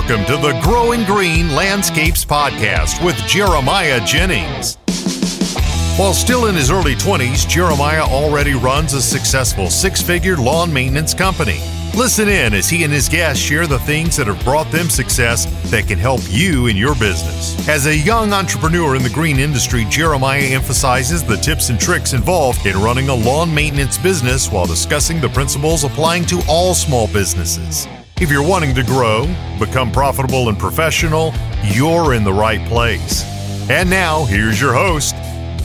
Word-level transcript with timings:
Welcome 0.00 0.24
to 0.24 0.36
the 0.38 0.58
Growing 0.62 1.04
Green 1.04 1.50
Landscapes 1.50 2.24
Podcast 2.24 3.04
with 3.04 3.16
Jeremiah 3.26 4.02
Jennings. 4.06 4.76
While 5.98 6.14
still 6.14 6.46
in 6.46 6.54
his 6.54 6.70
early 6.70 6.94
20s, 6.94 7.46
Jeremiah 7.46 8.04
already 8.04 8.54
runs 8.54 8.94
a 8.94 9.02
successful 9.02 9.68
six 9.68 10.00
figure 10.00 10.38
lawn 10.38 10.72
maintenance 10.72 11.12
company. 11.12 11.60
Listen 11.94 12.30
in 12.30 12.54
as 12.54 12.70
he 12.70 12.82
and 12.82 12.92
his 12.92 13.10
guests 13.10 13.44
share 13.44 13.66
the 13.66 13.78
things 13.80 14.16
that 14.16 14.26
have 14.26 14.42
brought 14.42 14.70
them 14.72 14.88
success 14.88 15.44
that 15.70 15.86
can 15.86 15.98
help 15.98 16.22
you 16.30 16.66
in 16.66 16.78
your 16.78 16.94
business. 16.94 17.68
As 17.68 17.84
a 17.84 17.94
young 17.94 18.32
entrepreneur 18.32 18.96
in 18.96 19.02
the 19.02 19.10
green 19.10 19.38
industry, 19.38 19.84
Jeremiah 19.90 20.40
emphasizes 20.40 21.22
the 21.22 21.36
tips 21.36 21.68
and 21.68 21.78
tricks 21.78 22.14
involved 22.14 22.64
in 22.64 22.80
running 22.80 23.10
a 23.10 23.14
lawn 23.14 23.54
maintenance 23.54 23.98
business 23.98 24.50
while 24.50 24.66
discussing 24.66 25.20
the 25.20 25.28
principles 25.28 25.84
applying 25.84 26.24
to 26.24 26.40
all 26.48 26.74
small 26.74 27.06
businesses. 27.08 27.86
If 28.20 28.30
you're 28.30 28.46
wanting 28.46 28.74
to 28.74 28.82
grow, 28.82 29.24
become 29.58 29.90
profitable 29.90 30.50
and 30.50 30.58
professional, 30.58 31.32
you're 31.64 32.12
in 32.12 32.22
the 32.22 32.32
right 32.34 32.62
place. 32.68 33.24
And 33.70 33.88
now, 33.88 34.26
here's 34.26 34.60
your 34.60 34.74
host, 34.74 35.14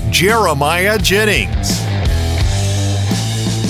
Jeremiah 0.10 0.98
Jennings. 0.98 1.82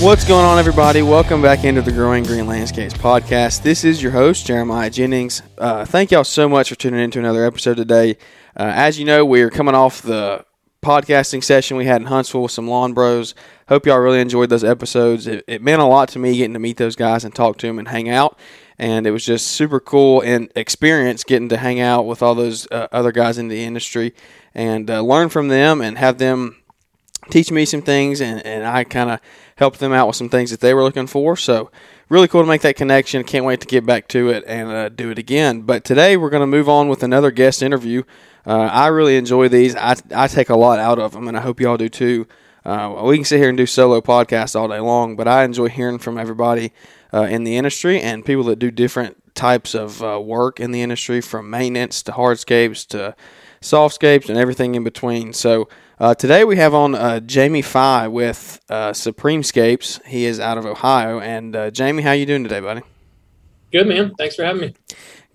What's 0.00 0.24
going 0.24 0.44
on, 0.44 0.60
everybody? 0.60 1.02
Welcome 1.02 1.42
back 1.42 1.64
into 1.64 1.82
the 1.82 1.90
Growing 1.90 2.22
Green 2.22 2.46
Landscapes 2.46 2.94
podcast. 2.94 3.64
This 3.64 3.82
is 3.82 4.00
your 4.00 4.12
host, 4.12 4.46
Jeremiah 4.46 4.88
Jennings. 4.88 5.42
Uh, 5.58 5.84
thank 5.84 6.12
y'all 6.12 6.22
so 6.22 6.48
much 6.48 6.68
for 6.68 6.76
tuning 6.76 7.00
in 7.00 7.10
to 7.10 7.18
another 7.18 7.44
episode 7.44 7.78
today. 7.78 8.10
Uh, 8.56 8.70
as 8.72 9.00
you 9.00 9.04
know, 9.04 9.24
we're 9.24 9.50
coming 9.50 9.74
off 9.74 10.00
the 10.00 10.46
podcasting 10.80 11.42
session 11.42 11.76
we 11.76 11.86
had 11.86 12.00
in 12.00 12.06
Huntsville 12.06 12.42
with 12.42 12.52
some 12.52 12.68
lawn 12.68 12.92
bros. 12.92 13.34
Hope 13.68 13.84
y'all 13.84 13.98
really 13.98 14.20
enjoyed 14.20 14.48
those 14.48 14.62
episodes. 14.62 15.26
It, 15.26 15.42
it 15.48 15.60
meant 15.60 15.82
a 15.82 15.86
lot 15.86 16.08
to 16.10 16.20
me 16.20 16.36
getting 16.36 16.52
to 16.52 16.60
meet 16.60 16.76
those 16.76 16.94
guys 16.94 17.24
and 17.24 17.34
talk 17.34 17.58
to 17.58 17.66
them 17.66 17.80
and 17.80 17.88
hang 17.88 18.08
out. 18.08 18.38
And 18.78 19.06
it 19.06 19.10
was 19.10 19.24
just 19.24 19.46
super 19.46 19.80
cool 19.80 20.20
and 20.20 20.50
experience 20.54 21.24
getting 21.24 21.48
to 21.48 21.56
hang 21.56 21.80
out 21.80 22.06
with 22.06 22.22
all 22.22 22.34
those 22.34 22.70
uh, 22.70 22.88
other 22.92 23.12
guys 23.12 23.38
in 23.38 23.48
the 23.48 23.64
industry 23.64 24.14
and 24.54 24.90
uh, 24.90 25.00
learn 25.00 25.28
from 25.28 25.48
them 25.48 25.80
and 25.80 25.96
have 25.96 26.18
them 26.18 26.56
teach 27.30 27.50
me 27.50 27.64
some 27.64 27.82
things 27.82 28.20
and, 28.20 28.44
and 28.44 28.66
I 28.66 28.84
kind 28.84 29.10
of 29.10 29.20
helped 29.56 29.80
them 29.80 29.92
out 29.92 30.06
with 30.06 30.16
some 30.16 30.28
things 30.28 30.50
that 30.50 30.60
they 30.60 30.74
were 30.74 30.82
looking 30.82 31.06
for. 31.06 31.36
So 31.36 31.70
really 32.08 32.28
cool 32.28 32.42
to 32.42 32.46
make 32.46 32.62
that 32.62 32.76
connection. 32.76 33.24
Can't 33.24 33.44
wait 33.44 33.60
to 33.62 33.66
get 33.66 33.86
back 33.86 34.08
to 34.08 34.28
it 34.28 34.44
and 34.46 34.68
uh, 34.68 34.88
do 34.90 35.10
it 35.10 35.18
again. 35.18 35.62
But 35.62 35.84
today 35.84 36.16
we're 36.16 36.30
going 36.30 36.42
to 36.42 36.46
move 36.46 36.68
on 36.68 36.88
with 36.88 37.02
another 37.02 37.30
guest 37.30 37.62
interview. 37.62 38.02
Uh, 38.46 38.68
I 38.72 38.88
really 38.88 39.16
enjoy 39.16 39.48
these. 39.48 39.74
I, 39.74 39.96
I 40.14 40.28
take 40.28 40.50
a 40.50 40.56
lot 40.56 40.78
out 40.78 41.00
of 41.00 41.12
them, 41.12 41.26
and 41.26 41.36
I 41.36 41.40
hope 41.40 41.58
y'all 41.58 41.76
do 41.76 41.88
too. 41.88 42.28
Uh, 42.64 43.02
we 43.04 43.16
can 43.16 43.24
sit 43.24 43.38
here 43.38 43.48
and 43.48 43.58
do 43.58 43.66
solo 43.66 44.00
podcasts 44.00 44.54
all 44.58 44.68
day 44.68 44.80
long, 44.80 45.16
but 45.16 45.26
I 45.26 45.44
enjoy 45.44 45.68
hearing 45.68 45.98
from 45.98 46.18
everybody 46.18 46.72
uh, 47.16 47.22
in 47.22 47.44
the 47.44 47.56
industry 47.56 48.00
and 48.00 48.24
people 48.24 48.44
that 48.44 48.58
do 48.58 48.70
different 48.70 49.34
types 49.34 49.74
of 49.74 50.02
uh, 50.02 50.20
work 50.20 50.60
in 50.60 50.70
the 50.70 50.82
industry, 50.82 51.20
from 51.20 51.48
maintenance 51.48 52.02
to 52.02 52.12
hardscapes 52.12 52.86
to 52.88 53.16
softscapes 53.60 54.28
and 54.28 54.38
everything 54.38 54.74
in 54.74 54.84
between. 54.84 55.32
So 55.32 55.68
uh, 55.98 56.14
today 56.14 56.44
we 56.44 56.56
have 56.56 56.74
on 56.74 56.94
uh, 56.94 57.20
Jamie 57.20 57.62
Fye 57.62 58.08
with 58.08 58.60
uh, 58.68 58.90
Supremescapes. 58.90 60.04
He 60.04 60.26
is 60.26 60.38
out 60.38 60.58
of 60.58 60.66
Ohio. 60.66 61.20
And 61.20 61.56
uh, 61.56 61.70
Jamie, 61.70 62.02
how 62.02 62.12
you 62.12 62.26
doing 62.26 62.42
today, 62.42 62.60
buddy? 62.60 62.82
Good, 63.72 63.86
man. 63.86 64.14
Thanks 64.18 64.36
for 64.36 64.44
having 64.44 64.60
me. 64.60 64.74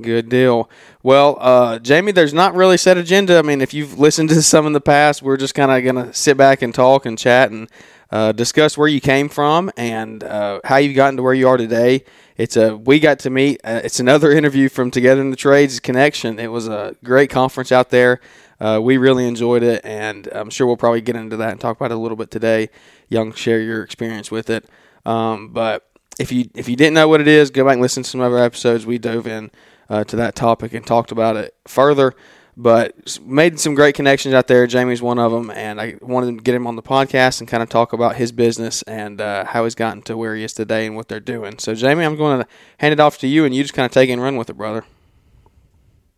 Good 0.02 0.30
deal. 0.30 0.70
Well, 1.04 1.38
uh, 1.40 1.80
Jamie, 1.80 2.12
there's 2.12 2.34
not 2.34 2.56
really 2.56 2.78
set 2.78 2.98
agenda. 2.98 3.38
I 3.38 3.42
mean, 3.42 3.62
if 3.62 3.74
you've 3.74 4.00
listened 4.00 4.30
to 4.30 4.42
some 4.42 4.66
in 4.66 4.74
the 4.74 4.82
past, 4.82 5.22
we're 5.22 5.38
just 5.38 5.56
kind 5.56 5.72
of 5.72 5.84
going 5.84 6.08
to 6.08 6.14
sit 6.14 6.38
back 6.38 6.62
and 6.62 6.74
talk 6.74 7.06
and 7.06 7.18
chat 7.18 7.52
and 7.52 7.70
uh, 8.12 8.31
discuss 8.31 8.78
where 8.78 8.88
you 8.88 9.00
came 9.02 9.30
from 9.30 9.72
and 9.78 10.23
uh, 10.23 10.59
how 10.64 10.78
you've 10.78 10.95
gotten 10.95 11.17
to 11.17 11.23
where 11.23 11.34
you 11.34 11.48
are 11.48 11.58
today. 11.58 12.04
It's 12.38 12.58
a 12.58 12.76
we 12.76 13.00
got 13.00 13.20
to 13.20 13.30
meet. 13.30 13.62
Uh, 13.64 13.81
it's 13.84 14.00
another 14.00 14.31
interview 14.38 14.70
from 14.70 14.92
Together 14.92 15.22
in 15.22 15.30
the 15.30 15.36
Trades 15.38 15.80
Connection. 15.80 16.40
It 16.40 16.52
was 16.52 16.68
a 16.68 16.95
great 17.03 17.30
conference 17.30 17.72
out 17.72 17.90
there. 17.90 18.19
Uh, 18.59 18.80
we 18.81 18.97
really 18.97 19.28
enjoyed 19.28 19.63
it, 19.63 19.84
and 19.84 20.28
I'm 20.31 20.50
sure 20.50 20.68
we'll 20.68 20.78
probably 20.78 21.02
get 21.02 21.16
into 21.16 21.38
that 21.38 21.52
and 21.52 21.59
talk 21.59 21.78
about 21.78 21.91
it 21.91 21.96
a 21.96 22.00
little 22.00 22.18
bit 22.18 22.30
today. 22.30 22.69
Young, 23.09 23.34
share 23.34 23.59
your 23.59 23.84
experience 23.84 24.30
with 24.30 24.50
it. 24.50 24.69
Um, 25.06 25.50
but 25.50 25.90
if 26.19 26.31
you 26.31 26.50
if 26.53 26.69
you 26.69 26.75
didn't 26.75 26.94
know 26.94 27.08
what 27.08 27.22
it 27.22 27.28
is, 27.28 27.50
go 27.50 27.64
back 27.66 27.74
and 27.74 27.81
listen 27.81 28.03
to 28.03 28.09
some 28.09 28.22
other 28.22 28.38
episodes. 28.38 28.85
We 28.85 28.97
dove 28.97 29.25
in 29.25 29.52
uh, 29.90 30.03
to 30.06 30.16
that 30.18 30.35
topic 30.35 30.74
and 30.74 30.85
talked 30.85 31.12
about 31.12 31.38
it 31.38 31.56
further. 31.68 32.14
But 32.57 33.19
made 33.25 33.59
some 33.59 33.75
great 33.75 33.95
connections 33.95 34.34
out 34.34 34.47
there. 34.47 34.67
Jamie's 34.67 35.01
one 35.01 35.19
of 35.19 35.31
them, 35.31 35.50
and 35.50 35.79
I 35.79 35.95
wanted 36.01 36.38
to 36.38 36.44
get 36.44 36.53
him 36.53 36.67
on 36.67 36.75
the 36.75 36.81
podcast 36.81 37.39
and 37.39 37.47
kind 37.47 37.63
of 37.63 37.69
talk 37.69 37.94
about 37.94 38.17
his 38.17 38.31
business 38.31 38.81
and 38.84 39.22
uh, 39.22 39.45
how 39.45 39.63
he's 39.63 39.75
gotten 39.75 40.01
to 40.03 40.17
where 40.17 40.35
he 40.35 40.44
is 40.44 40.53
today 40.53 40.85
and 40.85 40.95
what 40.95 41.07
they're 41.07 41.19
doing. 41.19 41.59
So, 41.59 41.73
Jamie, 41.73 42.03
I'm 42.03 42.17
going 42.17 42.41
to 42.41 42.47
hand 42.78 42.91
it 42.91 43.00
off 43.00 43.17
to 43.19 43.28
you, 43.28 43.45
and 43.45 43.56
you 43.56 43.63
just 43.63 43.73
kind 43.73 43.85
of 43.85 43.91
take 43.91 44.09
and 44.09 44.22
run 44.22 44.35
with 44.35 44.50
it, 44.50 44.57
brother. 44.57 44.84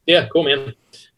Yeah, 0.05 0.27
cool, 0.33 0.43
man. 0.43 0.73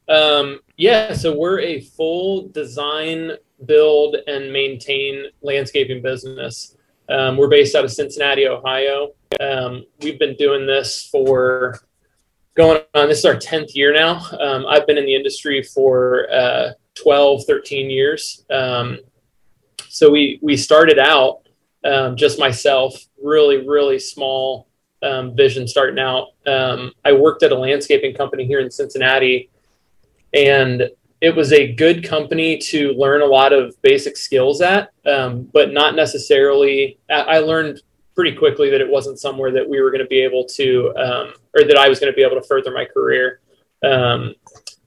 Um, 0.07 0.59
yeah, 0.77 1.13
so 1.13 1.35
we're 1.37 1.59
a 1.59 1.81
full 1.81 2.49
design, 2.49 3.31
build, 3.65 4.17
and 4.27 4.51
maintain 4.51 5.25
landscaping 5.41 6.01
business. 6.01 6.75
Um, 7.09 7.37
we're 7.37 7.47
based 7.47 7.75
out 7.75 7.85
of 7.85 7.91
Cincinnati, 7.91 8.47
Ohio. 8.47 9.13
Um, 9.39 9.85
we've 10.01 10.19
been 10.19 10.35
doing 10.35 10.65
this 10.65 11.07
for 11.11 11.79
going 12.55 12.81
on, 12.93 13.09
this 13.09 13.19
is 13.19 13.25
our 13.25 13.35
10th 13.35 13.75
year 13.75 13.93
now. 13.93 14.21
Um, 14.39 14.65
I've 14.65 14.87
been 14.87 14.97
in 14.97 15.05
the 15.05 15.15
industry 15.15 15.61
for 15.61 16.31
uh, 16.31 16.71
12, 16.95 17.43
13 17.45 17.89
years. 17.89 18.45
Um, 18.49 18.99
so 19.89 20.09
we, 20.09 20.39
we 20.41 20.55
started 20.57 20.97
out 20.97 21.41
um, 21.83 22.15
just 22.15 22.39
myself, 22.39 22.95
really, 23.21 23.67
really 23.67 23.99
small 23.99 24.67
um, 25.03 25.35
vision 25.35 25.67
starting 25.67 25.99
out. 25.99 26.29
Um, 26.47 26.93
I 27.03 27.11
worked 27.11 27.43
at 27.43 27.51
a 27.51 27.57
landscaping 27.57 28.15
company 28.15 28.45
here 28.45 28.59
in 28.59 28.71
Cincinnati, 28.71 29.49
and 30.33 30.89
it 31.21 31.35
was 31.35 31.51
a 31.51 31.73
good 31.73 32.03
company 32.03 32.57
to 32.57 32.93
learn 32.93 33.21
a 33.21 33.25
lot 33.25 33.53
of 33.53 33.79
basic 33.81 34.17
skills 34.17 34.61
at, 34.61 34.91
um, 35.05 35.49
but 35.53 35.73
not 35.73 35.95
necessarily. 35.95 36.97
I 37.09 37.39
learned 37.39 37.81
pretty 38.15 38.35
quickly 38.35 38.69
that 38.69 38.81
it 38.81 38.89
wasn't 38.89 39.19
somewhere 39.19 39.51
that 39.51 39.67
we 39.67 39.81
were 39.81 39.91
going 39.91 40.03
to 40.03 40.07
be 40.07 40.21
able 40.21 40.45
to, 40.45 40.93
um, 40.97 41.33
or 41.55 41.65
that 41.65 41.77
I 41.77 41.89
was 41.89 41.99
going 41.99 42.11
to 42.11 42.15
be 42.15 42.23
able 42.23 42.39
to 42.39 42.47
further 42.47 42.71
my 42.71 42.85
career. 42.85 43.41
Um, 43.83 44.35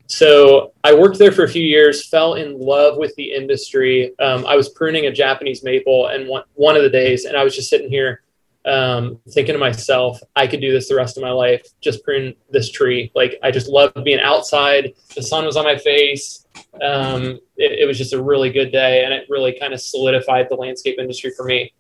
so 0.06 0.72
I 0.82 0.94
worked 0.94 1.18
there 1.18 1.32
for 1.32 1.44
a 1.44 1.48
few 1.48 1.62
years, 1.62 2.08
fell 2.08 2.34
in 2.34 2.58
love 2.58 2.96
with 2.96 3.14
the 3.16 3.32
industry. 3.32 4.18
Um, 4.18 4.46
I 4.46 4.56
was 4.56 4.70
pruning 4.70 5.06
a 5.06 5.12
Japanese 5.12 5.62
maple, 5.62 6.06
and 6.08 6.26
one, 6.26 6.44
one 6.54 6.76
of 6.76 6.82
the 6.82 6.88
days, 6.88 7.26
and 7.26 7.36
I 7.36 7.44
was 7.44 7.54
just 7.54 7.68
sitting 7.68 7.90
here 7.90 8.22
um, 8.68 9.18
thinking 9.30 9.54
to 9.54 9.58
myself, 9.58 10.20
I 10.36 10.46
could 10.46 10.60
do 10.60 10.72
this 10.72 10.88
the 10.88 10.94
rest 10.94 11.16
of 11.16 11.22
my 11.22 11.30
life, 11.30 11.66
just 11.80 12.04
prune 12.04 12.34
this 12.50 12.70
tree. 12.70 13.10
Like 13.14 13.38
I 13.42 13.50
just 13.50 13.68
loved 13.68 14.02
being 14.04 14.20
outside. 14.20 14.92
The 15.14 15.22
sun 15.22 15.44
was 15.44 15.56
on 15.56 15.64
my 15.64 15.78
face. 15.78 16.46
Um, 16.82 17.38
it, 17.56 17.80
it, 17.80 17.86
was 17.86 17.98
just 17.98 18.12
a 18.12 18.22
really 18.22 18.50
good 18.50 18.70
day, 18.70 19.04
and 19.04 19.12
it 19.12 19.26
really 19.28 19.58
kind 19.58 19.72
of 19.72 19.80
solidified 19.80 20.48
the 20.48 20.56
landscape 20.56 20.98
industry 20.98 21.32
for 21.36 21.44
me. 21.44 21.72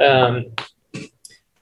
Um, 0.00 0.46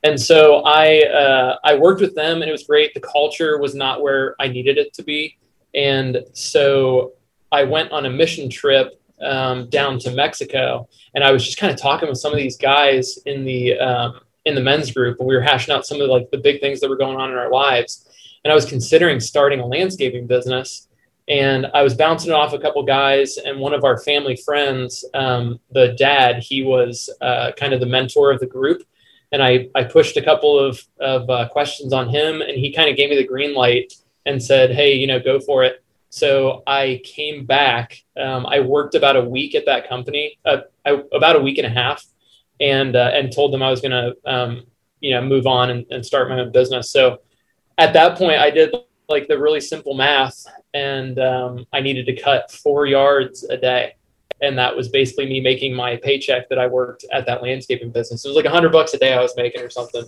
and 0.05 0.21
so 0.21 0.63
I 0.67 1.01
uh, 1.01 1.57
I 1.65 1.75
worked 1.75 2.03
with 2.03 2.15
them, 2.15 2.43
and 2.43 2.49
it 2.49 2.53
was 2.53 2.65
great. 2.65 2.93
The 2.93 3.01
culture 3.01 3.59
was 3.59 3.75
not 3.75 4.03
where 4.03 4.37
I 4.39 4.49
needed 4.49 4.77
it 4.77 4.93
to 4.95 5.03
be, 5.03 5.39
and 5.75 6.19
so 6.35 7.15
I 7.51 7.65
went 7.65 7.91
on 7.91 8.05
a 8.05 8.11
mission 8.11 8.51
trip 8.51 9.01
um, 9.23 9.69
down 9.71 9.99
to 10.01 10.13
Mexico, 10.13 10.89
and 11.15 11.25
I 11.25 11.33
was 11.33 11.45
just 11.45 11.57
kind 11.57 11.73
of 11.73 11.81
talking 11.81 12.09
with 12.09 12.19
some 12.19 12.33
of 12.33 12.39
these 12.39 12.59
guys 12.59 13.19
in 13.25 13.45
the 13.45 13.79
um, 13.79 14.21
in 14.45 14.55
the 14.55 14.61
men's 14.61 14.93
group, 14.93 15.19
and 15.19 15.27
we 15.27 15.35
were 15.35 15.41
hashing 15.41 15.75
out 15.75 15.87
some 15.87 16.03
of 16.03 16.09
like 16.11 16.31
the 16.31 16.39
big 16.39 16.61
things 16.61 16.81
that 16.81 16.91
were 16.91 16.97
going 16.97 17.17
on 17.17 17.31
in 17.31 17.39
our 17.39 17.51
lives. 17.51 18.07
And 18.45 18.53
I 18.53 18.55
was 18.55 18.67
considering 18.67 19.21
starting 19.21 19.61
a 19.61 19.67
landscaping 19.67 20.27
business, 20.27 20.87
and 21.29 21.67
I 21.73 21.83
was 21.83 21.95
bouncing 21.95 22.31
it 22.31 22.35
off 22.35 22.53
a 22.53 22.59
couple 22.59 22.83
guys, 22.83 23.39
and 23.39 23.59
one 23.59 23.73
of 23.73 23.85
our 23.85 23.99
family 24.03 24.37
friends, 24.37 25.03
um, 25.15 25.61
the 25.71 25.95
dad, 25.99 26.43
he 26.43 26.63
was 26.63 27.09
uh, 27.23 27.53
kind 27.57 27.73
of 27.73 27.81
the 27.81 27.87
mentor 27.87 28.31
of 28.31 28.39
the 28.39 28.47
group 28.47 28.83
and 29.35 29.43
I, 29.43 29.69
I 29.75 29.83
pushed 29.83 30.17
a 30.17 30.23
couple 30.23 30.57
of, 30.57 30.81
of 31.01 31.29
uh, 31.29 31.49
questions 31.49 31.93
on 31.93 32.09
him 32.09 32.41
and 32.41 32.53
he 32.53 32.73
kind 32.73 32.89
of 32.89 32.97
gave 32.97 33.11
me 33.11 33.17
the 33.17 33.27
green 33.27 33.53
light 33.53 33.93
and 34.27 34.41
said 34.41 34.71
hey 34.71 34.95
you 34.95 35.09
know 35.09 35.19
go 35.19 35.41
for 35.41 35.65
it. 35.65 35.85
So 36.09 36.63
i 36.69 37.03
came 37.05 37.45
back 37.45 37.99
um, 38.17 38.47
i 38.47 38.61
worked 38.61 38.95
about 38.95 39.17
a 39.17 39.25
week 39.37 39.57
at 39.57 39.67
that 39.67 39.89
company 39.89 40.39
uh, 40.45 40.59
I, 40.87 41.03
about 41.13 41.35
a 41.35 41.41
week 41.41 41.59
and 41.59 41.67
a 41.67 41.71
half 41.83 42.05
and 42.61 42.95
uh, 42.95 43.11
and 43.13 43.33
told 43.33 43.53
them 43.53 43.63
i 43.65 43.71
was 43.71 43.81
going 43.81 43.97
to 44.03 44.07
um, 44.25 44.63
you 45.01 45.11
know 45.11 45.23
move 45.23 45.47
on 45.49 45.71
and, 45.71 45.85
and 45.91 46.07
start 46.07 46.29
my 46.29 46.39
own 46.39 46.53
business. 46.53 46.93
So 46.93 47.19
at 47.77 47.93
that 47.95 48.17
point 48.17 48.39
i 48.39 48.51
did 48.51 48.73
like 49.09 49.27
the 49.27 49.39
really 49.39 49.61
simple 49.61 49.95
math 49.95 50.47
and 50.75 51.19
um, 51.19 51.67
i 51.73 51.81
needed 51.81 52.07
to 52.07 52.17
cut 52.29 52.53
four 52.53 52.87
yards 52.87 53.43
a 53.43 53.57
day 53.57 53.95
and 54.45 54.59
that 54.59 54.77
was 54.77 54.89
basically 54.89 55.27
me 55.27 55.41
making 55.41 55.75
my 55.75 55.97
paycheck 55.97 56.49
that 56.49 56.59
I 56.59 56.67
worked 56.67 57.05
at 57.13 57.27
that 57.27 57.43
landscaping 57.43 57.91
business. 57.91 58.25
It 58.25 58.29
was 58.29 58.37
like 58.37 58.45
a 58.45 58.51
hundred 58.51 58.73
bucks 58.73 58.95
a 58.95 58.99
day 58.99 59.15
I 59.15 59.21
was 59.21 59.35
making 59.37 59.63
or 59.63 59.71
something. 59.71 60.05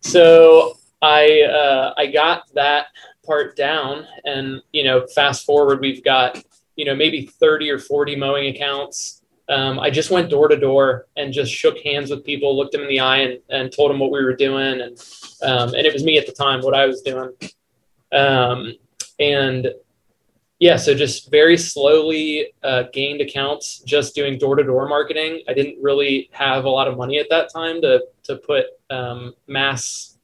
So 0.00 0.78
I 1.00 1.42
uh, 1.42 1.94
I 1.96 2.06
got 2.06 2.52
that 2.54 2.86
part 3.24 3.56
down, 3.56 4.06
and 4.24 4.62
you 4.72 4.84
know, 4.84 5.06
fast 5.06 5.44
forward, 5.44 5.80
we've 5.80 6.02
got 6.02 6.42
you 6.76 6.84
know 6.84 6.94
maybe 6.94 7.26
thirty 7.26 7.70
or 7.70 7.78
forty 7.78 8.16
mowing 8.16 8.54
accounts. 8.54 9.22
Um, 9.48 9.78
I 9.78 9.90
just 9.90 10.10
went 10.10 10.30
door 10.30 10.48
to 10.48 10.56
door 10.56 11.06
and 11.16 11.32
just 11.32 11.52
shook 11.52 11.78
hands 11.80 12.10
with 12.10 12.24
people, 12.24 12.56
looked 12.56 12.72
them 12.72 12.82
in 12.82 12.88
the 12.88 13.00
eye, 13.00 13.18
and, 13.18 13.40
and 13.50 13.72
told 13.72 13.90
them 13.90 13.98
what 13.98 14.10
we 14.10 14.24
were 14.24 14.36
doing, 14.36 14.80
and 14.80 14.98
um, 15.42 15.74
and 15.74 15.86
it 15.86 15.92
was 15.92 16.04
me 16.04 16.18
at 16.18 16.26
the 16.26 16.32
time, 16.32 16.62
what 16.62 16.74
I 16.74 16.86
was 16.86 17.02
doing. 17.02 17.32
Um, 18.12 18.74
and 19.18 19.72
yeah, 20.62 20.76
so 20.76 20.94
just 20.94 21.28
very 21.28 21.56
slowly 21.56 22.52
uh, 22.62 22.84
gained 22.92 23.20
accounts, 23.20 23.80
just 23.80 24.14
doing 24.14 24.38
door 24.38 24.54
to 24.54 24.62
door 24.62 24.86
marketing. 24.86 25.42
I 25.48 25.54
didn't 25.54 25.82
really 25.82 26.30
have 26.30 26.66
a 26.66 26.70
lot 26.70 26.86
of 26.86 26.96
money 26.96 27.18
at 27.18 27.26
that 27.30 27.52
time 27.52 27.82
to 27.82 28.04
to 28.22 28.36
put 28.36 28.66
um, 28.88 29.34
mass, 29.48 30.18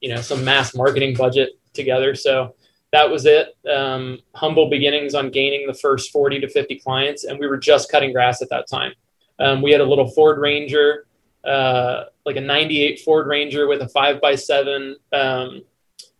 you 0.00 0.08
know, 0.08 0.22
some 0.22 0.42
mass 0.42 0.74
marketing 0.74 1.14
budget 1.14 1.50
together. 1.74 2.14
So 2.14 2.54
that 2.92 3.10
was 3.10 3.26
it. 3.26 3.58
Um, 3.70 4.20
humble 4.34 4.70
beginnings 4.70 5.14
on 5.14 5.28
gaining 5.28 5.66
the 5.66 5.74
first 5.74 6.10
40 6.12 6.40
to 6.40 6.48
50 6.48 6.78
clients, 6.78 7.24
and 7.24 7.38
we 7.38 7.46
were 7.46 7.58
just 7.58 7.92
cutting 7.92 8.14
grass 8.14 8.40
at 8.40 8.48
that 8.48 8.66
time. 8.66 8.94
Um, 9.38 9.60
we 9.60 9.70
had 9.70 9.82
a 9.82 9.84
little 9.84 10.08
Ford 10.12 10.38
Ranger, 10.38 11.06
uh, 11.46 12.04
like 12.24 12.36
a 12.36 12.40
98 12.40 13.00
Ford 13.00 13.26
Ranger 13.26 13.68
with 13.68 13.82
a 13.82 13.88
five 13.88 14.18
by 14.22 14.34
seven 14.34 14.96
um, 15.12 15.60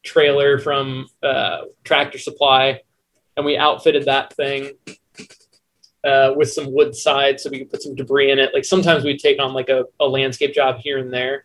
trailer 0.02 0.58
from 0.58 1.06
uh, 1.22 1.62
Tractor 1.82 2.18
Supply 2.18 2.82
and 3.36 3.44
we 3.44 3.56
outfitted 3.56 4.04
that 4.04 4.32
thing 4.34 4.72
uh, 6.04 6.32
with 6.36 6.52
some 6.52 6.72
wood 6.72 6.94
sides 6.94 7.42
so 7.42 7.50
we 7.50 7.58
could 7.58 7.70
put 7.70 7.82
some 7.82 7.94
debris 7.94 8.30
in 8.30 8.38
it. 8.38 8.52
Like 8.54 8.64
sometimes 8.64 9.04
we'd 9.04 9.18
take 9.18 9.40
on 9.40 9.52
like 9.52 9.68
a, 9.68 9.84
a 10.00 10.06
landscape 10.06 10.54
job 10.54 10.78
here 10.78 10.98
and 10.98 11.12
there, 11.12 11.44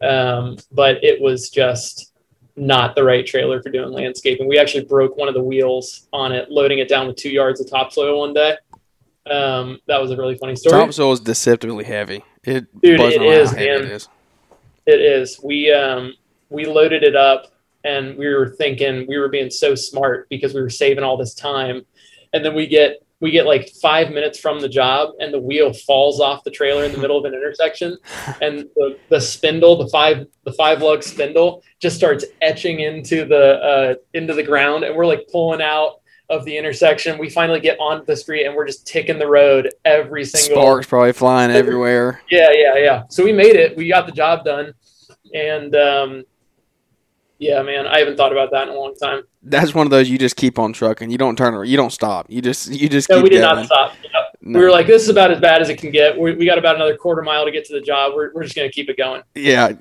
um, 0.00 0.56
but 0.72 1.02
it 1.04 1.20
was 1.20 1.50
just 1.50 2.12
not 2.56 2.94
the 2.94 3.04
right 3.04 3.24
trailer 3.24 3.62
for 3.62 3.70
doing 3.70 3.92
landscaping. 3.92 4.48
We 4.48 4.58
actually 4.58 4.84
broke 4.84 5.16
one 5.16 5.28
of 5.28 5.34
the 5.34 5.42
wheels 5.42 6.08
on 6.12 6.32
it, 6.32 6.50
loading 6.50 6.78
it 6.78 6.88
down 6.88 7.06
with 7.06 7.16
two 7.16 7.30
yards 7.30 7.60
of 7.60 7.70
topsoil 7.70 8.18
one 8.18 8.34
day. 8.34 8.56
Um, 9.30 9.78
that 9.86 10.00
was 10.00 10.10
a 10.10 10.16
really 10.16 10.36
funny 10.36 10.56
story. 10.56 10.80
Topsoil 10.80 11.12
is 11.12 11.20
deceptively 11.20 11.84
heavy. 11.84 12.24
It 12.44 12.66
Dude, 12.80 13.00
it 13.00 13.22
is, 13.22 13.52
man. 13.52 13.62
It 13.62 13.82
is. 13.82 14.08
It 14.86 15.00
is. 15.00 15.38
We 15.42 15.70
um, 15.70 16.14
we 16.48 16.64
loaded 16.64 17.02
it 17.02 17.14
up 17.14 17.52
and 17.84 18.16
we 18.16 18.28
were 18.28 18.54
thinking 18.58 19.06
we 19.08 19.18
were 19.18 19.28
being 19.28 19.50
so 19.50 19.74
smart 19.74 20.28
because 20.28 20.54
we 20.54 20.60
were 20.60 20.70
saving 20.70 21.04
all 21.04 21.16
this 21.16 21.34
time. 21.34 21.82
And 22.32 22.44
then 22.44 22.54
we 22.54 22.66
get 22.66 23.02
we 23.20 23.30
get 23.32 23.46
like 23.46 23.70
five 23.82 24.10
minutes 24.10 24.38
from 24.38 24.60
the 24.60 24.68
job 24.68 25.10
and 25.18 25.34
the 25.34 25.40
wheel 25.40 25.72
falls 25.72 26.20
off 26.20 26.44
the 26.44 26.50
trailer 26.50 26.84
in 26.84 26.92
the 26.92 26.98
middle 26.98 27.18
of 27.18 27.24
an 27.24 27.34
intersection. 27.34 27.96
And 28.40 28.68
the, 28.76 28.98
the 29.08 29.20
spindle 29.20 29.76
the 29.76 29.88
five 29.88 30.26
the 30.44 30.52
five 30.52 30.82
lug 30.82 31.02
spindle 31.02 31.62
just 31.80 31.96
starts 31.96 32.24
etching 32.42 32.80
into 32.80 33.24
the 33.24 33.60
uh, 33.62 33.94
into 34.14 34.34
the 34.34 34.42
ground. 34.42 34.84
And 34.84 34.94
we're 34.94 35.06
like 35.06 35.28
pulling 35.30 35.62
out 35.62 36.00
of 36.30 36.44
the 36.44 36.56
intersection. 36.56 37.18
We 37.18 37.30
finally 37.30 37.60
get 37.60 37.78
onto 37.80 38.04
the 38.04 38.16
street 38.16 38.44
and 38.44 38.54
we're 38.54 38.66
just 38.66 38.86
ticking 38.86 39.18
the 39.18 39.26
road 39.26 39.70
every 39.84 40.24
single 40.26 40.62
sparks 40.62 40.86
probably 40.86 41.12
flying 41.12 41.50
everywhere. 41.62 42.22
Yeah 42.30 42.50
yeah 42.52 42.76
yeah. 42.76 43.02
So 43.08 43.24
we 43.24 43.32
made 43.32 43.56
it. 43.56 43.76
We 43.76 43.88
got 43.88 44.06
the 44.06 44.12
job 44.12 44.44
done. 44.44 44.74
And 45.34 45.74
um, 45.74 46.24
yeah, 47.38 47.62
man, 47.62 47.86
I 47.86 48.00
haven't 48.00 48.16
thought 48.16 48.32
about 48.32 48.50
that 48.50 48.68
in 48.68 48.74
a 48.74 48.76
long 48.76 48.94
time. 48.96 49.22
That's 49.44 49.72
one 49.72 49.86
of 49.86 49.90
those 49.90 50.10
you 50.10 50.18
just 50.18 50.34
keep 50.34 50.58
on 50.58 50.72
trucking. 50.72 51.10
You 51.10 51.18
don't 51.18 51.36
turn. 51.36 51.66
You 51.66 51.76
don't 51.76 51.92
stop. 51.92 52.26
You 52.28 52.42
just 52.42 52.68
you 52.68 52.88
just. 52.88 53.08
No, 53.08 53.22
we 53.22 53.30
did 53.30 53.42
going. 53.42 53.56
not 53.56 53.66
stop. 53.66 53.94
No. 54.40 54.58
We 54.58 54.64
were 54.64 54.70
like, 54.70 54.86
this 54.86 55.02
is 55.02 55.08
about 55.08 55.30
as 55.30 55.40
bad 55.40 55.60
as 55.60 55.68
it 55.68 55.76
can 55.76 55.90
get. 55.90 56.18
We, 56.18 56.34
we 56.34 56.46
got 56.46 56.58
about 56.58 56.76
another 56.76 56.96
quarter 56.96 57.22
mile 57.22 57.44
to 57.44 57.50
get 57.50 57.64
to 57.66 57.74
the 57.74 57.80
job. 57.80 58.14
We're, 58.14 58.32
we're 58.32 58.42
just 58.42 58.56
gonna 58.56 58.70
keep 58.70 58.88
it 58.88 58.96
going. 58.96 59.22
Yeah, 59.34 59.72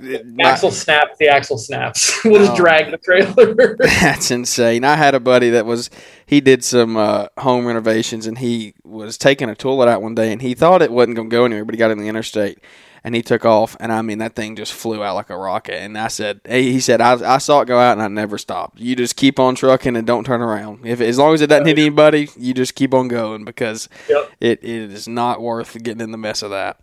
axle 0.41 0.69
snaps. 0.69 1.17
The 1.17 1.29
axle 1.29 1.57
snaps. 1.57 2.19
we'll 2.25 2.39
just 2.39 2.51
oh. 2.51 2.57
drag 2.57 2.91
the 2.91 2.97
trailer. 2.97 3.75
that's 3.79 4.29
insane. 4.29 4.83
I 4.83 4.95
had 4.95 5.15
a 5.15 5.19
buddy 5.19 5.49
that 5.51 5.65
was 5.65 5.89
he 6.27 6.41
did 6.41 6.63
some 6.63 6.95
uh, 6.95 7.27
home 7.39 7.65
renovations 7.65 8.27
and 8.27 8.37
he 8.37 8.75
was 8.83 9.17
taking 9.17 9.49
a 9.49 9.55
toilet 9.55 9.87
out 9.87 10.03
one 10.03 10.13
day 10.13 10.31
and 10.31 10.41
he 10.41 10.53
thought 10.53 10.83
it 10.83 10.91
wasn't 10.91 11.15
gonna 11.15 11.29
go 11.29 11.45
anywhere, 11.45 11.65
but 11.65 11.73
he 11.73 11.79
got 11.79 11.89
in 11.89 11.97
the 11.97 12.07
interstate 12.07 12.59
and 13.03 13.15
he 13.15 13.21
took 13.21 13.45
off, 13.45 13.77
and 13.79 13.91
I 13.91 14.01
mean 14.01 14.17
that 14.19 14.35
thing 14.35 14.55
just 14.55 14.73
flew 14.73 15.03
out 15.03 15.15
like 15.15 15.29
a 15.29 15.37
rocket. 15.37 15.75
And 15.75 15.97
I 15.97 16.07
said, 16.07 16.41
hey, 16.45 16.71
he 16.71 16.79
said, 16.79 17.01
I, 17.01 17.35
I 17.35 17.37
saw 17.37 17.61
it 17.61 17.65
go 17.65 17.79
out, 17.79 17.93
and 17.93 18.01
I 18.01 18.07
never 18.07 18.37
stopped. 18.37 18.79
You 18.79 18.95
just 18.95 19.15
keep 19.15 19.39
on 19.39 19.55
trucking 19.55 19.95
and 19.95 20.07
don't 20.07 20.23
turn 20.23 20.41
around. 20.41 20.85
If 20.85 21.01
as 21.01 21.17
long 21.17 21.33
as 21.33 21.41
it 21.41 21.47
doesn't 21.47 21.67
hit 21.67 21.79
anybody, 21.79 22.29
you 22.37 22.53
just 22.53 22.75
keep 22.75 22.93
on 22.93 23.07
going 23.07 23.45
because 23.45 23.89
yep. 24.09 24.31
it, 24.39 24.63
it 24.63 24.91
is 24.91 25.07
not 25.07 25.41
worth 25.41 25.81
getting 25.83 26.01
in 26.01 26.11
the 26.11 26.17
mess 26.17 26.41
of 26.41 26.51
that. 26.51 26.79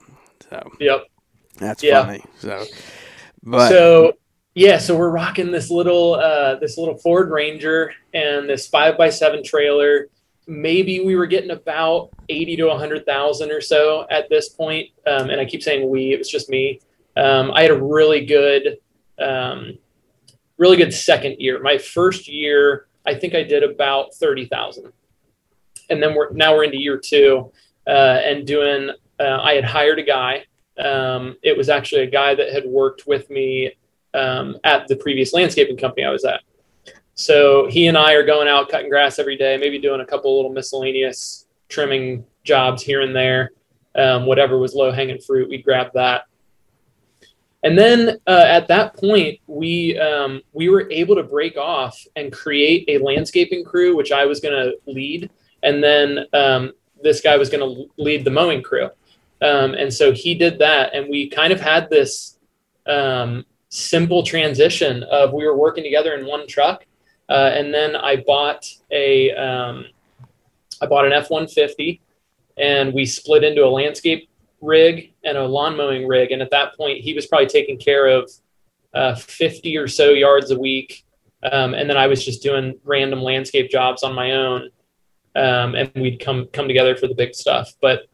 So 0.51 0.73
yep, 0.81 1.05
that's 1.59 1.83
yeah. 1.83 2.05
funny. 2.05 2.25
So, 2.39 2.65
but 3.43 3.69
so 3.69 4.13
yeah, 4.55 4.79
so 4.79 4.97
we're 4.97 5.11
rocking 5.11 5.51
this 5.51 5.71
little 5.71 6.15
uh, 6.15 6.57
this 6.57 6.79
little 6.79 6.97
Ford 6.97 7.31
Ranger 7.31 7.93
and 8.13 8.49
this 8.49 8.69
five 8.69 8.97
by 8.97 9.11
seven 9.11 9.43
trailer 9.43 10.09
maybe 10.47 11.01
we 11.01 11.17
were 11.17 11.27
getting 11.27 11.51
about 11.51 12.11
80 12.29 12.57
to 12.57 12.67
100,000 12.67 13.51
or 13.51 13.61
so 13.61 14.07
at 14.11 14.29
this 14.29 14.49
point. 14.49 14.91
Um, 15.07 15.31
and 15.31 15.41
I 15.41 15.45
keep 15.45 15.63
saying 15.63 15.89
we, 15.89 16.13
it 16.13 16.19
was 16.19 16.29
just 16.29 16.49
me. 16.49 16.81
Um, 17.17 17.53
I 17.53 17.63
had 17.63 17.71
a 17.71 17.83
really 17.83 18.27
good, 18.27 18.79
um, 19.19 19.79
really 20.59 20.77
good 20.77 20.93
second 20.93 21.37
year. 21.39 21.61
My 21.63 21.79
first 21.79 22.29
year, 22.29 22.87
I 23.07 23.15
think 23.15 23.35
I 23.35 23.43
did 23.43 23.63
about 23.63 24.15
30,000. 24.15 24.93
And 25.91 26.03
then 26.03 26.15
we're 26.15 26.33
now 26.33 26.55
we're 26.55 26.65
into 26.65 26.79
year 26.79 26.99
two 26.99 27.53
uh, 27.87 28.21
and 28.25 28.47
doing, 28.47 28.91
uh, 29.21 29.39
I 29.43 29.55
had 29.55 29.65
hired 29.65 29.99
a 29.99 30.03
guy. 30.03 30.45
Um, 30.79 31.37
it 31.43 31.57
was 31.57 31.69
actually 31.69 32.03
a 32.03 32.11
guy 32.11 32.35
that 32.35 32.53
had 32.53 32.65
worked 32.65 33.07
with 33.07 33.29
me 33.31 33.73
um, 34.15 34.57
at 34.65 34.89
the 34.89 34.97
previous 34.97 35.33
landscaping 35.33 35.77
company 35.77 36.05
I 36.05 36.11
was 36.11 36.25
at. 36.25 36.41
So 37.15 37.69
he 37.69 37.87
and 37.87 37.97
I 37.97 38.15
are 38.15 38.25
going 38.25 38.49
out 38.49 38.69
cutting 38.69 38.91
grass 38.91 39.19
every 39.19 39.37
day, 39.37 39.57
maybe 39.57 39.79
doing 39.79 40.01
a 40.01 40.07
couple 40.07 40.35
little 40.35 40.53
miscellaneous 40.53 41.47
trimming 41.69 42.25
jobs 42.43 42.83
here 42.83 43.03
and 43.03 43.15
there. 43.15 43.53
Um, 43.97 44.27
whatever 44.27 44.59
was 44.59 44.75
low 44.75 44.91
hanging 44.91 45.21
fruit, 45.21 45.49
we'd 45.49 45.65
grab 45.65 45.93
that. 45.95 46.25
And 47.63 47.79
then 47.79 48.19
uh, 48.27 48.45
at 48.47 48.69
that 48.69 48.95
point, 48.95 49.41
we 49.47 49.99
um, 49.99 50.43
we 50.53 50.69
were 50.69 50.91
able 50.91 51.15
to 51.15 51.23
break 51.23 51.57
off 51.57 51.99
and 52.15 52.31
create 52.31 52.85
a 52.89 52.99
landscaping 53.03 53.65
crew, 53.65 53.97
which 53.97 54.13
I 54.13 54.27
was 54.27 54.41
going 54.41 54.55
to 54.55 54.75
lead, 54.87 55.31
and 55.63 55.83
then 55.83 56.27
um, 56.35 56.73
this 57.03 57.23
guy 57.23 57.39
was 57.39 57.49
going 57.49 57.61
to 57.61 57.91
lead 57.97 58.25
the 58.25 58.31
mowing 58.31 58.63
crew. 58.63 58.91
Um, 59.41 59.73
and 59.75 59.93
so 59.93 60.13
he 60.13 60.35
did 60.35 60.59
that, 60.59 60.95
and 60.95 61.09
we 61.09 61.31
kind 61.31 61.55
of 61.55 61.61
had 61.61 61.89
this 61.89 62.39
um, 62.87 63.47
simple 63.71 64.23
transition 64.23 65.03
of 65.05 65.33
we 65.33 65.47
were 65.47 65.57
working 65.57 65.85
together 65.85 66.15
in 66.15 66.27
one 66.27 66.47
truck, 66.47 66.85
uh, 67.29 67.51
and 67.55 67.73
then 67.73 67.97
I 67.97 68.17
bought 68.17 68.67
a 68.91 69.33
um, 69.33 69.87
I 70.81 70.87
bought 70.87 71.07
an 71.07 71.13
F 71.13 71.31
one 71.31 71.49
fifty, 71.49 72.01
and 72.57 72.93
we 72.93 73.07
split 73.07 73.45
into 73.45 73.65
a 73.65 73.69
landscape 73.69 74.29
rig 74.61 75.13
and 75.25 75.37
a 75.37 75.47
lawn 75.47 75.77
mowing 75.77 76.07
rig. 76.07 76.33
And 76.33 76.43
at 76.43 76.51
that 76.51 76.77
point, 76.77 77.01
he 77.01 77.15
was 77.15 77.27
probably 77.27 77.47
taking 77.47 77.79
care 77.79 78.07
of 78.07 78.31
uh, 78.93 79.15
fifty 79.15 79.77
or 79.77 79.89
so 79.89 80.11
yards 80.11 80.51
a 80.51 80.59
week, 80.59 81.05
um, 81.51 81.75
and 81.75 81.89
then 81.89 81.97
I 81.97 82.07
was 82.07 82.25
just 82.25 82.43
doing 82.43 82.79
random 82.85 83.23
landscape 83.23 83.71
jobs 83.71 84.03
on 84.03 84.15
my 84.15 84.33
own. 84.33 84.71
Um, 85.37 85.75
and 85.75 85.91
we'd 85.97 86.21
come 86.21 86.47
come 86.53 86.69
together 86.69 86.95
for 86.95 87.09
the 87.09 87.15
big 87.15 87.35
stuff. 87.35 87.73
But 87.81 88.07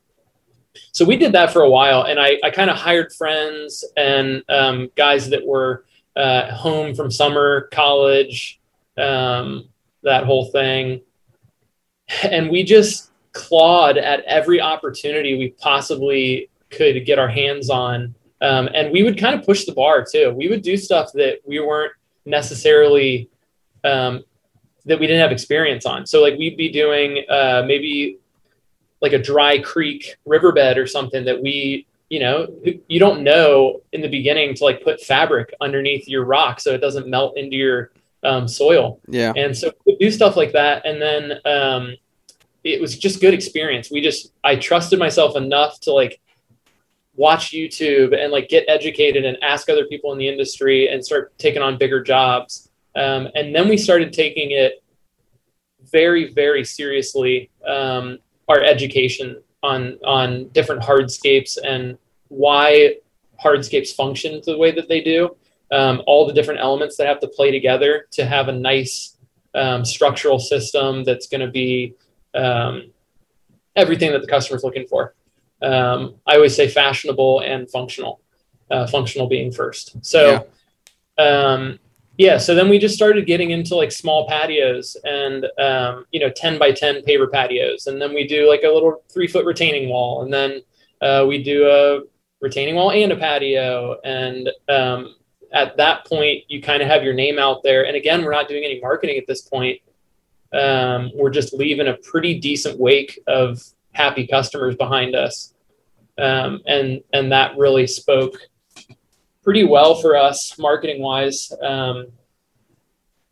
so 0.93 1.05
we 1.05 1.17
did 1.17 1.33
that 1.33 1.53
for 1.53 1.63
a 1.63 1.69
while, 1.69 2.03
and 2.03 2.19
I, 2.21 2.39
I 2.45 2.51
kind 2.51 2.71
of 2.71 2.77
hired 2.77 3.13
friends 3.13 3.85
and 3.97 4.43
um, 4.49 4.91
guys 4.97 5.29
that 5.31 5.45
were 5.45 5.85
uh, 6.17 6.55
home 6.55 6.95
from 6.95 7.11
summer 7.11 7.69
college 7.73 8.60
um, 9.01 9.69
that 10.03 10.25
whole 10.25 10.51
thing. 10.51 11.03
And 12.25 12.51
we 12.51 12.65
just 12.65 13.11
clawed 13.33 13.97
at 13.97 14.25
every 14.25 14.61
opportunity 14.61 15.39
we 15.39 15.51
possibly 15.51 16.51
could 16.71 17.05
get 17.07 17.19
our 17.19 17.29
hands 17.29 17.71
on. 17.71 18.15
Um, 18.41 18.69
and 18.75 18.91
we 18.91 19.03
would 19.03 19.19
kind 19.19 19.39
of 19.39 19.45
push 19.45 19.65
the 19.65 19.73
bar 19.73 20.05
too. 20.11 20.33
We 20.37 20.49
would 20.49 20.63
do 20.63 20.77
stuff 20.77 21.13
that 21.15 21.41
we 21.47 21.61
weren't 21.61 21.93
necessarily 22.25 23.29
um, 23.85 24.25
that 24.87 24.99
we 24.99 25.07
didn't 25.07 25.21
have 25.21 25.33
experience 25.33 25.87
on. 25.87 26.07
So 26.07 26.23
like 26.23 26.39
we'd 26.39 26.57
be 26.57 26.71
doing 26.71 27.25
uh, 27.29 27.65
maybe 27.67 28.19
like 29.01 29.13
a 29.13 29.19
dry 29.19 29.59
creek 29.59 30.17
riverbed 30.27 30.79
or 30.79 30.87
something 30.87 31.25
that 31.25 31.41
we 31.41 31.87
you 32.09 32.19
know 32.19 32.49
you 32.89 32.99
don't 32.99 33.23
know 33.23 33.81
in 33.93 34.01
the 34.01 34.09
beginning 34.09 34.55
to 34.55 34.65
like 34.65 34.83
put 34.83 35.01
fabric 35.01 35.55
underneath 35.61 36.09
your 36.09 36.25
rock 36.25 36.61
so 36.61 36.73
it 36.75 36.81
doesn't 36.81 37.07
melt 37.07 37.37
into 37.39 37.57
your 37.57 37.93
um, 38.23 38.49
soil. 38.49 39.01
Yeah. 39.09 39.33
And 39.37 39.57
so 39.57 39.73
we 39.87 39.97
do 39.97 40.11
stuff 40.11 40.37
like 40.37 40.53
that. 40.53 40.87
And 40.87 41.01
then 41.01 41.33
um, 41.45 41.97
it 42.65 42.81
was 42.81 42.99
just 42.99 43.21
good 43.21 43.35
experience. 43.35 43.91
We 43.91 44.01
just, 44.01 44.33
I 44.45 44.57
trusted 44.57 44.99
myself 44.99 45.37
enough 45.37 45.81
to 45.81 45.93
like 45.93 46.21
watch 47.15 47.51
YouTube 47.51 48.17
and 48.17 48.33
like 48.33 48.49
get 48.49 48.65
educated 48.69 49.25
and 49.25 49.37
ask 49.43 49.69
other 49.69 49.87
people 49.87 50.13
in 50.13 50.19
the 50.19 50.29
industry 50.29 50.89
and 50.89 51.05
start 51.05 51.37
taking 51.39 51.63
on 51.63 51.79
bigger 51.79 52.03
jobs. 52.03 52.71
Um, 52.95 53.29
and 53.35 53.55
then 53.55 53.69
we 53.69 53.77
started 53.77 54.13
taking 54.13 54.51
it 54.51 54.83
very, 55.93 56.33
very 56.33 56.65
seriously, 56.65 57.51
um, 57.67 58.19
our 58.49 58.63
education 58.63 59.43
on, 59.63 59.99
on 60.05 60.49
different 60.49 60.83
hardscapes 60.83 61.57
and 61.63 61.97
why 62.29 62.97
hardscapes 63.43 63.95
function 63.95 64.41
the 64.45 64.57
way 64.57 64.71
that 64.73 64.89
they 64.89 65.01
do 65.01 65.37
um, 65.73 66.03
all 66.07 66.27
the 66.27 66.33
different 66.33 66.61
elements 66.61 66.97
that 66.97 67.07
have 67.07 67.21
to 67.21 67.29
play 67.29 67.51
together 67.51 68.07
to 68.13 68.25
have 68.25 68.49
a 68.49 68.53
nice 68.53 69.17
um, 69.55 69.85
structural 69.85 70.39
system 70.39 71.05
that's 71.05 71.27
going 71.27 71.41
to 71.41 71.51
be 71.51 71.95
um, 72.35 72.91
everything 73.77 74.13
that 74.13 74.21
the 74.21 74.27
customer 74.27 74.57
is 74.57 74.65
looking 74.65 74.87
for. 74.87 75.15
Um, 75.63 76.17
I 76.27 76.37
always 76.37 76.57
say 76.57 76.69
fashionable 76.69 77.41
and 77.41 77.71
functional, 77.71 78.21
uh, 78.71 78.87
functional 78.87 79.29
being 79.29 79.53
first. 79.53 80.05
So, 80.05 80.47
yeah. 81.19 81.25
Um, 81.25 81.79
yeah, 82.21 82.37
so 82.37 82.55
then 82.55 82.69
we 82.69 82.79
just 82.79 82.95
started 82.95 83.27
getting 83.27 83.51
into 83.51 83.75
like 83.75 83.91
small 83.91 84.29
patios 84.29 84.95
and 85.05 85.47
um, 85.59 86.05
you 86.13 86.21
know 86.21 86.29
10 86.29 86.59
by 86.59 86.71
10 86.71 87.01
paver 87.03 87.31
patios, 87.33 87.87
and 87.87 88.01
then 88.01 88.13
we 88.13 88.27
do 88.27 88.47
like 88.47 88.63
a 88.63 88.69
little 88.69 89.03
three 89.11 89.27
foot 89.27 89.47
retaining 89.47 89.89
wall, 89.89 90.23
and 90.23 90.31
then 90.31 90.61
uh, 91.01 91.25
we 91.27 91.43
do 91.43 91.67
a 91.67 92.01
retaining 92.43 92.75
wall 92.75 92.91
and 92.91 93.11
a 93.11 93.17
patio, 93.17 93.97
and 94.05 94.51
um, 94.69 95.15
at 95.53 95.77
that 95.77 96.07
point 96.07 96.45
you 96.49 96.63
kind 96.63 96.83
of 96.83 96.89
have 96.89 97.03
your 97.03 97.15
name 97.15 97.39
out 97.39 97.63
there. 97.63 97.87
And 97.87 97.97
again, 97.97 98.25
we're 98.25 98.33
not 98.33 98.49
doing 98.49 98.65
any 98.65 98.81
marketing 98.81 99.19
at 99.19 99.27
this 99.27 99.43
point. 99.43 99.81
Um, 100.53 101.11
we're 101.15 101.31
just 101.31 101.53
leaving 101.53 101.89
a 101.89 101.97
pretty 101.99 102.39
decent 102.39 102.79
wake 102.79 103.21
of 103.27 103.63
happy 103.93 104.27
customers 104.27 104.75
behind 104.77 105.15
us, 105.15 105.55
um, 106.19 106.61
and 106.67 107.03
and 107.13 107.31
that 107.31 107.57
really 107.57 107.87
spoke 107.87 108.37
pretty 109.43 109.65
well 109.65 109.95
for 109.95 110.17
us 110.17 110.59
marketing 110.59 111.01
wise. 111.01 111.53
Um, 111.63 112.09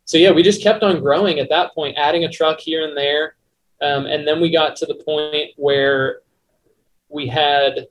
so 0.05 0.17
yeah, 0.17 0.31
we 0.31 0.43
just 0.43 0.63
kept 0.63 0.81
on 0.81 1.01
growing 1.01 1.39
at 1.39 1.49
that 1.49 1.73
point, 1.75 1.97
adding 1.97 2.23
a 2.23 2.29
truck 2.29 2.59
here 2.59 2.87
and 2.87 2.97
there. 2.97 3.35
Um, 3.81 4.05
and 4.07 4.27
then 4.27 4.41
we 4.41 4.51
got 4.51 4.75
to 4.77 4.85
the 4.85 4.95
point 4.95 5.51
where 5.55 6.21
we 7.09 7.27
had 7.27 7.87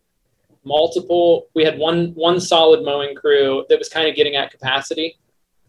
multiple, 0.69 1.49
we 1.55 1.65
had 1.65 1.79
one, 1.79 2.13
one 2.15 2.39
solid 2.39 2.85
mowing 2.85 3.15
crew 3.15 3.65
that 3.69 3.79
was 3.79 3.89
kind 3.89 4.09
of 4.09 4.15
getting 4.15 4.37
at 4.37 4.51
capacity. 4.51 5.19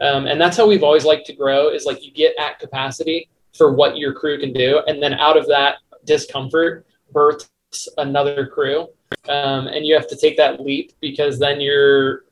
Um, 0.01 0.27
and 0.27 0.39
that's 0.39 0.55
how 0.57 0.67
we've 0.67 0.83
always 0.83 1.05
liked 1.05 1.25
to 1.27 1.33
grow 1.33 1.69
is 1.69 1.85
like 1.85 2.05
you 2.05 2.11
get 2.11 2.37
at 2.37 2.59
capacity 2.59 3.29
for 3.57 3.73
what 3.73 3.97
your 3.97 4.13
crew 4.13 4.39
can 4.39 4.53
do. 4.53 4.81
And 4.87 5.01
then 5.01 5.13
out 5.13 5.37
of 5.37 5.47
that 5.47 5.77
discomfort 6.05 6.85
births 7.11 7.49
another 7.97 8.45
crew. 8.45 8.87
Um, 9.27 9.67
and 9.67 9.85
you 9.85 9.95
have 9.95 10.07
to 10.09 10.15
take 10.15 10.37
that 10.37 10.59
leap 10.59 10.93
because 11.01 11.39
then 11.39 11.59
you're 11.59 12.23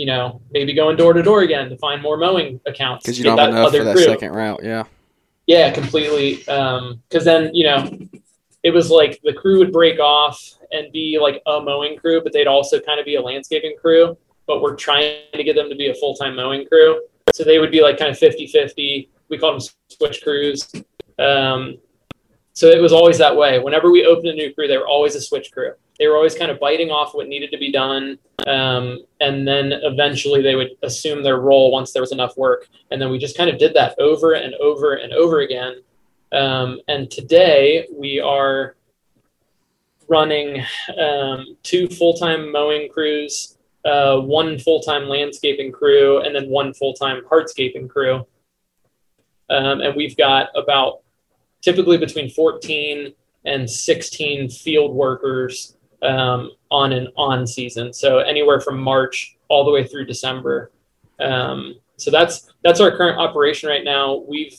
you 0.00 0.06
know, 0.06 0.40
maybe 0.50 0.72
going 0.72 0.96
door 0.96 1.12
to 1.12 1.22
door 1.22 1.42
again 1.42 1.68
to 1.68 1.76
find 1.76 2.00
more 2.00 2.16
mowing 2.16 2.58
accounts. 2.66 3.04
Because 3.04 3.18
you 3.18 3.24
don't 3.24 3.38
have 3.38 3.50
enough 3.50 3.70
for 3.70 3.84
that 3.84 3.94
crew. 3.94 4.04
second 4.04 4.32
route, 4.32 4.60
yeah. 4.62 4.84
Yeah, 5.46 5.70
completely. 5.72 6.36
Because 6.36 6.78
um, 6.78 7.24
then, 7.24 7.54
you 7.54 7.64
know, 7.64 7.98
it 8.62 8.72
was 8.72 8.90
like 8.90 9.20
the 9.24 9.32
crew 9.32 9.58
would 9.58 9.72
break 9.72 9.98
off 9.98 10.40
and 10.72 10.92
be 10.92 11.18
like 11.20 11.42
a 11.46 11.60
mowing 11.60 11.96
crew, 11.96 12.22
but 12.22 12.32
they'd 12.32 12.46
also 12.46 12.78
kind 12.80 13.00
of 13.00 13.06
be 13.06 13.16
a 13.16 13.22
landscaping 13.22 13.76
crew. 13.80 14.16
But 14.46 14.60
we're 14.60 14.76
trying 14.76 15.22
to 15.32 15.44
get 15.44 15.56
them 15.56 15.68
to 15.68 15.76
be 15.76 15.88
a 15.88 15.94
full 15.94 16.14
time 16.14 16.36
mowing 16.36 16.66
crew. 16.66 17.00
So 17.34 17.44
they 17.44 17.58
would 17.58 17.70
be 17.70 17.82
like 17.82 17.98
kind 17.98 18.10
of 18.10 18.18
50 18.18 18.46
50. 18.48 19.10
We 19.28 19.38
call 19.38 19.52
them 19.52 19.68
switch 19.88 20.22
crews. 20.22 20.70
Um, 21.18 21.78
so 22.52 22.66
it 22.66 22.82
was 22.82 22.92
always 22.92 23.16
that 23.18 23.36
way. 23.36 23.58
Whenever 23.58 23.90
we 23.90 24.04
opened 24.04 24.28
a 24.28 24.34
new 24.34 24.52
crew, 24.52 24.66
they 24.66 24.76
were 24.76 24.88
always 24.88 25.14
a 25.14 25.20
switch 25.20 25.52
crew. 25.52 25.72
They 25.98 26.08
were 26.08 26.16
always 26.16 26.34
kind 26.34 26.50
of 26.50 26.58
biting 26.58 26.90
off 26.90 27.14
what 27.14 27.28
needed 27.28 27.50
to 27.52 27.58
be 27.58 27.70
done, 27.70 28.18
um, 28.46 29.04
and 29.20 29.46
then 29.46 29.72
eventually 29.72 30.42
they 30.42 30.56
would 30.56 30.70
assume 30.82 31.22
their 31.22 31.38
role 31.38 31.70
once 31.70 31.92
there 31.92 32.02
was 32.02 32.12
enough 32.12 32.36
work. 32.36 32.68
And 32.90 33.00
then 33.00 33.10
we 33.10 33.18
just 33.18 33.36
kind 33.36 33.50
of 33.50 33.58
did 33.58 33.74
that 33.74 33.98
over 33.98 34.32
and 34.32 34.54
over 34.54 34.94
and 34.94 35.12
over 35.12 35.40
again. 35.40 35.82
Um, 36.32 36.80
and 36.88 37.10
today 37.10 37.88
we 37.92 38.20
are 38.20 38.76
running 40.08 40.64
um, 40.98 41.56
two 41.62 41.88
full-time 41.88 42.52
mowing 42.52 42.88
crews, 42.88 43.56
uh, 43.84 44.18
one 44.18 44.58
full-time 44.58 45.08
landscaping 45.08 45.72
crew, 45.72 46.20
and 46.22 46.34
then 46.34 46.48
one 46.48 46.72
full-time 46.74 47.22
hardscaping 47.30 47.88
crew. 47.88 48.26
Um, 49.48 49.80
and 49.80 49.96
we've 49.96 50.16
got 50.16 50.48
about 50.54 51.00
typically 51.62 51.98
between 51.98 52.30
14 52.30 53.12
and 53.44 53.68
16 53.68 54.50
field 54.50 54.94
workers 54.94 55.76
um, 56.02 56.52
on 56.70 56.92
and 56.92 57.08
on 57.16 57.46
season. 57.46 57.92
So 57.92 58.18
anywhere 58.18 58.60
from 58.60 58.80
March 58.80 59.36
all 59.48 59.64
the 59.64 59.70
way 59.70 59.84
through 59.84 60.06
December. 60.06 60.70
Um, 61.18 61.74
so 61.96 62.10
that's 62.10 62.50
that's 62.64 62.80
our 62.80 62.96
current 62.96 63.18
operation 63.18 63.68
right 63.68 63.84
now. 63.84 64.24
We've 64.26 64.56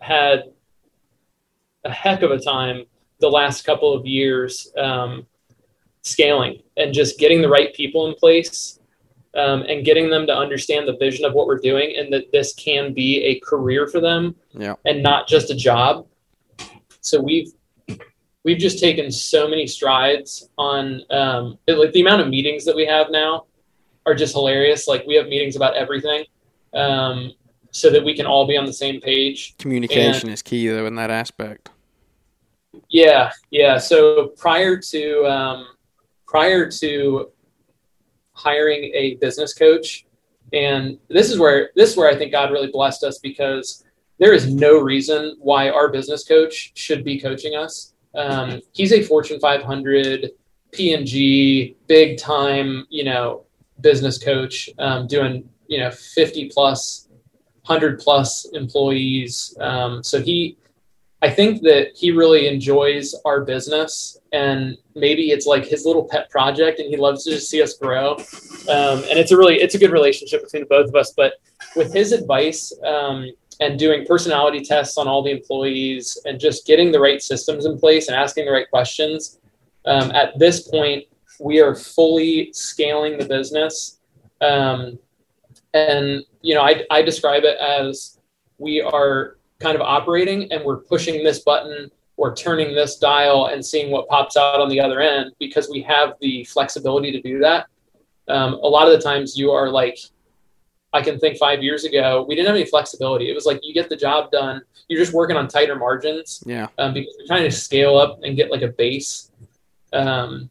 had 0.00 0.52
a 1.84 1.90
heck 1.90 2.22
of 2.22 2.30
a 2.30 2.38
time 2.38 2.84
the 3.20 3.28
last 3.28 3.64
couple 3.64 3.92
of 3.94 4.06
years 4.06 4.72
um, 4.76 5.26
scaling 6.02 6.62
and 6.76 6.92
just 6.92 7.18
getting 7.18 7.40
the 7.40 7.48
right 7.48 7.72
people 7.74 8.08
in 8.08 8.14
place 8.14 8.78
um, 9.34 9.62
and 9.62 9.84
getting 9.84 10.10
them 10.10 10.26
to 10.26 10.36
understand 10.36 10.86
the 10.86 10.96
vision 10.96 11.24
of 11.24 11.32
what 11.32 11.46
we're 11.46 11.58
doing 11.58 11.96
and 11.96 12.12
that 12.12 12.30
this 12.32 12.54
can 12.54 12.92
be 12.92 13.22
a 13.24 13.40
career 13.40 13.86
for 13.86 14.00
them 14.00 14.34
yeah. 14.52 14.74
and 14.84 15.02
not 15.02 15.26
just 15.26 15.50
a 15.50 15.54
job. 15.54 16.06
So 17.00 17.20
we've 17.20 17.52
we've 18.44 18.58
just 18.58 18.78
taken 18.78 19.10
so 19.10 19.48
many 19.48 19.66
strides 19.66 20.48
on 20.58 21.02
um, 21.10 21.58
it, 21.66 21.74
like 21.74 21.92
the 21.92 22.00
amount 22.00 22.22
of 22.22 22.28
meetings 22.28 22.64
that 22.64 22.76
we 22.76 22.84
have 22.86 23.06
now 23.10 23.46
are 24.04 24.14
just 24.14 24.34
hilarious. 24.34 24.88
Like 24.88 25.06
we 25.06 25.14
have 25.14 25.26
meetings 25.26 25.56
about 25.56 25.76
everything, 25.76 26.24
um, 26.74 27.32
so 27.72 27.90
that 27.90 28.04
we 28.04 28.14
can 28.14 28.26
all 28.26 28.46
be 28.46 28.56
on 28.56 28.64
the 28.64 28.72
same 28.72 29.00
page. 29.00 29.56
Communication 29.58 30.28
and, 30.28 30.34
is 30.34 30.42
key 30.42 30.68
though 30.68 30.86
in 30.86 30.94
that 30.94 31.10
aspect. 31.10 31.70
Yeah, 32.88 33.32
yeah. 33.50 33.78
So 33.78 34.28
prior 34.28 34.76
to 34.78 35.26
um, 35.26 35.66
prior 36.26 36.70
to 36.70 37.30
hiring 38.32 38.84
a 38.94 39.16
business 39.16 39.54
coach, 39.54 40.06
and 40.52 40.98
this 41.08 41.30
is 41.30 41.38
where 41.38 41.70
this 41.74 41.90
is 41.90 41.96
where 41.96 42.10
I 42.10 42.16
think 42.16 42.32
God 42.32 42.50
really 42.50 42.70
blessed 42.70 43.02
us 43.04 43.18
because 43.18 43.84
there 44.18 44.32
is 44.32 44.52
no 44.54 44.78
reason 44.78 45.36
why 45.40 45.70
our 45.70 45.88
business 45.88 46.24
coach 46.24 46.72
should 46.74 47.02
be 47.02 47.18
coaching 47.20 47.56
us. 47.56 47.94
Um, 48.14 48.60
he's 48.72 48.92
a 48.92 49.02
Fortune 49.02 49.40
500 49.40 50.30
P&G 50.70 51.76
big 51.86 52.18
time, 52.18 52.86
you 52.88 53.04
know, 53.04 53.44
business 53.80 54.18
coach, 54.18 54.70
um, 54.78 55.06
doing 55.06 55.48
you 55.66 55.78
know 55.78 55.90
50 55.90 56.50
plus, 56.50 57.08
100 57.66 58.00
plus 58.00 58.44
employees. 58.52 59.56
Um, 59.60 60.02
so 60.02 60.20
he, 60.20 60.56
I 61.22 61.30
think 61.30 61.62
that 61.62 61.92
he 61.94 62.10
really 62.10 62.48
enjoys 62.48 63.14
our 63.24 63.44
business, 63.44 64.18
and 64.32 64.76
maybe 64.94 65.30
it's 65.30 65.46
like 65.46 65.64
his 65.64 65.86
little 65.86 66.04
pet 66.04 66.28
project, 66.30 66.80
and 66.80 66.88
he 66.88 66.96
loves 66.96 67.24
to 67.24 67.40
see 67.40 67.62
us 67.62 67.74
grow. 67.74 68.14
Um, 68.68 69.04
and 69.08 69.18
it's 69.18 69.30
a 69.30 69.36
really 69.36 69.60
it's 69.60 69.74
a 69.74 69.78
good 69.78 69.92
relationship 69.92 70.42
between 70.42 70.62
the 70.62 70.66
both 70.66 70.88
of 70.88 70.96
us. 70.96 71.12
But 71.16 71.34
with 71.76 71.92
his 71.94 72.12
advice, 72.12 72.72
um, 72.84 73.30
and 73.62 73.78
doing 73.78 74.04
personality 74.04 74.60
tests 74.60 74.98
on 74.98 75.06
all 75.08 75.22
the 75.22 75.30
employees 75.30 76.18
and 76.24 76.40
just 76.40 76.66
getting 76.66 76.90
the 76.90 77.00
right 77.00 77.22
systems 77.22 77.64
in 77.64 77.78
place 77.78 78.08
and 78.08 78.16
asking 78.16 78.44
the 78.46 78.50
right 78.50 78.68
questions. 78.68 79.38
Um, 79.84 80.10
at 80.12 80.38
this 80.38 80.68
point, 80.68 81.04
we 81.40 81.60
are 81.60 81.74
fully 81.74 82.52
scaling 82.52 83.18
the 83.18 83.24
business. 83.24 83.98
Um, 84.40 84.98
and, 85.74 86.24
you 86.42 86.54
know, 86.54 86.62
I, 86.62 86.84
I 86.90 87.02
describe 87.02 87.44
it 87.44 87.56
as 87.58 88.18
we 88.58 88.80
are 88.80 89.36
kind 89.60 89.74
of 89.74 89.80
operating 89.80 90.52
and 90.52 90.64
we're 90.64 90.78
pushing 90.78 91.22
this 91.24 91.40
button 91.40 91.90
or 92.16 92.34
turning 92.34 92.74
this 92.74 92.96
dial 92.96 93.46
and 93.46 93.64
seeing 93.64 93.90
what 93.90 94.08
pops 94.08 94.36
out 94.36 94.60
on 94.60 94.68
the 94.68 94.80
other 94.80 95.00
end 95.00 95.32
because 95.38 95.68
we 95.70 95.82
have 95.82 96.14
the 96.20 96.44
flexibility 96.44 97.10
to 97.12 97.20
do 97.20 97.38
that. 97.38 97.66
Um, 98.28 98.54
a 98.54 98.68
lot 98.68 98.86
of 98.86 98.92
the 98.92 99.02
times 99.02 99.36
you 99.36 99.50
are 99.50 99.68
like 99.68 99.98
I 100.92 101.00
can 101.00 101.18
think 101.18 101.38
five 101.38 101.62
years 101.62 101.84
ago, 101.84 102.24
we 102.28 102.34
didn't 102.34 102.48
have 102.48 102.56
any 102.56 102.66
flexibility. 102.66 103.30
It 103.30 103.34
was 103.34 103.46
like 103.46 103.60
you 103.62 103.72
get 103.72 103.88
the 103.88 103.96
job 103.96 104.30
done, 104.30 104.60
you're 104.88 105.00
just 105.00 105.14
working 105.14 105.36
on 105.36 105.48
tighter 105.48 105.74
margins. 105.74 106.42
Yeah. 106.44 106.68
Um, 106.78 106.92
because 106.92 107.14
you're 107.18 107.26
trying 107.26 107.44
to 107.44 107.50
scale 107.50 107.96
up 107.96 108.20
and 108.22 108.36
get 108.36 108.50
like 108.50 108.62
a 108.62 108.68
base. 108.68 109.30
Um, 109.92 110.50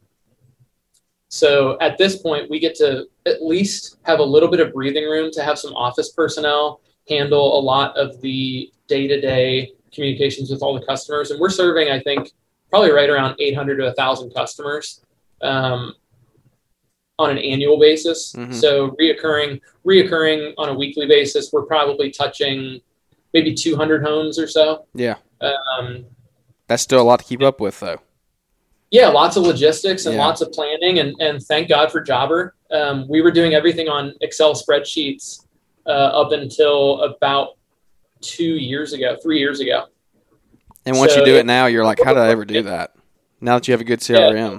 so 1.32 1.78
at 1.80 1.96
this 1.96 2.16
point, 2.16 2.50
we 2.50 2.60
get 2.60 2.74
to 2.74 3.06
at 3.24 3.42
least 3.42 3.96
have 4.02 4.18
a 4.18 4.22
little 4.22 4.50
bit 4.50 4.60
of 4.60 4.74
breathing 4.74 5.04
room 5.04 5.30
to 5.32 5.42
have 5.42 5.58
some 5.58 5.72
office 5.72 6.12
personnel 6.12 6.82
handle 7.08 7.58
a 7.58 7.60
lot 7.60 7.96
of 7.96 8.20
the 8.20 8.70
day 8.86 9.08
to 9.08 9.18
day 9.18 9.72
communications 9.94 10.50
with 10.50 10.60
all 10.60 10.78
the 10.78 10.84
customers. 10.84 11.30
And 11.30 11.40
we're 11.40 11.48
serving, 11.48 11.88
I 11.88 12.00
think, 12.00 12.32
probably 12.68 12.90
right 12.90 13.08
around 13.08 13.36
800 13.38 13.76
to 13.76 13.84
1,000 13.84 14.34
customers. 14.34 15.00
Um, 15.40 15.94
on 17.18 17.30
an 17.30 17.38
annual 17.38 17.78
basis. 17.80 18.34
Mm-hmm. 18.34 18.52
So 18.52 18.90
reoccurring, 19.00 19.60
reoccurring 19.86 20.52
on 20.58 20.68
a 20.68 20.74
weekly 20.74 21.06
basis, 21.06 21.50
we're 21.50 21.64
probably 21.64 22.10
touching 22.10 22.80
maybe 23.32 23.54
200 23.54 24.02
homes 24.02 24.38
or 24.38 24.46
so. 24.46 24.86
Yeah. 24.94 25.16
Um, 25.40 26.04
That's 26.66 26.82
still 26.82 27.00
a 27.00 27.04
lot 27.04 27.20
to 27.20 27.24
keep 27.24 27.40
up 27.40 27.58
with, 27.58 27.80
though. 27.80 28.00
Yeah, 28.92 29.08
lots 29.08 29.36
of 29.36 29.42
logistics 29.42 30.06
and 30.06 30.14
yeah. 30.14 30.24
lots 30.24 30.40
of 30.40 30.52
planning, 30.52 31.00
and 31.00 31.20
and 31.20 31.42
thank 31.42 31.68
God 31.68 31.90
for 31.90 32.00
Jobber. 32.00 32.54
Um, 32.70 33.08
we 33.08 33.20
were 33.20 33.32
doing 33.32 33.54
everything 33.54 33.88
on 33.88 34.14
Excel 34.20 34.54
spreadsheets 34.54 35.46
uh, 35.86 35.90
up 35.90 36.30
until 36.30 37.02
about 37.02 37.56
two 38.20 38.54
years 38.54 38.92
ago, 38.92 39.16
three 39.20 39.40
years 39.40 39.58
ago. 39.58 39.86
And 40.86 40.96
once 40.96 41.14
so, 41.14 41.20
you 41.20 41.24
do 41.24 41.36
it 41.36 41.46
now, 41.46 41.66
you're 41.66 41.84
like, 41.84 41.98
how 42.02 42.14
did 42.14 42.22
I 42.22 42.28
ever 42.28 42.44
do 42.44 42.62
that? 42.62 42.94
Now 43.40 43.54
that 43.54 43.66
you 43.66 43.72
have 43.72 43.80
a 43.80 43.84
good 43.84 44.00
CRM. 44.00 44.52
Yeah 44.52 44.58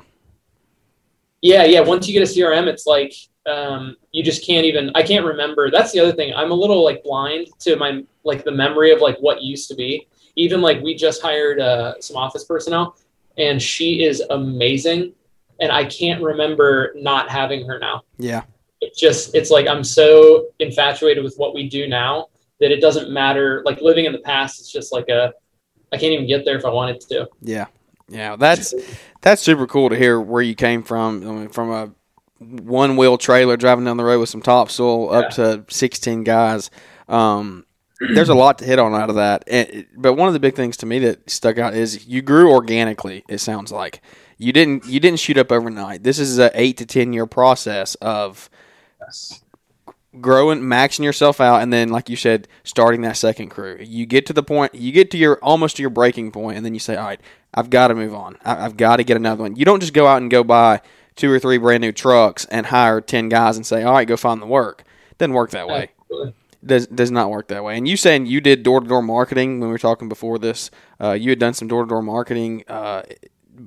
yeah, 1.43 1.65
yeah. 1.65 1.81
Once 1.81 2.07
you 2.07 2.13
get 2.13 2.27
a 2.27 2.31
CRM, 2.31 2.67
it's 2.67 2.87
like 2.87 3.13
um, 3.45 3.97
you 4.13 4.23
just 4.23 4.45
can't 4.47 4.65
even. 4.65 4.91
I 4.95 5.03
can't 5.03 5.25
remember. 5.25 5.69
That's 5.69 5.91
the 5.91 5.99
other 5.99 6.13
thing. 6.13 6.33
I'm 6.33 6.51
a 6.51 6.55
little 6.55 6.83
like 6.83 7.03
blind 7.03 7.49
to 7.59 7.75
my 7.75 8.03
like 8.23 8.45
the 8.45 8.51
memory 8.51 8.91
of 8.91 9.01
like 9.01 9.17
what 9.19 9.43
used 9.43 9.67
to 9.69 9.75
be. 9.75 10.07
Even 10.37 10.61
like 10.61 10.81
we 10.81 10.95
just 10.95 11.21
hired 11.21 11.59
uh, 11.59 11.99
some 11.99 12.15
office 12.15 12.45
personnel, 12.45 12.95
and 13.37 13.61
she 13.61 14.03
is 14.03 14.21
amazing, 14.29 15.13
and 15.59 15.71
I 15.71 15.85
can't 15.85 16.21
remember 16.21 16.93
not 16.95 17.29
having 17.29 17.65
her 17.67 17.79
now. 17.79 18.01
Yeah. 18.17 18.43
it's 18.81 18.99
just 18.99 19.33
it's 19.33 19.49
like 19.49 19.67
I'm 19.67 19.83
so 19.83 20.47
infatuated 20.59 21.23
with 21.23 21.35
what 21.37 21.53
we 21.53 21.69
do 21.69 21.87
now 21.87 22.27
that 22.59 22.71
it 22.71 22.81
doesn't 22.81 23.11
matter. 23.11 23.61
Like 23.65 23.81
living 23.81 24.05
in 24.05 24.11
the 24.11 24.19
past, 24.19 24.59
it's 24.59 24.71
just 24.71 24.91
like 24.91 25.09
a 25.09 25.33
I 25.91 25.97
can't 25.97 26.13
even 26.13 26.27
get 26.27 26.45
there 26.45 26.57
if 26.57 26.65
I 26.65 26.69
wanted 26.69 27.01
to. 27.01 27.29
Yeah, 27.41 27.67
yeah, 28.07 28.35
that's 28.35 28.73
that's 29.21 29.41
super 29.41 29.67
cool 29.67 29.89
to 29.89 29.95
hear 29.95 30.19
where 30.19 30.41
you 30.41 30.55
came 30.55 30.83
from. 30.83 31.27
I 31.27 31.31
mean, 31.31 31.49
from 31.49 31.71
a 31.71 31.91
one 32.39 32.97
wheel 32.97 33.17
trailer 33.17 33.57
driving 33.57 33.85
down 33.85 33.97
the 33.97 34.03
road 34.03 34.19
with 34.19 34.29
some 34.29 34.41
topsoil 34.41 35.11
yeah. 35.11 35.19
up 35.19 35.29
to 35.31 35.65
sixteen 35.69 36.23
guys. 36.23 36.69
Um, 37.07 37.65
there's 38.13 38.29
a 38.29 38.35
lot 38.35 38.59
to 38.59 38.65
hit 38.65 38.79
on 38.79 38.93
out 38.93 39.09
of 39.09 39.15
that. 39.15 39.43
And, 39.47 39.85
but 39.95 40.13
one 40.13 40.27
of 40.27 40.33
the 40.33 40.39
big 40.39 40.55
things 40.55 40.77
to 40.77 40.85
me 40.85 40.99
that 40.99 41.29
stuck 41.29 41.57
out 41.57 41.73
is 41.73 42.07
you 42.07 42.21
grew 42.21 42.51
organically. 42.51 43.23
It 43.27 43.39
sounds 43.39 43.71
like 43.71 44.01
you 44.37 44.51
didn't 44.51 44.85
you 44.85 44.99
didn't 44.99 45.19
shoot 45.19 45.37
up 45.37 45.51
overnight. 45.51 46.03
This 46.03 46.19
is 46.19 46.37
an 46.37 46.51
eight 46.53 46.77
to 46.77 46.85
ten 46.85 47.13
year 47.13 47.25
process 47.25 47.95
of 47.95 48.49
yes. 48.99 49.41
growing, 50.19 50.61
maxing 50.61 51.03
yourself 51.03 51.39
out, 51.39 51.61
and 51.61 51.71
then, 51.71 51.89
like 51.89 52.09
you 52.09 52.15
said, 52.15 52.47
starting 52.63 53.01
that 53.01 53.17
second 53.17 53.49
crew. 53.49 53.77
You 53.79 54.05
get 54.05 54.25
to 54.27 54.33
the 54.33 54.43
point, 54.43 54.75
you 54.75 54.91
get 54.91 55.11
to 55.11 55.17
your 55.17 55.37
almost 55.37 55.77
to 55.77 55.81
your 55.83 55.89
breaking 55.89 56.31
point, 56.31 56.57
and 56.57 56.65
then 56.65 56.73
you 56.73 56.79
say, 56.79 56.95
"All 56.95 57.05
right, 57.05 57.21
I've 57.53 57.69
got 57.69 57.87
to 57.89 57.95
move 57.95 58.13
on. 58.13 58.37
I, 58.43 58.65
I've 58.65 58.77
got 58.77 58.97
to 58.97 59.03
get 59.03 59.17
another 59.17 59.43
one." 59.43 59.55
You 59.55 59.65
don't 59.65 59.79
just 59.79 59.93
go 59.93 60.07
out 60.07 60.21
and 60.21 60.29
go 60.29 60.43
buy 60.43 60.81
two 61.15 61.31
or 61.31 61.39
three 61.39 61.57
brand 61.57 61.81
new 61.81 61.91
trucks 61.91 62.45
and 62.45 62.65
hire 62.65 63.01
ten 63.01 63.29
guys 63.29 63.55
and 63.55 63.65
say, 63.65 63.83
"All 63.83 63.93
right, 63.93 64.07
go 64.07 64.17
find 64.17 64.41
the 64.41 64.47
work." 64.47 64.83
It 65.11 65.17
doesn't 65.19 65.33
work 65.33 65.51
that 65.51 65.67
way. 65.67 65.91
Does 66.65 66.87
does 66.87 67.11
not 67.11 67.29
work 67.29 67.49
that 67.49 67.63
way. 67.63 67.77
And 67.77 67.87
you 67.87 67.97
saying 67.97 68.25
you 68.25 68.39
did 68.39 68.63
door 68.63 68.79
to 68.79 68.87
door 68.87 69.01
marketing 69.01 69.59
when 69.59 69.69
we 69.69 69.73
were 69.73 69.79
talking 69.79 70.07
before 70.07 70.39
this? 70.39 70.71
Uh, 71.01 71.11
you 71.11 71.29
had 71.29 71.39
done 71.39 71.53
some 71.53 71.67
door 71.67 71.83
to 71.83 71.89
door 71.89 72.01
marketing 72.01 72.63
uh, 72.67 73.03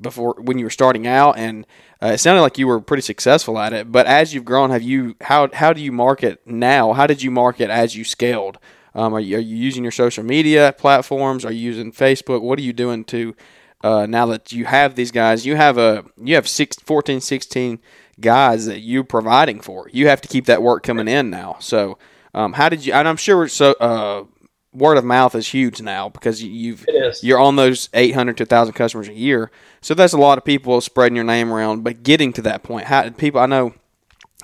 before 0.01 0.37
when 0.41 0.59
you 0.59 0.65
were 0.65 0.71
starting 0.71 1.07
out, 1.07 1.37
and 1.37 1.67
uh, 2.03 2.09
it 2.09 2.19
sounded 2.19 2.43
like 2.43 2.59
you 2.59 2.67
were 2.67 2.81
pretty 2.81 3.03
successful 3.03 3.59
at 3.59 3.73
it. 3.73 3.93
But 3.93 4.07
as 4.07 4.33
you've 4.33 4.45
grown, 4.45 4.71
have 4.71 4.83
you 4.83 5.15
how 5.21 5.49
how 5.53 5.73
do 5.73 5.81
you 5.81 5.93
market 5.93 6.41
now? 6.47 6.93
How 6.93 7.07
did 7.07 7.23
you 7.23 7.31
market 7.31 7.71
as 7.71 7.97
you 7.97 8.05
scaled? 8.05 8.59
Um, 8.95 9.13
are, 9.15 9.21
you, 9.21 9.37
are 9.37 9.41
you 9.41 9.57
using 9.57 9.85
your 9.85 9.93
social 9.93 10.25
media 10.25 10.75
platforms? 10.79 11.45
Are 11.45 11.53
you 11.53 11.61
using 11.61 11.93
Facebook? 11.93 12.41
What 12.41 12.59
are 12.59 12.63
you 12.63 12.73
doing 12.73 13.05
to 13.05 13.37
uh, 13.85 14.07
now 14.07 14.25
that 14.27 14.53
you 14.53 14.65
have 14.65 14.95
these 14.95 15.11
guys? 15.11 15.45
You 15.45 15.57
have 15.57 15.77
a 15.77 16.07
you 16.17 16.35
have 16.35 16.49
six, 16.49 16.77
14, 16.79 17.21
16 17.21 17.79
guys 18.21 18.65
that 18.65 18.81
you're 18.81 19.05
providing 19.05 19.61
for. 19.61 19.91
You 19.93 20.09
have 20.09 20.23
to 20.23 20.29
keep 20.29 20.47
that 20.47 20.63
work 20.63 20.83
coming 20.83 21.09
in 21.09 21.29
now. 21.29 21.57
So 21.61 21.99
um, 22.37 22.53
how 22.53 22.69
did 22.69 22.87
you? 22.87 22.93
And 22.93 23.09
I'm 23.09 23.17
sure 23.17 23.49
so. 23.49 23.73
Uh, 23.73 24.25
word 24.73 24.99
of 24.99 25.05
mouth 25.05 25.35
is 25.35 25.49
huge 25.49 25.81
now 25.81 26.11
because 26.11 26.43
you've 26.43 26.85
you're 27.23 27.39
on 27.39 27.57
those 27.57 27.89
800 27.95 28.37
to 28.37 28.43
1000 28.43 28.75
customers 28.75 29.09
a 29.09 29.15
year 29.15 29.51
so 29.81 29.95
that's 29.95 30.13
a 30.13 30.19
lot 30.19 30.37
of 30.37 30.45
people 30.45 30.83
spreading 30.83 31.17
your 31.17 31.25
name 31.25 31.51
around 31.51 31.83
but 31.83 32.03
getting 32.03 32.31
to 32.35 32.43
that 32.43 32.63
point 32.63 32.87
how 32.87 33.03
did 33.03 33.17
people 33.17 33.41
i 33.41 33.47
know 33.47 33.73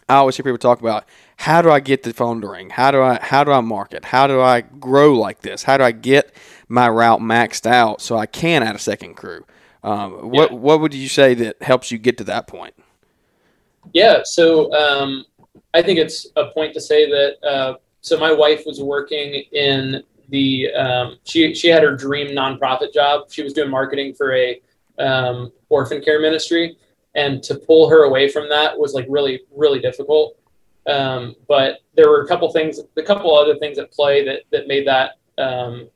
i 0.09 0.15
always 0.15 0.35
hear 0.35 0.45
people 0.45 0.57
talk 0.57 0.81
about 0.81 1.05
how 1.37 1.61
do 1.61 1.71
i 1.71 1.81
get 1.81 2.03
the 2.03 2.15
phone 2.15 2.41
to 2.41 2.49
ring 2.49 2.71
how 2.71 2.91
do 2.91 3.03
i 3.03 3.19
how 3.21 3.45
do 3.45 3.53
i 3.53 3.61
market 3.61 4.07
how 4.07 4.27
do 4.27 4.41
i 4.41 4.63
grow 4.63 5.13
like 5.13 5.43
this 5.43 5.65
how 5.65 5.77
do 5.77 5.85
i 5.85 5.93
get 5.93 6.35
my 6.67 6.89
route 6.89 7.21
maxed 7.21 7.67
out 7.67 8.01
so 8.01 8.17
i 8.17 8.25
can 8.25 8.63
add 8.63 8.75
a 8.75 8.79
second 8.79 9.15
crew 9.15 9.45
um, 9.85 10.31
what 10.31 10.51
yeah. 10.51 10.57
what 10.57 10.81
would 10.81 10.95
you 10.95 11.09
say 11.09 11.35
that 11.35 11.61
helps 11.63 11.91
you 11.91 11.99
get 11.99 12.17
to 12.17 12.25
that 12.25 12.47
point 12.47 12.75
yeah 13.93 14.23
so 14.25 14.73
um, 14.73 15.27
I 15.75 15.83
think 15.83 15.99
it's 15.99 16.27
a 16.37 16.47
point 16.47 16.75
to 16.75 16.81
say 16.81 17.09
that. 17.11 17.37
Uh, 17.47 17.75
so 18.01 18.19
my 18.19 18.33
wife 18.33 18.65
was 18.67 18.81
working 18.81 19.45
in 19.53 20.03
the. 20.29 20.73
Um, 20.73 21.19
she 21.25 21.55
she 21.55 21.69
had 21.69 21.83
her 21.83 21.95
dream 21.95 22.29
nonprofit 22.29 22.93
job. 22.93 23.31
She 23.31 23.43
was 23.43 23.53
doing 23.53 23.71
marketing 23.71 24.15
for 24.15 24.35
a 24.35 24.61
um, 24.99 25.53
orphan 25.69 26.03
care 26.03 26.21
ministry, 26.21 26.77
and 27.15 27.43
to 27.45 27.55
pull 27.55 27.89
her 27.89 28.05
away 28.05 28.29
from 28.29 28.49
that 28.49 28.79
was 28.79 28.95
like 28.95 29.07
really 29.09 29.43
really 29.55 29.79
difficult. 29.79 30.37
Um, 30.87 31.37
but 31.49 31.79
there 31.95 32.09
were 32.09 32.23
a 32.23 32.29
couple 32.29 32.51
things, 32.53 32.81
a 32.97 33.03
couple 33.03 33.37
other 33.37 33.57
things 33.57 33.79
at 33.79 33.93
play 33.93 34.25
that 34.25 34.43
that 34.51 34.67
made 34.67 34.87
that 34.87 35.13
um, 35.39 35.89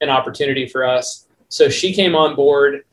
an 0.00 0.10
opportunity 0.10 0.66
for 0.66 0.84
us. 0.84 1.26
So 1.48 1.68
she 1.68 1.94
came 1.94 2.14
on 2.14 2.36
board 2.36 2.84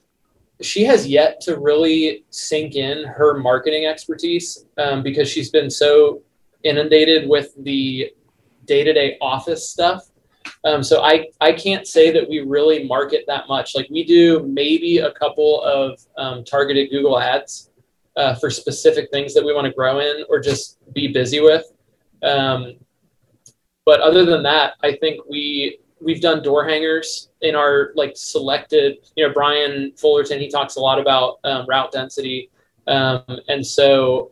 she 0.61 0.83
has 0.85 1.07
yet 1.07 1.41
to 1.41 1.59
really 1.59 2.23
sink 2.29 2.75
in 2.75 3.05
her 3.05 3.37
marketing 3.37 3.85
expertise 3.85 4.65
um, 4.77 5.03
because 5.03 5.29
she's 5.29 5.49
been 5.49 5.69
so 5.69 6.21
inundated 6.63 7.27
with 7.29 7.51
the 7.63 8.11
day-to-day 8.65 9.17
office 9.21 9.69
stuff. 9.69 10.09
Um, 10.63 10.81
so 10.81 11.03
I, 11.03 11.27
I 11.41 11.51
can't 11.51 11.85
say 11.85 12.11
that 12.11 12.27
we 12.27 12.39
really 12.39 12.87
market 12.87 13.25
that 13.27 13.47
much. 13.47 13.75
Like 13.75 13.87
we 13.89 14.03
do 14.03 14.47
maybe 14.47 14.99
a 14.99 15.11
couple 15.11 15.61
of 15.63 15.99
um, 16.17 16.43
targeted 16.43 16.89
google 16.89 17.19
ads 17.19 17.71
uh, 18.15 18.35
for 18.35 18.49
specific 18.49 19.09
things 19.11 19.33
that 19.33 19.43
we 19.43 19.53
want 19.53 19.65
to 19.65 19.73
grow 19.73 19.99
in 19.99 20.23
or 20.29 20.39
just 20.39 20.77
be 20.93 21.11
busy 21.11 21.41
with. 21.41 21.65
Um, 22.23 22.75
but 23.85 24.01
other 24.01 24.25
than 24.25 24.43
that 24.43 24.73
i 24.83 24.95
think 24.97 25.21
we 25.29 25.79
we've 26.05 26.21
done 26.21 26.43
door 26.43 26.63
hangers 26.63 27.29
in 27.41 27.55
our 27.55 27.91
like 27.95 28.13
selected 28.15 28.97
you 29.15 29.27
know 29.27 29.33
brian 29.33 29.91
fullerton 29.97 30.39
he 30.39 30.47
talks 30.47 30.75
a 30.77 30.79
lot 30.79 30.99
about 30.99 31.39
um, 31.43 31.65
route 31.67 31.91
density. 31.91 32.49
Um, 32.87 33.23
and 33.49 33.65
so 33.65 34.31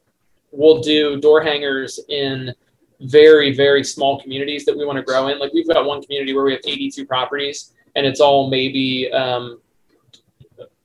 we'll 0.52 0.82
do 0.82 1.20
door 1.20 1.42
hangers 1.42 2.00
in 2.08 2.54
very 3.02 3.54
very 3.54 3.84
small 3.84 4.22
communities 4.22 4.64
that 4.66 4.78
we 4.78 4.86
want 4.86 4.98
to 4.98 5.04
grow 5.04 5.28
in. 5.28 5.40
Like 5.40 5.52
we've 5.52 5.68
got 5.68 5.84
one 5.86 6.02
community 6.04 6.34
where 6.34 6.46
we 6.46 6.52
have 6.52 6.62
82 6.64 7.06
properties 7.08 7.74
and 7.96 8.06
it's 8.06 8.20
all 8.20 8.50
maybe 8.50 9.12
um, 9.12 9.60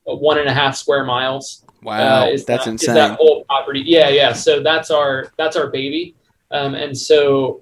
one 0.05 0.39
and 0.39 0.49
a 0.49 0.53
half 0.53 0.75
square 0.75 1.05
miles. 1.05 1.63
Wow 1.83 2.23
uh, 2.23 2.25
is 2.25 2.43
that's 2.43 2.65
that, 2.65 2.71
insane 2.71 2.89
is 2.89 2.95
that 2.95 3.17
whole 3.17 3.45
property? 3.45 3.83
Yeah 3.85 4.09
yeah. 4.09 4.33
So 4.33 4.61
that's 4.63 4.89
our 4.89 5.31
that's 5.37 5.55
our 5.55 5.67
baby. 5.67 6.15
Um, 6.51 6.73
and 6.73 6.97
so 6.97 7.61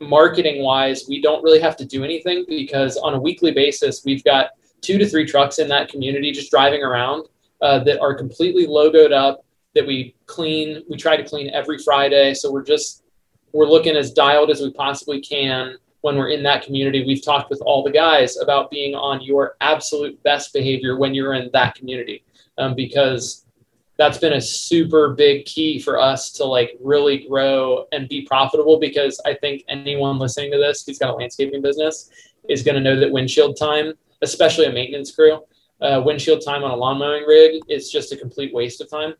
marketing 0.00 0.62
wise, 0.62 1.04
we 1.08 1.20
don't 1.20 1.42
really 1.42 1.60
have 1.60 1.76
to 1.76 1.84
do 1.84 2.04
anything 2.04 2.44
because 2.48 2.96
on 2.96 3.14
a 3.14 3.20
weekly 3.20 3.52
basis, 3.52 4.02
we've 4.04 4.24
got 4.24 4.50
two 4.80 4.98
to 4.98 5.08
three 5.08 5.26
trucks 5.26 5.58
in 5.58 5.68
that 5.68 5.88
community 5.88 6.32
just 6.32 6.50
driving 6.50 6.82
around 6.82 7.28
uh, 7.60 7.78
that 7.84 8.00
are 8.00 8.14
completely 8.14 8.66
logoed 8.66 9.12
up 9.12 9.44
that 9.74 9.86
we 9.86 10.14
clean. 10.26 10.82
We 10.88 10.96
try 10.96 11.16
to 11.16 11.24
clean 11.24 11.50
every 11.50 11.78
Friday. 11.78 12.34
So 12.34 12.50
we're 12.50 12.64
just, 12.64 13.02
we're 13.52 13.66
looking 13.66 13.96
as 13.96 14.12
dialed 14.12 14.50
as 14.50 14.60
we 14.60 14.72
possibly 14.72 15.20
can 15.20 15.76
when 16.00 16.16
we're 16.16 16.30
in 16.30 16.42
that 16.44 16.62
community. 16.64 17.04
We've 17.06 17.24
talked 17.24 17.50
with 17.50 17.60
all 17.60 17.82
the 17.82 17.90
guys 17.90 18.38
about 18.38 18.70
being 18.70 18.94
on 18.94 19.20
your 19.20 19.56
absolute 19.60 20.20
best 20.22 20.52
behavior 20.52 20.96
when 20.96 21.14
you're 21.14 21.34
in 21.34 21.50
that 21.52 21.74
community 21.74 22.24
um, 22.56 22.74
because 22.74 23.44
that's 24.00 24.16
been 24.16 24.32
a 24.32 24.40
super 24.40 25.10
big 25.10 25.44
key 25.44 25.78
for 25.78 26.00
us 26.00 26.32
to 26.32 26.42
like 26.42 26.74
really 26.80 27.18
grow 27.28 27.84
and 27.92 28.08
be 28.08 28.22
profitable 28.22 28.80
because 28.80 29.20
I 29.26 29.34
think 29.34 29.62
anyone 29.68 30.18
listening 30.18 30.50
to 30.52 30.56
this 30.56 30.84
who's 30.86 30.98
got 30.98 31.10
a 31.10 31.12
landscaping 31.12 31.60
business 31.60 32.08
is 32.48 32.62
going 32.62 32.76
to 32.76 32.80
know 32.80 32.98
that 32.98 33.12
windshield 33.12 33.58
time, 33.58 33.92
especially 34.22 34.64
a 34.64 34.72
maintenance 34.72 35.14
crew, 35.14 35.44
uh, 35.82 36.00
windshield 36.02 36.42
time 36.42 36.64
on 36.64 36.70
a 36.70 36.76
lawn 36.76 36.98
mowing 36.98 37.24
rig 37.24 37.60
is 37.68 37.90
just 37.90 38.10
a 38.10 38.16
complete 38.16 38.54
waste 38.54 38.80
of 38.80 38.88
time. 38.88 39.12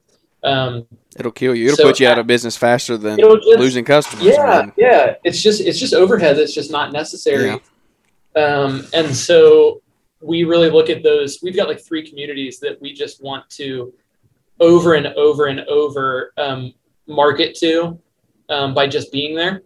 Um, 0.42 0.86
it'll 1.18 1.30
kill 1.30 1.54
you. 1.54 1.66
It'll 1.66 1.76
so 1.76 1.84
put 1.84 2.00
you 2.00 2.08
out 2.08 2.18
of 2.18 2.26
business 2.26 2.56
faster 2.56 2.96
than 2.96 3.18
just, 3.18 3.46
losing 3.58 3.84
customers. 3.84 4.24
Yeah, 4.24 4.70
yeah. 4.78 5.14
It's 5.24 5.42
just 5.42 5.60
it's 5.60 5.78
just 5.78 5.92
overhead 5.92 6.38
that's 6.38 6.54
just 6.54 6.70
not 6.70 6.90
necessary. 6.90 7.60
Yeah. 8.34 8.42
Um, 8.42 8.86
and 8.94 9.14
so 9.14 9.82
we 10.22 10.44
really 10.44 10.70
look 10.70 10.88
at 10.88 11.02
those. 11.02 11.40
We've 11.42 11.54
got 11.54 11.68
like 11.68 11.84
three 11.84 12.08
communities 12.08 12.60
that 12.60 12.80
we 12.80 12.94
just 12.94 13.22
want 13.22 13.50
to 13.50 13.92
over 14.60 14.94
and 14.94 15.08
over 15.08 15.46
and 15.46 15.60
over 15.60 16.32
um, 16.36 16.72
market 17.06 17.54
to 17.56 17.98
um, 18.48 18.74
by 18.74 18.86
just 18.86 19.10
being 19.10 19.34
there. 19.34 19.62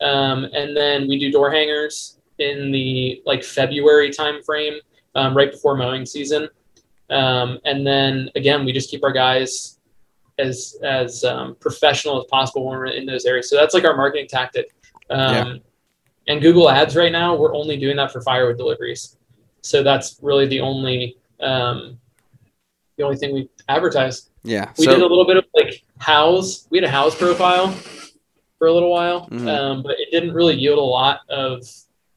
Um, 0.00 0.44
and 0.54 0.76
then 0.76 1.06
we 1.06 1.18
do 1.18 1.30
door 1.30 1.50
hangers 1.50 2.18
in 2.38 2.72
the 2.72 3.22
like 3.26 3.44
February 3.44 4.10
timeframe, 4.10 4.78
um, 5.14 5.36
right 5.36 5.50
before 5.50 5.76
mowing 5.76 6.06
season. 6.06 6.48
Um, 7.10 7.58
and 7.64 7.86
then 7.86 8.30
again, 8.34 8.64
we 8.64 8.72
just 8.72 8.90
keep 8.90 9.04
our 9.04 9.12
guys 9.12 9.78
as 10.38 10.76
as 10.82 11.24
um, 11.24 11.56
professional 11.60 12.18
as 12.18 12.26
possible 12.30 12.64
when 12.64 12.78
we're 12.78 12.86
in 12.86 13.04
those 13.04 13.26
areas. 13.26 13.50
So 13.50 13.56
that's 13.56 13.74
like 13.74 13.84
our 13.84 13.96
marketing 13.96 14.28
tactic. 14.28 14.74
Yeah. 15.10 15.56
And 16.28 16.40
Google 16.40 16.70
Ads 16.70 16.96
right 16.96 17.10
now, 17.10 17.34
we're 17.34 17.54
only 17.54 17.76
doing 17.76 17.96
that 17.96 18.12
for 18.12 18.20
firewood 18.22 18.56
deliveries. 18.56 19.18
So 19.60 19.82
that's 19.82 20.18
really 20.22 20.46
the 20.46 20.60
only 20.60 21.16
um, 21.40 21.98
the 22.96 23.04
only 23.04 23.16
thing 23.16 23.34
we 23.34 23.48
advertised. 23.68 24.30
Yeah. 24.42 24.72
We 24.78 24.84
so, 24.84 24.92
did 24.92 25.00
a 25.00 25.06
little 25.06 25.26
bit 25.26 25.36
of 25.36 25.44
like 25.54 25.82
Houzz. 26.00 26.66
We 26.70 26.78
had 26.78 26.88
a 26.88 26.92
Houzz 26.92 27.18
profile 27.18 27.70
for 28.58 28.68
a 28.68 28.72
little 28.72 28.90
while, 28.90 29.28
mm-hmm. 29.28 29.48
um, 29.48 29.82
but 29.82 29.96
it 29.98 30.10
didn't 30.10 30.34
really 30.34 30.56
yield 30.56 30.78
a 30.78 30.82
lot 30.82 31.20
of 31.28 31.66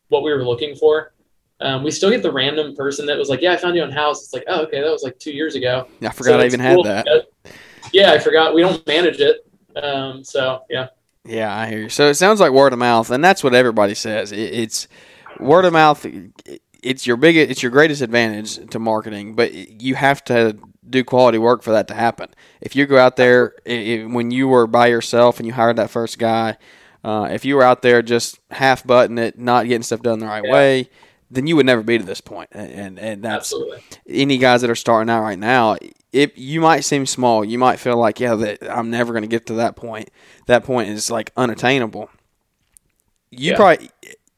what 0.09 0.23
we 0.23 0.31
were 0.31 0.45
looking 0.45 0.75
for. 0.75 1.13
Um, 1.61 1.83
we 1.83 1.91
still 1.91 2.09
get 2.09 2.21
the 2.21 2.31
random 2.31 2.75
person 2.75 3.05
that 3.05 3.17
was 3.17 3.29
like, 3.29 3.41
"Yeah, 3.41 3.53
I 3.53 3.57
found 3.57 3.75
you 3.75 3.83
on 3.83 3.91
Houzz." 3.91 4.23
It's 4.23 4.33
like, 4.33 4.43
"Oh, 4.47 4.63
okay, 4.63 4.81
that 4.81 4.91
was 4.91 5.03
like 5.03 5.17
two 5.19 5.31
years 5.31 5.55
ago." 5.55 5.87
Yeah, 6.01 6.09
I 6.09 6.11
forgot 6.11 6.31
so 6.31 6.39
I 6.39 6.45
even 6.45 6.59
cool 6.59 6.83
had 6.83 7.05
that. 7.05 7.27
Yeah, 7.93 8.11
I 8.11 8.19
forgot. 8.19 8.53
We 8.53 8.61
don't 8.61 8.85
manage 8.85 9.19
it, 9.19 9.47
um, 9.81 10.23
so 10.23 10.63
yeah. 10.69 10.87
Yeah, 11.23 11.55
I 11.55 11.67
hear 11.67 11.79
you. 11.79 11.89
So 11.89 12.09
it 12.09 12.15
sounds 12.15 12.39
like 12.39 12.51
word 12.51 12.73
of 12.73 12.79
mouth, 12.79 13.09
and 13.09 13.23
that's 13.23 13.43
what 13.43 13.55
everybody 13.55 13.95
says. 13.95 14.31
It, 14.31 14.53
it's 14.53 14.87
word 15.39 15.65
of 15.65 15.73
mouth. 15.73 16.05
It's 16.85 17.07
your 17.07 17.17
biggest, 17.17 17.49
it's 17.51 17.63
your 17.63 17.71
greatest 17.71 18.01
advantage 18.01 18.69
to 18.69 18.79
marketing, 18.79 19.33
but 19.33 19.53
you 19.53 19.95
have 19.95 20.23
to 20.25 20.57
do 20.87 21.03
quality 21.03 21.37
work 21.37 21.63
for 21.63 21.71
that 21.71 21.87
to 21.87 21.93
happen. 21.93 22.29
If 22.61 22.75
you 22.75 22.85
go 22.85 22.97
out 22.97 23.15
there 23.15 23.55
it, 23.65 24.07
when 24.09 24.29
you 24.31 24.47
were 24.47 24.67
by 24.67 24.87
yourself 24.87 25.39
and 25.39 25.47
you 25.47 25.53
hired 25.53 25.77
that 25.77 25.89
first 25.89 26.19
guy, 26.19 26.57
uh, 27.03 27.29
if 27.31 27.43
you 27.43 27.55
were 27.55 27.63
out 27.63 27.81
there 27.81 28.01
just 28.01 28.39
half 28.51 28.85
button 28.85 29.17
it, 29.17 29.37
not 29.37 29.67
getting 29.67 29.83
stuff 29.83 30.01
done 30.01 30.19
the 30.19 30.27
right 30.27 30.43
yeah. 30.45 30.53
way, 30.53 30.89
then 31.31 31.47
you 31.47 31.55
would 31.55 31.65
never 31.65 31.83
be 31.83 31.97
to 31.97 32.03
this 32.03 32.21
point. 32.21 32.49
And 32.51 32.99
and 32.99 33.23
that's 33.23 33.51
Absolutely. 33.53 33.81
any 34.07 34.37
guys 34.37 34.61
that 34.61 34.69
are 34.69 34.75
starting 34.75 35.09
out 35.09 35.21
right 35.21 35.39
now. 35.39 35.77
If 36.11 36.37
you 36.37 36.61
might 36.61 36.81
seem 36.81 37.05
small, 37.05 37.43
you 37.43 37.57
might 37.57 37.79
feel 37.79 37.97
like 37.97 38.19
yeah, 38.19 38.35
that 38.35 38.69
I'm 38.69 38.89
never 38.89 39.11
going 39.11 39.23
to 39.23 39.27
get 39.27 39.47
to 39.47 39.53
that 39.55 39.75
point. 39.75 40.09
That 40.45 40.63
point 40.63 40.89
is 40.89 41.11
like 41.11 41.31
unattainable. 41.35 42.09
You 43.31 43.51
yeah. 43.51 43.57
probably 43.57 43.89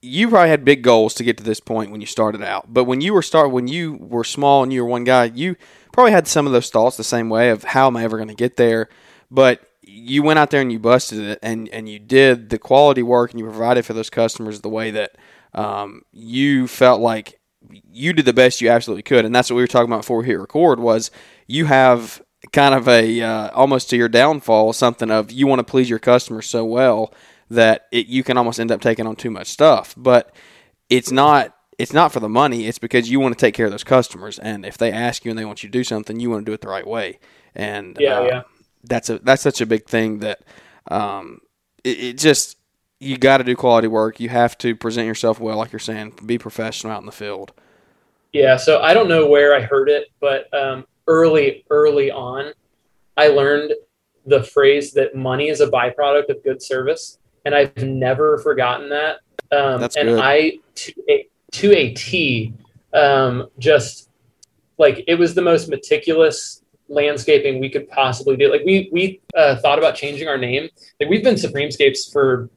you 0.02 0.30
probably 0.30 0.50
had 0.50 0.64
big 0.64 0.84
goals 0.84 1.14
to 1.16 1.24
get 1.24 1.38
to 1.38 1.44
this 1.44 1.60
point 1.60 1.92
when 1.92 2.02
you 2.02 2.08
started 2.08 2.44
out. 2.44 2.72
But 2.74 2.86
when 2.86 3.02
you 3.02 3.14
were 3.14 3.22
start 3.22 3.52
when 3.52 3.68
you 3.68 3.96
were 4.00 4.24
small 4.24 4.64
and 4.64 4.72
you 4.72 4.84
were 4.84 4.90
one 4.90 5.04
guy, 5.04 5.26
you 5.26 5.56
probably 5.92 6.12
had 6.12 6.28
some 6.28 6.46
of 6.46 6.54
those 6.54 6.70
thoughts 6.70 6.98
the 6.98 7.04
same 7.04 7.30
way 7.30 7.50
of 7.50 7.64
how 7.64 7.88
am 7.88 7.98
I 7.98 8.04
ever 8.04 8.18
going 8.18 8.30
to 8.30 8.36
get 8.36 8.58
there. 8.58 8.90
But 9.32 9.62
you 9.82 10.22
went 10.22 10.38
out 10.38 10.52
there 10.52 10.62
and 10.62 10.72
you 10.72 10.80
busted 10.80 11.20
it 11.20 11.40
and, 11.42 11.70
and 11.70 11.90
you 11.90 11.98
did 11.98 12.50
the 12.50 12.60
quality 12.60 13.02
work 13.02 13.32
and 13.32 13.40
you 13.40 13.46
provided 13.46 13.86
for 13.86 13.94
those 13.94 14.10
customers 14.10 14.62
the 14.62 14.70
way 14.70 14.92
that 14.92 15.18
um, 15.54 16.04
you 16.12 16.68
felt 16.68 17.02
like 17.02 17.40
you 17.92 18.14
did 18.14 18.26
the 18.26 18.34
best 18.34 18.62
you 18.62 18.70
absolutely 18.70 19.04
could. 19.04 19.26
And 19.26 19.34
that's 19.34 19.50
what 19.50 19.56
we 19.56 19.64
were 19.64 19.68
talking 19.68 19.90
about 19.90 20.02
before 20.02 20.20
we 20.20 20.28
hit 20.28 20.40
record 20.40 20.80
was 20.80 21.10
you 21.48 21.66
have 21.66 22.22
kind 22.52 22.76
of 22.76 22.88
a 22.88 23.22
uh, 23.22 23.50
almost 23.52 23.90
to 23.90 23.98
your 23.98 24.08
downfall 24.08 24.72
something 24.72 25.10
of 25.10 25.32
you 25.32 25.48
want 25.48 25.60
to 25.60 25.64
please 25.64 25.90
your 25.90 26.00
customers 26.00 26.46
so 26.46 26.64
well 26.64 27.12
that 27.50 27.88
it, 27.92 28.08
you 28.08 28.24
can 28.24 28.38
almost 28.38 28.60
end 28.60 28.72
up 28.72 28.82
taking 28.82 29.08
on 29.08 29.16
too 29.16 29.32
much 29.32 29.48
stuff. 29.48 29.94
But 29.98 30.34
it's 30.90 31.12
not 31.12 31.54
it's 31.78 31.94
not 31.94 32.12
for 32.12 32.20
the 32.20 32.30
money. 32.30 32.68
It's 32.68 32.80
because 32.80 33.10
you 33.10 33.20
want 33.20 33.38
to 33.38 33.40
take 33.40 33.54
care 33.54 33.66
of 33.68 33.72
those 33.72 33.84
customers, 33.84 34.40
and 34.40 34.66
if 34.66 34.78
they 34.78 34.92
ask 34.92 35.24
you 35.24 35.32
and 35.32 35.38
they 35.38 35.46
want 35.46 35.64
you 35.64 35.70
to 35.70 35.72
do 35.72 35.84
something, 35.84 36.20
you 36.20 36.30
want 36.30 36.46
to 36.46 36.50
do 36.50 36.54
it 36.54 36.62
the 36.62 36.68
right 36.68 36.88
way. 36.88 37.20
And 37.56 37.98
yeah, 38.00 38.20
uh, 38.20 38.24
yeah, 38.24 38.42
that's 38.84 39.10
a 39.10 39.20
that's 39.20 39.42
such 39.42 39.62
a 39.62 39.66
big 39.66 39.86
thing 39.86 40.20
that 40.20 40.42
um, 40.90 41.42
it, 41.84 42.00
it 42.00 42.18
just 42.18 42.58
you 43.00 43.18
got 43.18 43.38
to 43.38 43.44
do 43.44 43.56
quality 43.56 43.88
work. 43.88 44.20
You 44.20 44.30
have 44.30 44.58
to 44.60 44.76
present 44.76 45.08
yourself 45.08 45.40
well, 45.40 45.58
like 45.58 45.72
you're 45.72 45.80
saying, 45.80 46.14
be 46.26 46.38
professional 46.38 46.94
out 46.94 47.02
in 47.02 47.06
the 47.06 47.12
field. 47.12 47.54
Yeah. 48.34 48.58
So 48.58 48.82
I 48.82 48.94
don't 48.94 49.08
know 49.08 49.28
where 49.28 49.56
I 49.56 49.62
heard 49.62 49.90
it, 49.90 50.08
but 50.20 50.52
um, 50.54 50.86
early 51.08 51.64
early 51.70 52.12
on, 52.12 52.54
I 53.16 53.28
learned 53.28 53.74
the 54.26 54.44
phrase 54.44 54.92
that 54.94 55.16
money 55.16 55.50
is 55.50 55.62
a 55.62 55.68
byproduct 55.68 56.30
of 56.30 56.44
good 56.44 56.62
service 56.62 57.18
and 57.48 57.56
I've 57.56 57.78
never 57.78 58.38
forgotten 58.40 58.90
that. 58.90 59.20
Um, 59.54 59.80
That's 59.80 59.96
and 59.96 60.10
good. 60.10 60.20
I 60.20 60.60
to 60.76 60.94
a, 61.10 61.28
to 61.54 61.72
a 61.72 61.94
T, 61.94 62.54
um, 62.94 63.48
just 63.58 64.10
like 64.78 65.06
it 65.08 65.16
was 65.16 65.34
the 65.34 65.42
most 65.42 65.70
meticulous 65.70 66.62
landscaping 66.90 67.60
we 67.60 67.70
could 67.70 67.90
possibly 67.90 68.36
do. 68.36 68.52
Like 68.52 68.64
we 68.66 68.90
we 68.92 69.22
uh, 69.36 69.56
thought 69.58 69.80
about 69.80 69.96
changing 69.96 70.28
our 70.28 70.38
name. 70.38 70.70
Like 71.00 71.10
we've 71.10 71.24
been 71.24 71.36
Supremescapes 71.36 72.12
for 72.12 72.50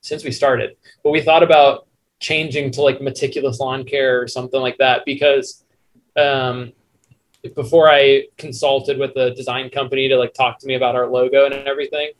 since 0.00 0.24
we 0.24 0.32
started, 0.32 0.76
but 1.04 1.10
we 1.10 1.20
thought 1.20 1.44
about 1.44 1.86
changing 2.18 2.72
to 2.72 2.82
like 2.82 3.00
meticulous 3.00 3.60
lawn 3.60 3.84
care 3.84 4.20
or 4.20 4.26
something 4.26 4.60
like 4.60 4.78
that 4.78 5.04
because 5.04 5.64
um, 6.16 6.72
before 7.54 7.88
I 7.88 8.24
consulted 8.36 8.98
with 8.98 9.16
a 9.16 9.30
design 9.30 9.70
company 9.70 10.08
to 10.08 10.16
like 10.16 10.34
talk 10.34 10.58
to 10.58 10.66
me 10.66 10.74
about 10.74 10.96
our 10.96 11.06
logo 11.06 11.44
and 11.44 11.54
everything. 11.54 12.10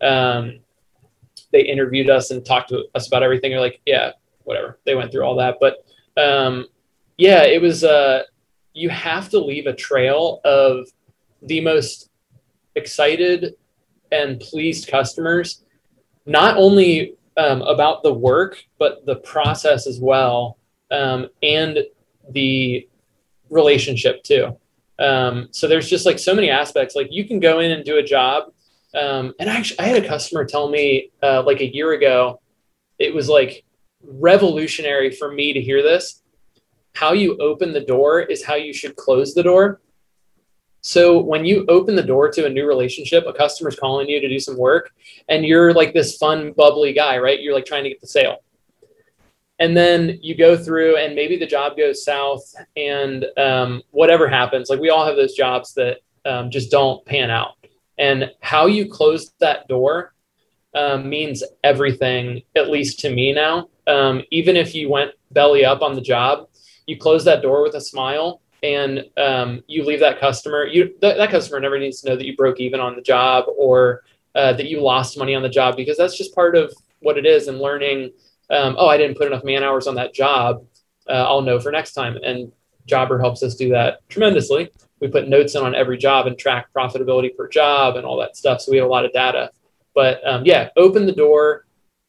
Um, 0.00 0.60
they 1.52 1.62
interviewed 1.62 2.10
us 2.10 2.30
and 2.30 2.44
talked 2.44 2.70
to 2.70 2.84
us 2.94 3.06
about 3.06 3.22
everything. 3.22 3.50
You're 3.50 3.60
like, 3.60 3.80
yeah, 3.86 4.12
whatever. 4.44 4.78
They 4.84 4.94
went 4.94 5.12
through 5.12 5.24
all 5.24 5.36
that, 5.36 5.56
but 5.60 5.84
um, 6.16 6.66
yeah, 7.16 7.44
it 7.44 7.60
was. 7.60 7.84
Uh, 7.84 8.22
you 8.72 8.90
have 8.90 9.30
to 9.30 9.38
leave 9.38 9.66
a 9.66 9.72
trail 9.72 10.40
of 10.44 10.86
the 11.42 11.60
most 11.62 12.10
excited 12.74 13.54
and 14.12 14.38
pleased 14.38 14.88
customers, 14.88 15.64
not 16.26 16.56
only 16.58 17.14
um, 17.38 17.62
about 17.62 18.02
the 18.02 18.12
work, 18.12 18.62
but 18.78 19.04
the 19.06 19.16
process 19.16 19.86
as 19.86 19.98
well, 19.98 20.58
um, 20.90 21.28
and 21.42 21.78
the 22.30 22.86
relationship 23.50 24.22
too. 24.22 24.56
Um, 24.98 25.48
so 25.50 25.68
there's 25.68 25.88
just 25.88 26.06
like 26.06 26.18
so 26.18 26.34
many 26.34 26.50
aspects. 26.50 26.94
Like 26.94 27.08
you 27.10 27.26
can 27.26 27.40
go 27.40 27.60
in 27.60 27.70
and 27.70 27.84
do 27.84 27.98
a 27.98 28.02
job 28.02 28.52
um, 28.96 29.34
and 29.38 29.48
actually, 29.50 29.78
I 29.80 29.84
had 29.84 30.02
a 30.02 30.08
customer 30.08 30.44
tell 30.44 30.68
me 30.68 31.10
uh, 31.22 31.42
like 31.42 31.60
a 31.60 31.74
year 31.74 31.92
ago, 31.92 32.40
it 32.98 33.14
was 33.14 33.28
like 33.28 33.64
revolutionary 34.02 35.10
for 35.10 35.30
me 35.30 35.52
to 35.52 35.60
hear 35.60 35.82
this. 35.82 36.22
How 36.94 37.12
you 37.12 37.36
open 37.36 37.72
the 37.72 37.84
door 37.84 38.22
is 38.22 38.42
how 38.42 38.54
you 38.54 38.72
should 38.72 38.96
close 38.96 39.34
the 39.34 39.42
door. 39.42 39.80
So 40.80 41.20
when 41.20 41.44
you 41.44 41.66
open 41.68 41.94
the 41.94 42.02
door 42.02 42.30
to 42.30 42.46
a 42.46 42.48
new 42.48 42.66
relationship, 42.66 43.24
a 43.26 43.32
customer's 43.32 43.78
calling 43.78 44.08
you 44.08 44.20
to 44.20 44.28
do 44.28 44.38
some 44.38 44.56
work, 44.56 44.92
and 45.28 45.44
you're 45.44 45.74
like 45.74 45.92
this 45.92 46.16
fun, 46.16 46.52
bubbly 46.52 46.94
guy, 46.94 47.18
right? 47.18 47.40
You're 47.40 47.54
like 47.54 47.66
trying 47.66 47.82
to 47.84 47.90
get 47.90 48.00
the 48.00 48.06
sale. 48.06 48.38
And 49.58 49.76
then 49.76 50.18
you 50.22 50.34
go 50.34 50.56
through, 50.56 50.96
and 50.96 51.14
maybe 51.14 51.36
the 51.36 51.46
job 51.46 51.76
goes 51.76 52.04
south, 52.04 52.54
and 52.76 53.26
um, 53.36 53.82
whatever 53.90 54.28
happens, 54.28 54.70
like 54.70 54.80
we 54.80 54.90
all 54.90 55.04
have 55.04 55.16
those 55.16 55.34
jobs 55.34 55.74
that 55.74 55.98
um, 56.24 56.50
just 56.50 56.70
don't 56.70 57.04
pan 57.04 57.30
out 57.30 57.56
and 57.98 58.30
how 58.40 58.66
you 58.66 58.90
close 58.90 59.32
that 59.40 59.68
door 59.68 60.14
um, 60.74 61.08
means 61.08 61.42
everything, 61.64 62.42
at 62.54 62.70
least 62.70 63.00
to 63.00 63.10
me 63.14 63.32
now. 63.32 63.68
Um, 63.86 64.22
even 64.30 64.56
if 64.56 64.74
you 64.74 64.90
went 64.90 65.12
belly 65.30 65.64
up 65.64 65.82
on 65.82 65.94
the 65.94 66.00
job, 66.00 66.48
you 66.86 66.98
close 66.98 67.24
that 67.24 67.42
door 67.42 67.62
with 67.62 67.74
a 67.74 67.80
smile 67.80 68.42
and 68.62 69.04
um, 69.16 69.62
you 69.66 69.84
leave 69.84 70.00
that 70.00 70.20
customer. 70.20 70.66
You 70.66 70.88
th- 70.88 71.16
that 71.16 71.30
customer 71.30 71.60
never 71.60 71.78
needs 71.78 72.00
to 72.02 72.10
know 72.10 72.16
that 72.16 72.26
you 72.26 72.36
broke 72.36 72.60
even 72.60 72.80
on 72.80 72.96
the 72.96 73.02
job 73.02 73.44
or 73.56 74.02
uh, 74.34 74.52
that 74.52 74.66
you 74.66 74.80
lost 74.80 75.18
money 75.18 75.34
on 75.34 75.42
the 75.42 75.48
job 75.48 75.76
because 75.76 75.96
that's 75.96 76.16
just 76.16 76.34
part 76.34 76.56
of 76.56 76.72
what 77.00 77.16
it 77.16 77.26
is. 77.26 77.48
And 77.48 77.58
learning, 77.58 78.12
um, 78.50 78.76
oh, 78.78 78.88
I 78.88 78.96
didn't 78.96 79.16
put 79.16 79.26
enough 79.26 79.44
man 79.44 79.62
hours 79.62 79.86
on 79.86 79.94
that 79.94 80.14
job. 80.14 80.64
Uh, 81.08 81.12
I'll 81.12 81.42
know 81.42 81.60
for 81.60 81.70
next 81.70 81.92
time. 81.92 82.16
And 82.22 82.52
Jobber 82.86 83.18
helps 83.18 83.42
us 83.42 83.54
do 83.54 83.70
that 83.70 84.06
tremendously 84.08 84.70
we 85.00 85.08
put 85.08 85.28
notes 85.28 85.54
in 85.54 85.62
on 85.62 85.74
every 85.74 85.98
job 85.98 86.26
and 86.26 86.38
track 86.38 86.68
profitability 86.74 87.36
per 87.36 87.48
job 87.48 87.96
and 87.96 88.06
all 88.06 88.16
that 88.18 88.36
stuff. 88.36 88.60
So 88.60 88.70
we 88.70 88.78
have 88.78 88.86
a 88.86 88.90
lot 88.90 89.04
of 89.04 89.12
data. 89.12 89.50
But 89.94 90.26
um, 90.26 90.44
yeah, 90.44 90.70
open 90.76 91.06
the 91.06 91.12
door, 91.12 91.66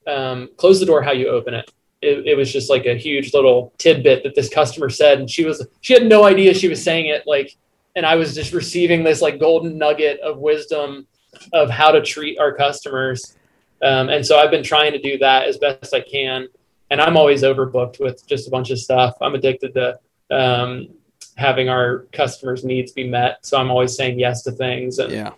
um, 0.07 0.49
close 0.57 0.79
the 0.79 0.85
door 0.85 1.01
how 1.01 1.11
you 1.11 1.27
open 1.29 1.53
it. 1.53 1.71
it. 2.01 2.27
It 2.27 2.35
was 2.35 2.51
just 2.51 2.69
like 2.69 2.85
a 2.85 2.95
huge 2.95 3.33
little 3.33 3.73
tidbit 3.77 4.23
that 4.23 4.35
this 4.35 4.49
customer 4.49 4.89
said, 4.89 5.19
and 5.19 5.29
she 5.29 5.45
was 5.45 5.65
she 5.81 5.93
had 5.93 6.05
no 6.05 6.25
idea 6.25 6.53
she 6.53 6.67
was 6.67 6.83
saying 6.83 7.07
it. 7.07 7.23
Like, 7.25 7.55
and 7.95 8.05
I 8.05 8.15
was 8.15 8.35
just 8.35 8.53
receiving 8.53 9.03
this 9.03 9.21
like 9.21 9.39
golden 9.39 9.77
nugget 9.77 10.19
of 10.21 10.37
wisdom 10.37 11.07
of 11.53 11.69
how 11.69 11.91
to 11.91 12.01
treat 12.01 12.39
our 12.39 12.53
customers. 12.53 13.37
Um, 13.81 14.09
and 14.09 14.25
so 14.25 14.39
I've 14.39 14.51
been 14.51 14.63
trying 14.63 14.91
to 14.93 14.99
do 14.99 15.17
that 15.19 15.47
as 15.47 15.57
best 15.57 15.93
I 15.93 16.01
can. 16.01 16.47
And 16.89 17.01
I'm 17.01 17.17
always 17.17 17.43
overbooked 17.43 17.99
with 17.99 18.25
just 18.25 18.47
a 18.47 18.51
bunch 18.51 18.71
of 18.71 18.79
stuff. 18.79 19.15
I'm 19.21 19.35
addicted 19.35 19.73
to 19.75 19.99
um, 20.31 20.89
having 21.37 21.69
our 21.69 22.07
customers' 22.11 22.63
needs 22.63 22.91
be 22.91 23.07
met. 23.07 23.45
So 23.45 23.57
I'm 23.57 23.69
always 23.69 23.95
saying 23.95 24.19
yes 24.19 24.43
to 24.43 24.51
things. 24.51 24.99
And, 24.99 25.11
yeah. 25.11 25.31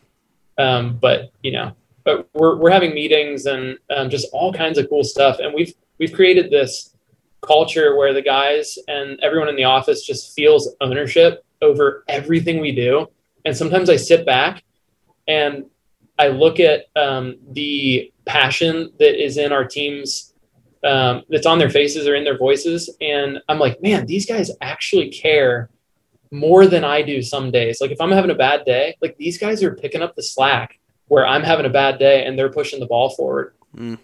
Um, 0.58 0.98
but 1.00 1.32
you 1.44 1.52
know, 1.52 1.74
but 2.04 2.28
we're 2.34 2.58
we're 2.58 2.72
having 2.72 2.94
meetings 2.94 3.46
and 3.46 3.78
um, 3.96 4.10
just 4.10 4.28
all 4.34 4.52
kinds 4.54 4.78
of 4.78 4.90
cool 4.90 5.04
stuff. 5.04 5.40
And 5.40 5.54
we've 5.54 5.74
we've 5.98 6.14
created 6.14 6.52
this 6.52 6.96
culture 7.42 7.96
where 7.96 8.14
the 8.14 8.22
guys 8.22 8.78
and 8.88 9.20
everyone 9.22 9.50
in 9.50 9.56
the 9.56 9.64
office 9.64 10.06
just 10.06 10.36
feels 10.36 10.76
ownership 10.82 11.46
over 11.62 12.04
everything 12.08 12.60
we 12.60 12.74
do. 12.74 13.08
And 13.46 13.56
sometimes 13.56 13.90
I 13.90 13.96
sit 13.96 14.26
back 14.26 14.64
and 15.28 15.66
I 16.18 16.28
look 16.28 16.60
at 16.60 16.86
um, 16.96 17.38
the 17.52 18.12
passion 18.26 18.92
that 19.00 19.24
is 19.24 19.38
in 19.38 19.54
our 19.54 19.66
teams 19.66 20.34
um, 20.84 21.24
that's 21.30 21.46
on 21.46 21.60
their 21.60 21.70
faces 21.70 22.08
or 22.08 22.16
in 22.16 22.24
their 22.24 22.38
voices. 22.38 22.90
And 23.00 23.40
I'm 23.48 23.60
like, 23.60 23.82
man, 23.82 24.06
these 24.06 24.26
guys 24.26 24.52
actually 24.62 25.10
care 25.10 25.70
more 26.32 26.68
than 26.68 26.84
I 26.84 27.02
do 27.02 27.22
some 27.22 27.52
days. 27.52 27.82
Like 27.82 27.92
if 27.92 28.02
I'm 28.02 28.12
having 28.12 28.32
a 28.32 28.36
bad 28.36 28.66
day, 28.66 28.96
like 29.02 29.18
these 29.18 29.38
guys 29.38 29.64
are 29.64 29.76
picking 29.76 30.02
up 30.02 30.16
the 30.16 30.24
slack 30.24 30.80
where 31.08 31.26
I'm 31.26 31.44
having 31.44 31.66
a 31.66 31.70
bad 31.70 32.00
day 32.00 32.26
and 32.26 32.38
they're 32.38 32.52
pushing 32.52 32.80
the 32.80 32.86
ball 32.86 33.10
forward. 33.10 33.56
Mm. 33.76 33.98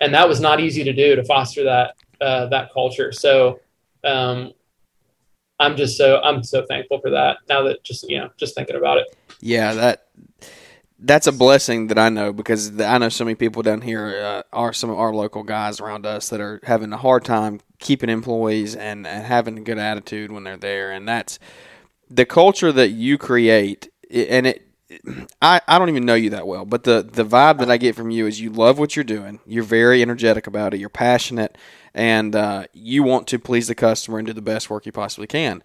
And 0.00 0.14
that 0.14 0.28
was 0.28 0.40
not 0.40 0.60
easy 0.60 0.84
to 0.84 0.92
do 0.92 1.16
to 1.16 1.24
foster 1.24 1.64
that 1.64 1.94
uh, 2.20 2.46
that 2.46 2.72
culture. 2.72 3.12
So 3.12 3.60
um, 4.04 4.52
I'm 5.58 5.76
just 5.76 5.96
so 5.96 6.20
I'm 6.22 6.42
so 6.42 6.64
thankful 6.66 7.00
for 7.00 7.10
that. 7.10 7.38
Now 7.48 7.62
that 7.62 7.82
just 7.82 8.08
you 8.08 8.18
know 8.18 8.30
just 8.36 8.54
thinking 8.54 8.76
about 8.76 8.98
it. 8.98 9.16
Yeah, 9.40 9.72
that 9.74 10.05
that's 10.98 11.26
a 11.26 11.32
blessing 11.32 11.88
that 11.88 11.98
I 11.98 12.08
know 12.08 12.32
because 12.32 12.80
I 12.80 12.98
know 12.98 13.08
so 13.08 13.24
many 13.24 13.34
people 13.34 13.62
down 13.62 13.82
here 13.82 14.16
uh, 14.16 14.42
are 14.52 14.72
some 14.72 14.90
of 14.90 14.98
our 14.98 15.12
local 15.12 15.42
guys 15.42 15.80
around 15.80 16.06
us 16.06 16.28
that 16.30 16.40
are 16.40 16.60
having 16.64 16.92
a 16.92 16.96
hard 16.96 17.24
time 17.24 17.60
keeping 17.78 18.08
employees 18.08 18.74
and, 18.74 19.06
and 19.06 19.26
having 19.26 19.58
a 19.58 19.60
good 19.60 19.78
attitude 19.78 20.32
when 20.32 20.44
they're 20.44 20.56
there. 20.56 20.92
And 20.92 21.06
that's 21.06 21.38
the 22.08 22.24
culture 22.24 22.72
that 22.72 22.90
you 22.90 23.18
create. 23.18 23.90
And 24.10 24.46
it, 24.46 24.62
I, 25.42 25.60
I 25.68 25.78
don't 25.78 25.88
even 25.88 26.06
know 26.06 26.14
you 26.14 26.30
that 26.30 26.46
well, 26.46 26.64
but 26.64 26.84
the, 26.84 27.02
the 27.02 27.24
vibe 27.24 27.58
that 27.58 27.70
I 27.70 27.76
get 27.76 27.94
from 27.94 28.10
you 28.10 28.26
is 28.26 28.40
you 28.40 28.50
love 28.50 28.78
what 28.78 28.96
you're 28.96 29.04
doing. 29.04 29.40
You're 29.46 29.64
very 29.64 30.00
energetic 30.00 30.46
about 30.46 30.72
it. 30.72 30.80
You're 30.80 30.88
passionate 30.88 31.58
and 31.92 32.34
uh, 32.34 32.66
you 32.72 33.02
want 33.02 33.26
to 33.28 33.38
please 33.38 33.68
the 33.68 33.74
customer 33.74 34.18
and 34.18 34.26
do 34.26 34.32
the 34.32 34.42
best 34.42 34.70
work 34.70 34.86
you 34.86 34.92
possibly 34.92 35.26
can. 35.26 35.62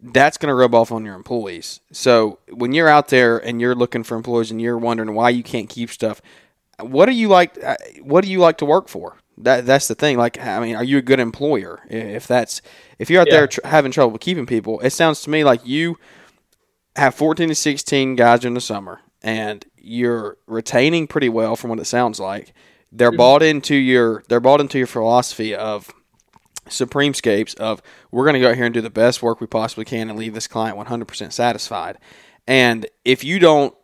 That's 0.00 0.38
going 0.38 0.48
to 0.48 0.54
rub 0.54 0.74
off 0.74 0.92
on 0.92 1.04
your 1.04 1.14
employees. 1.14 1.80
So 1.92 2.38
when 2.50 2.72
you're 2.72 2.88
out 2.88 3.08
there 3.08 3.38
and 3.38 3.60
you're 3.60 3.74
looking 3.74 4.04
for 4.04 4.16
employees 4.16 4.50
and 4.50 4.60
you're 4.60 4.78
wondering 4.78 5.14
why 5.14 5.30
you 5.30 5.42
can't 5.42 5.68
keep 5.68 5.90
stuff, 5.90 6.22
what 6.80 7.06
do 7.06 7.12
you 7.12 7.28
like? 7.28 7.62
Uh, 7.62 7.76
what 8.02 8.24
do 8.24 8.30
you 8.30 8.38
like 8.38 8.58
to 8.58 8.64
work 8.64 8.88
for? 8.88 9.16
That 9.38 9.66
that's 9.66 9.88
the 9.88 9.94
thing. 9.94 10.16
Like, 10.16 10.40
I 10.40 10.60
mean, 10.60 10.76
are 10.76 10.84
you 10.84 10.98
a 10.98 11.02
good 11.02 11.20
employer? 11.20 11.80
If 11.88 12.26
that's 12.26 12.62
if 12.98 13.10
you're 13.10 13.20
out 13.20 13.28
yeah. 13.28 13.34
there 13.34 13.46
tr- 13.48 13.60
having 13.64 13.92
trouble 13.92 14.18
keeping 14.18 14.46
people, 14.46 14.80
it 14.80 14.90
sounds 14.90 15.20
to 15.22 15.30
me 15.30 15.44
like 15.44 15.66
you 15.66 15.98
have 16.96 17.14
14 17.14 17.48
to 17.48 17.54
16 17.54 18.16
guys 18.16 18.44
in 18.44 18.54
the 18.54 18.60
summer, 18.60 19.00
and 19.22 19.64
you're 19.76 20.36
retaining 20.46 21.06
pretty 21.06 21.28
well 21.28 21.56
from 21.56 21.70
what 21.70 21.80
it 21.80 21.86
sounds 21.86 22.20
like. 22.20 22.52
They're 22.90 23.10
mm-hmm. 23.10 23.16
bought 23.16 23.42
into 23.42 23.74
your 23.74 24.22
they're 24.28 24.40
bought 24.40 24.60
into 24.60 24.78
your 24.78 24.86
philosophy 24.86 25.54
of 25.54 25.92
Supremescapes 26.68 27.54
of 27.56 27.82
we're 28.10 28.24
going 28.24 28.34
to 28.34 28.40
go 28.40 28.50
out 28.50 28.56
here 28.56 28.64
and 28.64 28.74
do 28.74 28.80
the 28.80 28.90
best 28.90 29.22
work 29.22 29.40
we 29.40 29.46
possibly 29.46 29.84
can 29.84 30.08
and 30.08 30.18
leave 30.18 30.34
this 30.34 30.46
client 30.46 30.78
100% 30.78 31.32
satisfied. 31.32 31.98
And 32.46 32.86
if 33.04 33.24
you 33.24 33.38
don't 33.38 33.74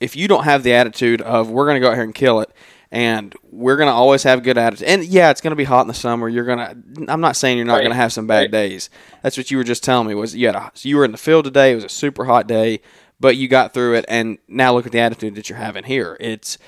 if 0.00 0.16
you 0.16 0.26
don't 0.26 0.44
have 0.44 0.64
the 0.64 0.74
attitude 0.74 1.22
of 1.22 1.50
we're 1.50 1.66
going 1.66 1.76
to 1.76 1.80
go 1.80 1.90
out 1.90 1.94
here 1.94 2.02
and 2.02 2.14
kill 2.14 2.40
it 2.40 2.50
and 2.90 3.34
we're 3.50 3.76
going 3.76 3.88
to 3.88 3.92
always 3.92 4.22
have 4.22 4.42
good 4.42 4.58
attitude. 4.58 4.86
And 4.86 5.04
yeah, 5.04 5.30
it's 5.30 5.40
going 5.40 5.52
to 5.52 5.56
be 5.56 5.64
hot 5.64 5.82
in 5.82 5.88
the 5.88 5.94
summer. 5.94 6.28
You're 6.28 6.44
going 6.44 6.58
to 6.58 7.12
I'm 7.12 7.20
not 7.20 7.36
saying 7.36 7.56
you're 7.56 7.66
not 7.66 7.74
right. 7.74 7.80
going 7.80 7.90
to 7.90 7.96
have 7.96 8.12
some 8.12 8.26
bad 8.26 8.40
right. 8.40 8.50
days. 8.50 8.90
That's 9.22 9.36
what 9.36 9.50
you 9.50 9.56
were 9.56 9.64
just 9.64 9.82
telling 9.82 10.08
me 10.08 10.14
was 10.14 10.34
you 10.34 10.46
had 10.46 10.56
a, 10.56 10.70
so 10.74 10.88
you 10.88 10.96
were 10.96 11.04
in 11.04 11.12
the 11.12 11.18
field 11.18 11.44
today. 11.44 11.72
It 11.72 11.76
was 11.76 11.84
a 11.84 11.88
super 11.88 12.24
hot 12.24 12.46
day, 12.46 12.80
but 13.20 13.36
you 13.36 13.48
got 13.48 13.74
through 13.74 13.94
it 13.94 14.04
and 14.08 14.38
now 14.48 14.74
look 14.74 14.86
at 14.86 14.92
the 14.92 15.00
attitude 15.00 15.34
that 15.34 15.48
you're 15.48 15.58
having 15.58 15.84
here. 15.84 16.16
It's 16.20 16.58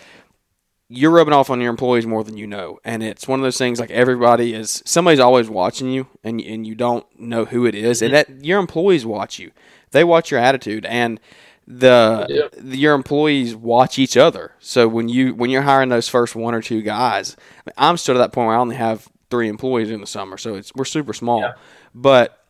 you're 0.88 1.10
rubbing 1.10 1.34
off 1.34 1.50
on 1.50 1.60
your 1.60 1.70
employees 1.70 2.06
more 2.06 2.22
than 2.22 2.36
you 2.36 2.46
know. 2.46 2.78
And 2.84 3.02
it's 3.02 3.26
one 3.26 3.40
of 3.40 3.44
those 3.44 3.58
things 3.58 3.80
like 3.80 3.90
everybody 3.90 4.54
is 4.54 4.82
somebody's 4.86 5.20
always 5.20 5.48
watching 5.48 5.90
you 5.90 6.06
and 6.22 6.40
and 6.40 6.66
you 6.66 6.74
don't 6.74 7.06
know 7.18 7.44
who 7.44 7.66
it 7.66 7.74
is. 7.74 8.02
And 8.02 8.12
mm-hmm. 8.12 8.32
that 8.32 8.44
your 8.44 8.60
employees 8.60 9.04
watch 9.04 9.38
you. 9.38 9.50
They 9.90 10.04
watch 10.04 10.30
your 10.30 10.40
attitude 10.40 10.86
and 10.86 11.20
the, 11.66 12.50
the 12.56 12.76
your 12.76 12.94
employees 12.94 13.54
watch 13.56 13.98
each 13.98 14.16
other. 14.16 14.52
So 14.60 14.86
when 14.86 15.08
you 15.08 15.34
when 15.34 15.50
you're 15.50 15.62
hiring 15.62 15.88
those 15.88 16.08
first 16.08 16.36
one 16.36 16.54
or 16.54 16.62
two 16.62 16.82
guys, 16.82 17.36
I 17.76 17.88
am 17.88 17.96
still 17.96 18.14
to 18.14 18.18
that 18.18 18.32
point 18.32 18.46
where 18.46 18.56
I 18.56 18.60
only 18.60 18.76
have 18.76 19.08
three 19.30 19.48
employees 19.48 19.90
in 19.90 20.00
the 20.00 20.06
summer, 20.06 20.38
so 20.38 20.54
it's 20.54 20.72
we're 20.74 20.84
super 20.84 21.12
small. 21.12 21.40
Yeah. 21.40 21.54
But 21.94 22.45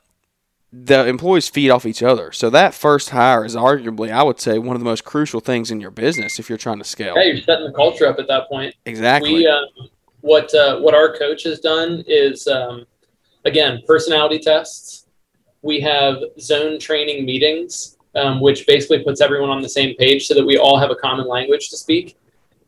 the 0.85 1.07
employees 1.07 1.49
feed 1.49 1.71
off 1.71 1.87
each 1.87 2.03
other. 2.03 2.33
So 2.33 2.51
that 2.51 2.75
first 2.75 3.11
hire 3.11 3.45
is 3.45 3.57
arguably, 3.57 4.11
I 4.13 4.23
would 4.23 4.41
say, 4.41 4.59
one 4.59 4.77
of 4.77 4.81
the 4.81 4.85
most 4.85 5.05
crucial 5.05 5.41
things 5.41 5.71
in 5.71 5.81
your 5.81 5.91
business 5.91 6.39
if 6.39 6.49
you're 6.49 6.59
trying 6.59 6.79
to 6.79 6.85
scale. 6.85 7.15
Yeah, 7.17 7.25
you're 7.25 7.43
setting 7.43 7.67
the 7.67 7.73
culture 7.73 8.07
up 8.07 8.19
at 8.19 8.29
that 8.29 8.49
point. 8.49 8.75
Exactly. 8.85 9.35
We, 9.35 9.47
uh, 9.47 9.61
what 10.21 10.53
uh, 10.55 10.81
what 10.81 10.95
our 10.95 11.17
coach 11.17 11.45
has 11.45 11.61
done 11.61 12.05
is, 12.07 12.47
um, 12.49 12.85
again, 13.45 13.83
personality 13.87 14.39
tests. 14.39 15.07
We 15.63 15.81
have 15.81 16.19
zone 16.39 16.79
training 16.79 17.25
meetings, 17.25 17.97
um, 18.15 18.41
which 18.41 18.67
basically 18.67 19.03
puts 19.03 19.21
everyone 19.21 19.51
on 19.51 19.63
the 19.63 19.69
same 19.69 19.95
page 19.97 20.27
so 20.27 20.35
that 20.35 20.45
we 20.45 20.59
all 20.59 20.79
have 20.79 20.91
a 20.91 20.97
common 20.97 21.27
language 21.27 21.71
to 21.71 21.77
speak. 21.77 22.17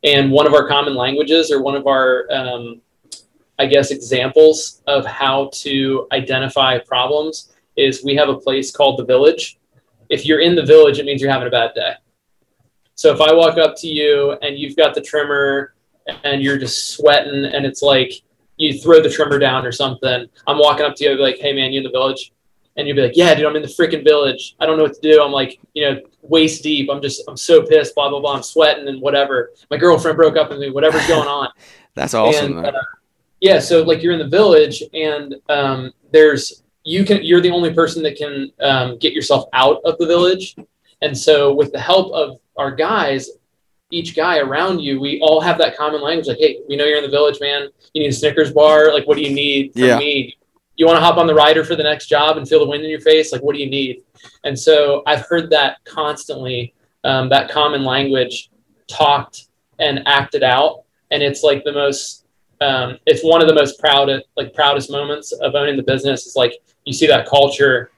And 0.04 0.30
one 0.30 0.46
of 0.46 0.54
our 0.54 0.66
common 0.66 0.94
languages, 0.94 1.50
or 1.50 1.62
one 1.62 1.74
of 1.74 1.86
our, 1.86 2.26
um, 2.30 2.80
I 3.58 3.66
guess, 3.66 3.90
examples 3.90 4.82
of 4.86 5.04
how 5.04 5.50
to 5.54 6.06
identify 6.12 6.78
problems 6.78 7.52
is 7.78 8.04
we 8.04 8.14
have 8.16 8.28
a 8.28 8.36
place 8.36 8.70
called 8.70 8.98
the 8.98 9.04
Village. 9.04 9.58
If 10.10 10.26
you're 10.26 10.40
in 10.40 10.54
the 10.54 10.64
Village, 10.64 10.98
it 10.98 11.06
means 11.06 11.22
you're 11.22 11.30
having 11.30 11.48
a 11.48 11.50
bad 11.50 11.74
day. 11.74 11.92
So 12.94 13.12
if 13.12 13.20
I 13.20 13.32
walk 13.32 13.58
up 13.58 13.76
to 13.78 13.86
you 13.86 14.32
and 14.42 14.58
you've 14.58 14.76
got 14.76 14.94
the 14.94 15.00
trimmer 15.00 15.74
and 16.24 16.42
you're 16.42 16.58
just 16.58 16.90
sweating 16.90 17.44
and 17.44 17.64
it's 17.64 17.80
like 17.80 18.12
you 18.56 18.76
throw 18.76 19.00
the 19.00 19.08
trimmer 19.08 19.38
down 19.38 19.64
or 19.64 19.70
something, 19.70 20.26
I'm 20.46 20.58
walking 20.58 20.84
up 20.84 20.96
to 20.96 21.04
you, 21.04 21.10
I'll 21.10 21.16
be 21.16 21.22
like, 21.22 21.38
"Hey 21.38 21.52
man, 21.52 21.72
you 21.72 21.78
in 21.78 21.84
the 21.84 21.90
Village?" 21.90 22.32
And 22.76 22.88
you'd 22.88 22.96
be 22.96 23.02
like, 23.02 23.16
"Yeah, 23.16 23.34
dude, 23.34 23.46
I'm 23.46 23.54
in 23.54 23.62
the 23.62 23.68
freaking 23.68 24.02
Village. 24.02 24.56
I 24.58 24.66
don't 24.66 24.78
know 24.78 24.82
what 24.82 24.94
to 24.94 25.00
do. 25.00 25.22
I'm 25.22 25.30
like, 25.30 25.60
you 25.74 25.88
know, 25.88 26.00
waist 26.22 26.64
deep. 26.64 26.90
I'm 26.90 27.00
just, 27.00 27.22
I'm 27.28 27.36
so 27.36 27.62
pissed. 27.62 27.94
Blah 27.94 28.10
blah 28.10 28.20
blah. 28.20 28.34
I'm 28.34 28.42
sweating 28.42 28.88
and 28.88 29.00
whatever. 29.00 29.52
My 29.70 29.76
girlfriend 29.76 30.16
broke 30.16 30.36
up 30.36 30.50
with 30.50 30.58
me. 30.58 30.70
Whatever's 30.70 31.06
going 31.14 31.28
on." 31.28 31.50
That's 31.94 32.14
awesome. 32.14 32.58
And, 32.58 32.66
uh, 32.66 32.82
yeah, 33.40 33.60
so 33.60 33.82
like 33.82 34.02
you're 34.02 34.12
in 34.12 34.18
the 34.18 34.26
Village 34.28 34.82
and 34.92 35.36
um, 35.48 35.92
there's 36.10 36.64
you 36.84 37.04
can 37.04 37.22
you're 37.22 37.40
the 37.40 37.50
only 37.50 37.72
person 37.72 38.02
that 38.02 38.16
can 38.16 38.50
um, 38.60 38.98
get 38.98 39.12
yourself 39.12 39.44
out 39.52 39.80
of 39.84 39.98
the 39.98 40.06
village. 40.06 40.56
And 41.02 41.16
so 41.16 41.54
with 41.54 41.72
the 41.72 41.80
help 41.80 42.12
of 42.12 42.40
our 42.56 42.74
guys 42.74 43.30
each 43.90 44.14
guy 44.14 44.38
around 44.38 44.80
you 44.80 45.00
we 45.00 45.18
all 45.22 45.40
have 45.40 45.56
that 45.56 45.74
common 45.74 46.02
language 46.02 46.28
like 46.28 46.36
hey 46.36 46.58
we 46.68 46.76
know 46.76 46.84
you're 46.84 46.98
in 46.98 47.04
the 47.04 47.10
village 47.10 47.38
man. 47.40 47.68
You 47.94 48.02
need 48.02 48.08
a 48.08 48.12
snickers 48.12 48.52
bar. 48.52 48.92
Like 48.92 49.06
what 49.06 49.16
do 49.16 49.22
you 49.22 49.34
need 49.34 49.72
from 49.72 49.82
yeah. 49.82 49.98
me? 49.98 50.36
You 50.76 50.86
want 50.86 50.98
to 50.98 51.04
hop 51.04 51.16
on 51.16 51.26
the 51.26 51.34
rider 51.34 51.64
for 51.64 51.74
the 51.74 51.82
next 51.82 52.06
job 52.06 52.36
and 52.36 52.48
feel 52.48 52.60
the 52.60 52.68
wind 52.68 52.84
in 52.84 52.90
your 52.90 53.00
face? 53.00 53.32
Like 53.32 53.42
what 53.42 53.54
do 53.54 53.60
you 53.60 53.70
need? 53.70 54.02
And 54.44 54.58
so 54.58 55.02
i've 55.06 55.26
heard 55.26 55.50
that 55.50 55.78
constantly 55.84 56.74
um, 57.04 57.28
that 57.28 57.50
common 57.50 57.84
language 57.84 58.50
talked 58.88 59.46
and 59.78 60.02
acted 60.06 60.42
out. 60.42 60.84
And 61.10 61.22
it's 61.22 61.42
like 61.42 61.64
the 61.64 61.72
most 61.72 62.26
um, 62.60 62.98
it's 63.06 63.22
one 63.22 63.40
of 63.40 63.48
the 63.48 63.54
most 63.54 63.78
proud 63.78 64.10
like 64.36 64.54
proudest 64.54 64.90
moments 64.90 65.32
of 65.32 65.54
owning 65.54 65.76
the 65.76 65.82
business 65.82 66.26
is 66.26 66.36
like 66.36 66.54
you 66.84 66.92
see 66.92 67.06
that 67.06 67.28
culture 67.28 67.90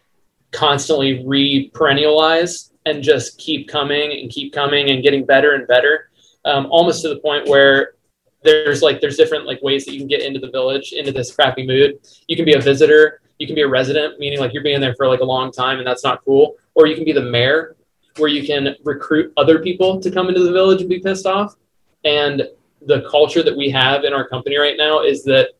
constantly 0.52 1.24
re-perennialize 1.26 2.70
and 2.86 3.02
just 3.02 3.38
keep 3.38 3.68
coming 3.68 4.20
and 4.20 4.30
keep 4.30 4.52
coming 4.52 4.90
and 4.90 5.02
getting 5.02 5.24
better 5.24 5.54
and 5.54 5.66
better 5.66 6.10
um, 6.44 6.66
almost 6.70 7.02
to 7.02 7.08
the 7.08 7.18
point 7.20 7.46
where 7.48 7.94
there's 8.42 8.82
like 8.82 9.00
there's 9.00 9.16
different 9.16 9.46
like 9.46 9.60
ways 9.62 9.84
that 9.84 9.92
you 9.92 9.98
can 9.98 10.08
get 10.08 10.22
into 10.22 10.40
the 10.40 10.50
village 10.50 10.92
into 10.92 11.12
this 11.12 11.34
crappy 11.34 11.66
mood. 11.66 11.98
You 12.26 12.36
can 12.36 12.44
be 12.44 12.54
a 12.54 12.60
visitor 12.60 13.20
you 13.38 13.46
can 13.46 13.54
be 13.54 13.62
a 13.62 13.68
resident 13.68 14.18
meaning 14.18 14.38
like 14.38 14.52
you're 14.52 14.62
being 14.62 14.80
there 14.80 14.94
for 14.94 15.06
like 15.06 15.20
a 15.20 15.24
long 15.24 15.50
time 15.52 15.78
and 15.78 15.86
that's 15.86 16.04
not 16.04 16.24
cool 16.24 16.56
or 16.74 16.86
you 16.86 16.94
can 16.94 17.04
be 17.04 17.12
the 17.12 17.22
mayor 17.22 17.76
where 18.16 18.28
you 18.28 18.46
can 18.46 18.74
recruit 18.84 19.32
other 19.36 19.60
people 19.60 20.00
to 20.00 20.10
come 20.10 20.28
into 20.28 20.42
the 20.42 20.52
village 20.52 20.80
and 20.80 20.90
be 20.90 21.00
pissed 21.00 21.26
off. 21.26 21.56
And 22.04 22.42
the 22.82 23.02
culture 23.10 23.42
that 23.42 23.56
we 23.56 23.70
have 23.70 24.04
in 24.04 24.12
our 24.12 24.26
company 24.26 24.56
right 24.56 24.76
now 24.76 25.02
is 25.02 25.22
that 25.24 25.50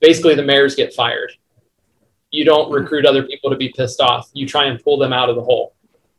basically 0.00 0.34
the 0.34 0.42
mayors 0.42 0.74
get 0.74 0.92
fired 0.94 1.32
you 2.34 2.44
don't 2.44 2.66
mm-hmm. 2.66 2.82
recruit 2.82 3.06
other 3.06 3.22
people 3.22 3.50
to 3.50 3.56
be 3.56 3.72
pissed 3.74 4.00
off. 4.00 4.30
You 4.34 4.46
try 4.46 4.66
and 4.66 4.82
pull 4.82 4.98
them 4.98 5.12
out 5.12 5.30
of 5.30 5.36
the 5.36 5.42
hole. 5.42 5.74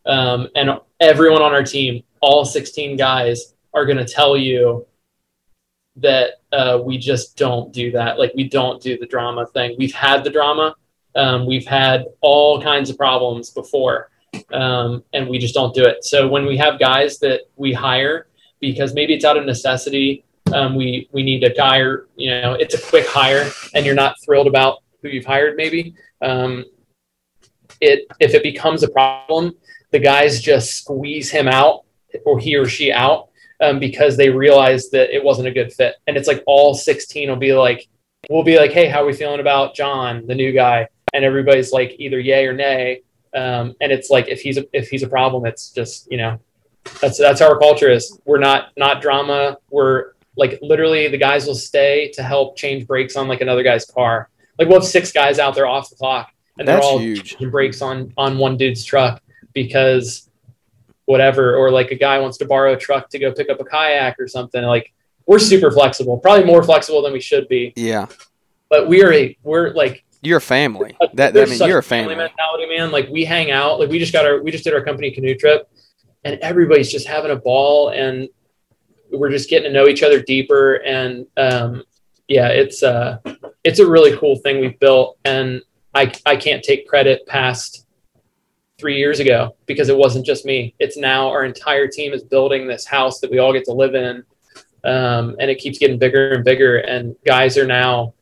Um, 0.06 0.48
and 0.56 0.80
everyone 1.00 1.42
on 1.42 1.54
our 1.54 1.64
team, 1.64 2.04
all 2.22 2.46
16 2.46 2.96
guys, 2.96 3.54
are 3.74 3.86
going 3.86 3.98
to 3.98 4.06
tell 4.06 4.38
you 4.38 4.88
that 5.98 6.42
uh, 6.52 6.80
we 6.84 6.98
just 6.98 7.38
don't 7.38 7.74
do 7.74 7.92
that. 7.92 8.18
Like 8.18 8.32
we 8.36 8.48
don't 8.48 8.82
do 8.82 8.98
the 8.98 9.06
drama 9.06 9.46
thing. 9.48 9.76
We've 9.78 9.94
had 9.94 10.24
the 10.24 10.30
drama. 10.30 10.76
Um, 11.16 11.46
we've 11.46 11.66
had 11.66 12.06
all 12.22 12.62
kinds 12.62 12.90
of 12.90 12.98
problems 12.98 13.50
before, 13.50 14.10
um, 14.52 15.04
and 15.14 15.30
we 15.30 15.38
just 15.38 15.54
don't 15.54 15.74
do 15.74 15.86
it. 15.86 16.04
So 16.04 16.28
when 16.28 16.46
we 16.46 16.58
have 16.58 16.78
guys 16.78 17.20
that 17.20 17.42
we 17.56 17.72
hire 17.72 18.28
because 18.72 18.94
maybe 18.94 19.14
it's 19.14 19.26
out 19.26 19.38
of 19.38 19.46
necessity, 19.46 20.24
um, 20.54 20.76
we 20.76 21.10
we 21.12 21.24
need 21.24 21.44
guy, 21.58 21.80
or, 21.80 22.08
you 22.16 22.30
know, 22.30 22.54
it's 22.54 22.76
a 22.76 22.82
quick 22.90 23.08
hire, 23.08 23.50
and 23.74 23.86
you're 23.86 23.96
not 23.96 24.16
thrilled 24.24 24.48
about 24.48 24.80
who 25.02 25.10
you've 25.10 25.26
hired, 25.26 25.56
maybe 25.56 25.96
um, 26.22 26.66
it 27.82 28.08
if 28.20 28.34
it 28.34 28.44
becomes 28.44 28.84
a 28.84 28.90
problem, 28.90 29.56
the 29.92 30.00
guys 30.00 30.42
just 30.42 30.74
squeeze 30.74 31.30
him 31.30 31.48
out 31.48 31.86
or 32.26 32.40
he 32.40 32.56
or 32.56 32.66
she 32.66 32.92
out 32.92 33.30
um, 33.62 33.80
because 33.80 34.18
they 34.18 34.30
realize 34.30 34.90
that 34.90 35.16
it 35.16 35.24
wasn't 35.24 35.48
a 35.48 35.52
good 35.52 35.72
fit. 35.74 35.96
And 36.08 36.18
it's 36.18 36.28
like 36.28 36.44
all 36.48 36.74
16 36.74 37.30
will 37.30 37.36
be 37.36 37.54
like, 37.54 37.88
we'll 38.30 38.44
be 38.44 38.58
like, 38.58 38.72
hey, 38.72 38.88
how 38.88 39.04
are 39.04 39.06
we 39.06 39.14
feeling 39.14 39.40
about 39.40 39.76
John, 39.76 40.26
the 40.26 40.36
new 40.36 40.52
guy? 40.52 40.88
And 41.14 41.24
everybody's 41.24 41.72
like 41.72 41.96
either 42.00 42.20
yay 42.20 42.46
or 42.46 42.54
nay. 42.54 43.02
Um, 43.36 43.76
and 43.82 43.92
it's 43.92 44.10
like 44.10 44.28
if 44.28 44.42
he's 44.42 44.58
a, 44.58 44.66
if 44.74 44.90
he's 44.90 45.04
a 45.04 45.10
problem, 45.10 45.46
it's 45.46 45.72
just 45.72 46.10
you 46.10 46.18
know 46.18 46.40
that's 47.02 47.18
that's 47.18 47.40
how 47.40 47.50
our 47.50 47.60
culture 47.60 47.90
is. 47.90 48.20
We're 48.26 48.40
not 48.40 48.70
not 48.78 49.02
drama. 49.02 49.58
We're 49.70 50.14
like 50.38 50.60
literally 50.62 51.08
the 51.08 51.18
guys 51.18 51.46
will 51.46 51.56
stay 51.56 52.12
to 52.16 52.24
help 52.24 52.58
change 52.58 52.88
brakes 52.88 53.16
on 53.16 53.28
like 53.28 53.42
another 53.42 53.64
guy's 53.64 53.86
car 53.86 54.30
like 54.58 54.68
we'll 54.68 54.80
have 54.80 54.88
six 54.88 55.12
guys 55.12 55.40
out 55.40 55.56
there 55.56 55.68
off 55.68 55.90
the 55.90 55.96
clock, 55.96 56.32
and 56.58 56.68
they're 56.68 56.80
all 56.80 57.00
huge. 57.00 57.38
brakes 57.52 57.82
on 57.82 58.14
on 58.18 58.38
one 58.38 58.58
dude's 58.58 58.84
truck 58.84 59.22
because 59.54 60.30
whatever, 61.06 61.56
or 61.56 61.72
like 61.72 61.92
a 61.92 61.96
guy 61.96 62.20
wants 62.20 62.38
to 62.38 62.46
borrow 62.46 62.74
a 62.74 62.78
truck 62.78 63.10
to 63.10 63.20
go 63.20 63.32
pick 63.32 63.50
up 63.50 63.60
a 63.60 63.66
kayak 63.66 64.20
or 64.20 64.28
something. 64.28 64.64
Like 64.64 64.94
we're 65.26 65.40
super 65.40 65.72
flexible, 65.72 66.18
probably 66.18 66.46
more 66.46 66.64
flexible 66.64 67.02
than 67.02 67.14
we 67.14 67.20
should 67.20 67.48
be. 67.48 67.74
Yeah, 67.76 68.08
but 68.70 68.88
we 68.88 69.04
are 69.04 69.14
a 69.14 69.38
we're 69.44 69.72
like 69.72 70.04
you're 70.22 70.38
a 70.38 70.42
family. 70.42 70.96
That 71.14 71.38
I 71.38 71.46
mean, 71.46 71.60
you're 71.60 71.80
a 71.80 71.84
family. 71.84 72.16
family 72.16 72.16
mentality, 72.16 72.68
man. 72.68 72.92
Like 72.92 73.10
we 73.10 73.26
hang 73.26 73.52
out. 73.52 73.80
Like 73.80 73.90
we 73.90 74.00
just 74.00 74.14
got 74.14 74.26
our 74.26 74.42
we 74.42 74.52
just 74.52 74.64
did 74.64 74.74
our 74.74 74.84
company 74.84 75.12
canoe 75.12 75.36
trip, 75.36 75.70
and 76.26 76.40
everybody's 76.42 76.92
just 76.92 77.08
having 77.08 77.32
a 77.32 77.36
ball, 77.36 77.90
and 77.90 78.28
we're 79.12 79.30
just 79.30 79.50
getting 79.50 79.72
to 79.72 79.74
know 79.74 79.88
each 79.88 80.04
other 80.04 80.22
deeper. 80.22 80.74
And 80.78 81.28
um, 81.38 81.84
yeah, 82.28 82.48
it's 82.48 82.84
uh, 82.84 83.20
it's 83.64 83.80
a 83.80 83.88
really 83.88 84.18
cool 84.18 84.36
thing 84.38 84.60
we've 84.60 84.80
built, 84.80 85.18
and 85.24 85.62
I 85.94 86.12
I 86.26 86.36
can't 86.36 86.64
take 86.64 86.90
credit 86.90 87.26
past 87.28 87.86
three 88.78 88.98
years 88.98 89.22
ago 89.22 89.56
because 89.68 89.88
it 89.88 89.96
wasn't 89.96 90.26
just 90.26 90.46
me. 90.46 90.76
It's 90.80 90.98
now 90.98 91.30
our 91.30 91.46
entire 91.46 91.88
team 91.88 92.12
is 92.12 92.24
building 92.24 92.68
this 92.68 92.86
house 92.86 93.20
that 93.22 93.32
we 93.32 93.38
all 93.38 93.54
get 93.54 93.64
to 93.66 93.74
live 93.74 93.94
in, 93.94 94.24
um, 94.84 95.36
and 95.40 95.52
it 95.52 95.60
keeps 95.60 95.78
getting 95.78 96.00
bigger 96.00 96.34
and 96.34 96.44
bigger. 96.44 96.78
And 96.80 97.16
guys 97.24 97.56
are 97.56 97.68
now 97.68 98.15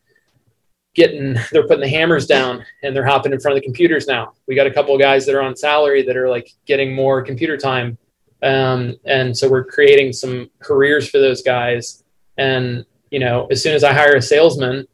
getting 0.96 1.34
they're 1.52 1.68
putting 1.68 1.82
the 1.82 1.90
hammers 1.90 2.28
down 2.28 2.66
and 2.84 2.96
they're 2.96 3.06
hopping 3.06 3.34
in 3.34 3.40
front 3.40 3.58
of 3.58 3.62
the 3.62 3.66
computers 3.66 4.08
now. 4.08 4.34
We 4.48 4.56
got 4.56 4.68
a 4.68 4.74
couple 4.74 4.94
of 4.94 5.02
guys 5.02 5.26
that 5.26 5.36
are 5.36 5.42
on 5.42 5.56
salary 5.56 6.04
that 6.04 6.18
are 6.18 6.30
like 6.30 6.52
getting 6.66 6.94
more 6.94 7.22
computer 7.22 7.58
time. 7.58 7.98
Um, 8.42 8.98
and 9.06 9.36
so 9.36 9.50
we're 9.50 9.64
creating 9.64 10.14
some 10.14 10.50
careers 10.60 11.10
for 11.10 11.20
those 11.20 11.42
guys. 11.42 12.04
And 12.38 12.86
you 13.10 13.20
know, 13.20 13.48
as 13.52 13.62
soon 13.62 13.76
as 13.76 13.84
I 13.84 13.94
hire 13.94 14.16
a 14.16 14.22
salesman, 14.22 14.88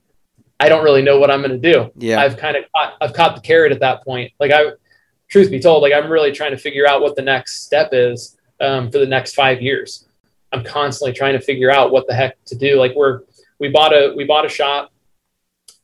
I 0.60 0.68
don't 0.68 0.84
really 0.84 1.02
know 1.02 1.20
what 1.20 1.32
I'm 1.32 1.42
going 1.42 1.60
to 1.60 1.74
do. 1.74 1.90
Yeah. 1.96 2.20
I've 2.20 2.36
kind 2.36 2.58
of 2.58 2.66
caught, 2.76 2.94
I've 3.00 3.14
caught 3.14 3.36
the 3.36 3.42
carrot 3.42 3.72
at 3.72 3.80
that 3.80 4.04
point. 4.04 4.34
Like 4.40 4.52
I, 4.52 4.72
truth 5.30 5.50
be 5.50 5.60
told, 5.60 5.82
like 5.82 5.94
I'm 5.94 6.12
really 6.12 6.34
trying 6.34 6.52
to 6.52 6.58
figure 6.58 6.86
out 6.86 7.02
what 7.02 7.16
the 7.16 7.22
next 7.22 7.64
step 7.64 7.90
is 7.94 8.38
um, 8.60 8.92
for 8.92 8.98
the 8.98 9.06
next 9.06 9.36
five 9.36 9.62
years. 9.62 10.06
I'm 10.52 10.64
constantly 10.64 11.14
trying 11.14 11.34
to 11.34 11.40
figure 11.40 11.72
out 11.72 11.92
what 11.92 12.08
the 12.08 12.14
heck 12.14 12.44
to 12.46 12.56
do. 12.56 12.78
Like 12.78 12.94
we're 12.96 13.22
we 13.60 13.70
bought 13.70 13.94
a 13.94 14.14
we 14.16 14.26
bought 14.26 14.46
a 14.46 14.50
shop. 14.50 14.92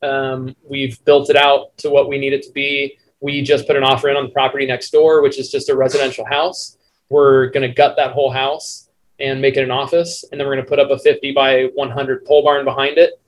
Um, 0.02 0.54
we've 0.68 1.02
built 1.04 1.30
it 1.30 1.36
out 1.36 1.76
to 1.78 1.90
what 1.90 2.08
we 2.08 2.18
need 2.18 2.32
it 2.32 2.42
to 2.44 2.52
be. 2.52 2.98
We 3.20 3.42
just 3.42 3.66
put 3.66 3.76
an 3.76 3.82
offer 3.82 4.08
in 4.08 4.16
on 4.16 4.24
the 4.24 4.30
property 4.30 4.66
next 4.66 4.90
door, 4.90 5.22
which 5.22 5.38
is 5.38 5.50
just 5.50 5.68
a 5.68 5.76
residential 5.76 6.24
house. 6.24 6.76
We're 7.08 7.46
going 7.50 7.68
to 7.68 7.74
gut 7.74 7.96
that 7.96 8.12
whole 8.12 8.30
house 8.30 8.88
and 9.18 9.40
make 9.40 9.56
it 9.56 9.62
an 9.62 9.70
office, 9.70 10.24
and 10.30 10.38
then 10.38 10.46
we're 10.46 10.54
going 10.54 10.64
to 10.64 10.68
put 10.68 10.78
up 10.78 10.90
a 10.90 10.98
50 10.98 11.32
by 11.32 11.70
100 11.74 12.24
pole 12.26 12.42
barn 12.44 12.64
behind 12.64 12.98
it. 12.98 13.18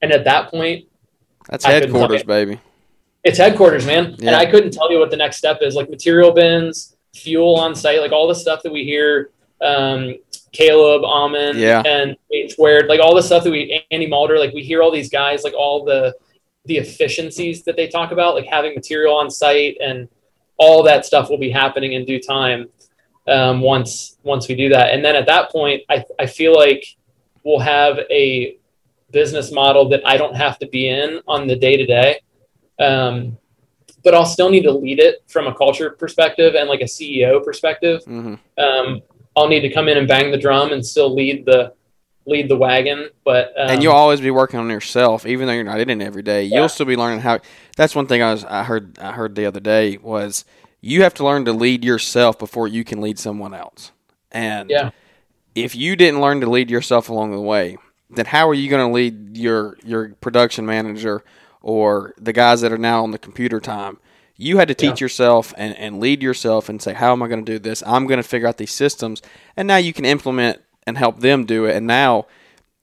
And 0.00 0.12
at 0.12 0.24
that 0.24 0.50
point, 0.50 0.86
That's 1.48 1.64
I 1.64 1.72
headquarters, 1.72 2.22
baby. 2.22 2.60
it's 3.24 3.38
headquarters, 3.38 3.84
man. 3.86 4.14
Yeah. 4.18 4.28
And 4.28 4.36
I 4.36 4.46
couldn't 4.46 4.70
tell 4.72 4.92
you 4.92 5.00
what 5.00 5.10
the 5.10 5.16
next 5.16 5.38
step 5.38 5.58
is. 5.62 5.74
Like 5.74 5.90
material 5.90 6.32
bins, 6.32 6.96
fuel 7.14 7.56
on 7.56 7.74
site, 7.74 8.00
like 8.00 8.12
all 8.12 8.28
the 8.28 8.34
stuff 8.34 8.62
that 8.62 8.72
we 8.72 8.84
hear. 8.84 9.30
Um, 9.60 10.16
Caleb, 10.52 11.04
Amon, 11.04 11.58
Yeah. 11.58 11.82
and 11.84 12.16
H 12.32 12.52
Squared, 12.52 12.86
like 12.88 13.00
all 13.00 13.14
the 13.14 13.22
stuff 13.22 13.44
that 13.44 13.50
we 13.50 13.82
Andy 13.90 14.06
Mulder, 14.06 14.38
like 14.38 14.52
we 14.54 14.62
hear 14.62 14.82
all 14.82 14.90
these 14.90 15.10
guys, 15.10 15.44
like 15.44 15.54
all 15.54 15.84
the 15.84 16.14
the 16.66 16.78
efficiencies 16.78 17.62
that 17.64 17.76
they 17.76 17.86
talk 17.86 18.10
about, 18.10 18.34
like 18.34 18.46
having 18.46 18.74
material 18.74 19.14
on 19.14 19.30
site 19.30 19.76
and 19.80 20.08
all 20.58 20.82
that 20.82 21.06
stuff 21.06 21.30
will 21.30 21.38
be 21.38 21.50
happening 21.50 21.92
in 21.92 22.04
due 22.04 22.20
time 22.20 22.68
um, 23.28 23.60
once 23.60 24.18
once 24.22 24.48
we 24.48 24.54
do 24.54 24.68
that. 24.70 24.92
And 24.92 25.04
then 25.04 25.14
at 25.16 25.26
that 25.26 25.50
point, 25.50 25.82
I, 25.88 26.04
I 26.18 26.26
feel 26.26 26.54
like 26.54 26.84
we'll 27.44 27.60
have 27.60 27.98
a 28.10 28.56
business 29.12 29.52
model 29.52 29.88
that 29.90 30.04
I 30.06 30.16
don't 30.16 30.34
have 30.34 30.58
to 30.58 30.66
be 30.68 30.88
in 30.88 31.20
on 31.28 31.46
the 31.46 31.56
day 31.56 31.76
to 31.76 31.86
day. 31.86 32.20
Um, 32.78 33.38
but 34.02 34.14
I'll 34.14 34.26
still 34.26 34.50
need 34.50 34.62
to 34.62 34.72
lead 34.72 34.98
it 35.00 35.22
from 35.28 35.46
a 35.46 35.54
culture 35.54 35.90
perspective 35.90 36.54
and 36.54 36.68
like 36.68 36.80
a 36.80 36.84
CEO 36.84 37.42
perspective. 37.44 38.02
hmm 38.04 38.34
Um, 38.58 39.02
I'll 39.36 39.48
need 39.48 39.60
to 39.60 39.72
come 39.72 39.88
in 39.88 39.98
and 39.98 40.08
bang 40.08 40.30
the 40.30 40.38
drum 40.38 40.72
and 40.72 40.84
still 40.84 41.14
lead 41.14 41.44
the 41.44 41.74
lead 42.26 42.48
the 42.48 42.56
wagon. 42.56 43.10
But 43.24 43.52
um, 43.58 43.70
and 43.70 43.82
you'll 43.82 43.92
always 43.92 44.20
be 44.20 44.30
working 44.30 44.58
on 44.58 44.68
yourself, 44.70 45.26
even 45.26 45.46
though 45.46 45.52
you're 45.52 45.64
not 45.64 45.80
in 45.80 45.90
it 45.90 46.04
every 46.04 46.22
day. 46.22 46.44
Yeah. 46.44 46.60
You'll 46.60 46.68
still 46.68 46.86
be 46.86 46.96
learning 46.96 47.20
how. 47.20 47.40
That's 47.76 47.94
one 47.94 48.06
thing 48.06 48.22
I 48.22 48.32
was 48.32 48.44
I 48.44 48.64
heard 48.64 48.98
I 48.98 49.12
heard 49.12 49.34
the 49.34 49.46
other 49.46 49.60
day 49.60 49.98
was 49.98 50.44
you 50.80 51.02
have 51.02 51.14
to 51.14 51.24
learn 51.24 51.44
to 51.44 51.52
lead 51.52 51.84
yourself 51.84 52.38
before 52.38 52.68
you 52.68 52.84
can 52.84 53.00
lead 53.00 53.18
someone 53.18 53.54
else. 53.54 53.92
And 54.32 54.70
Yeah. 54.70 54.90
if 55.54 55.74
you 55.74 55.96
didn't 55.96 56.20
learn 56.20 56.40
to 56.40 56.50
lead 56.50 56.70
yourself 56.70 57.08
along 57.08 57.32
the 57.32 57.40
way, 57.40 57.76
then 58.10 58.26
how 58.26 58.48
are 58.48 58.54
you 58.54 58.68
going 58.70 58.86
to 58.86 58.92
lead 58.92 59.36
your 59.36 59.76
your 59.84 60.10
production 60.20 60.66
manager 60.66 61.24
or 61.62 62.14
the 62.18 62.32
guys 62.32 62.60
that 62.60 62.72
are 62.72 62.78
now 62.78 63.02
on 63.02 63.10
the 63.10 63.18
computer 63.18 63.60
time? 63.60 63.98
You 64.36 64.58
had 64.58 64.68
to 64.68 64.74
teach 64.74 65.00
yourself 65.00 65.54
and, 65.56 65.76
and 65.76 66.00
lead 66.00 66.22
yourself 66.22 66.68
and 66.68 66.80
say, 66.80 66.92
How 66.92 67.12
am 67.12 67.22
I 67.22 67.28
going 67.28 67.44
to 67.44 67.52
do 67.52 67.58
this? 67.58 67.82
I'm 67.86 68.06
going 68.06 68.18
to 68.18 68.28
figure 68.28 68.46
out 68.48 68.58
these 68.58 68.72
systems. 68.72 69.22
And 69.56 69.66
now 69.66 69.76
you 69.76 69.92
can 69.92 70.04
implement 70.04 70.60
and 70.86 70.98
help 70.98 71.20
them 71.20 71.44
do 71.46 71.64
it. 71.64 71.74
And 71.76 71.86
now 71.86 72.26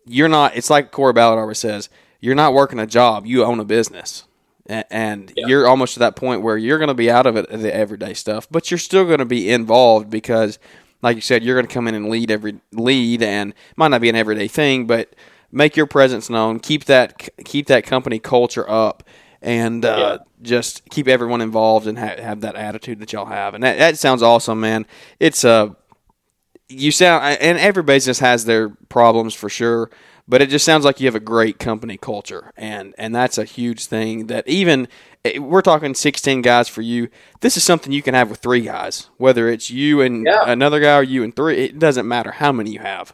you're 0.06 0.28
not, 0.30 0.56
it's 0.56 0.70
like 0.70 0.92
Corey 0.92 1.13
Ballard 1.13 1.39
always 1.39 1.60
says, 1.60 1.89
you're 2.20 2.36
not 2.36 2.54
working 2.54 2.80
a 2.80 2.88
job, 2.88 3.26
you 3.26 3.44
own 3.44 3.60
a 3.60 3.66
business. 3.66 4.24
And 4.66 5.32
Yeah. 5.36 5.48
you're 5.48 5.68
almost 5.68 5.94
to 5.94 6.00
that 6.00 6.16
point 6.16 6.42
where 6.42 6.58
you're 6.58 6.78
going 6.80 6.88
to 6.88 6.94
be 6.94 7.12
out 7.12 7.26
of 7.26 7.36
it, 7.36 7.50
the 7.50 7.74
everyday 7.74 8.13
stuff, 8.13 8.48
but 8.50 8.72
you're 8.72 8.78
still 8.78 9.06
going 9.06 9.20
to 9.20 9.26
be 9.26 9.50
involved 9.50 10.10
because, 10.10 10.58
like 11.02 11.16
you 11.18 11.22
said, 11.22 11.44
you're 11.44 11.56
going 11.56 11.68
to 11.68 11.74
come 11.74 11.88
in 11.88 11.96
and 11.96 12.10
lead 12.10 12.32
every 12.32 12.60
lead, 12.72 13.22
and 13.22 13.54
might 13.76 13.89
not 13.89 14.00
be 14.00 14.08
an 14.08 14.16
everyday 14.16 14.48
thing, 14.48 14.88
but 14.88 15.13
make 15.52 15.76
your 15.76 15.86
presence 15.86 16.30
known, 16.30 16.62
keep 16.62 16.86
that 16.86 17.30
keep 17.44 17.68
that 17.68 17.86
company 17.86 18.20
culture 18.20 18.68
up, 18.70 19.04
and 19.43 19.86
uh, 19.86 20.19
just 20.41 20.89
keep 20.89 21.08
everyone 21.08 21.41
involved 21.41 21.86
and 21.86 21.99
ha- 21.99 22.19
have 22.19 22.41
that 22.41 22.56
attitude 22.56 22.99
that 22.99 23.13
y'all 23.13 23.25
have. 23.25 23.53
And 23.53 23.63
that, 23.63 23.77
that 23.77 23.97
sounds 23.99 24.23
awesome, 24.23 24.60
man. 24.60 24.88
It's 25.19 25.43
uh, 25.45 25.69
you 26.69 26.91
sound 26.91 27.38
and 27.41 27.58
every 27.60 27.84
business 27.84 28.19
has 28.19 28.45
their 28.45 28.69
problems 28.69 29.34
for 29.36 29.49
sure 29.49 29.91
but 30.25 30.41
it 30.41 30.47
just 30.49 30.63
sounds 30.63 30.86
like 30.86 31.01
you 31.01 31.06
have 31.06 31.13
a 31.15 31.19
great 31.19 31.60
company 31.60 31.97
culture 31.97 32.51
and 32.56 32.95
and 32.97 33.13
that's 33.13 33.38
a 33.38 33.43
huge 33.43 33.86
thing 33.86 34.27
that 34.27 34.47
even 34.47 34.88
eh, 35.25 35.38
we're 35.38 35.62
talking 35.62 35.93
16 35.93 36.41
guys 36.41 36.69
for 36.69 36.82
you 36.82 37.10
this 37.41 37.58
is 37.58 37.63
something 37.63 37.91
you 37.91 38.01
can 38.01 38.13
have 38.15 38.29
with 38.29 38.39
three 38.39 38.62
guys 38.62 39.10
whether 39.17 39.49
it's 39.49 39.69
you 39.69 40.01
and 40.01 40.25
Yeah. 40.25 40.43
another 40.47 40.79
guy 40.79 40.97
or 40.97 41.03
you 41.03 41.21
and 41.23 41.36
three 41.36 41.58
it 41.65 41.77
doesn't 41.77 42.08
matter 42.08 42.32
how 42.32 42.51
many 42.53 42.71
you 42.71 42.79
have 42.79 43.13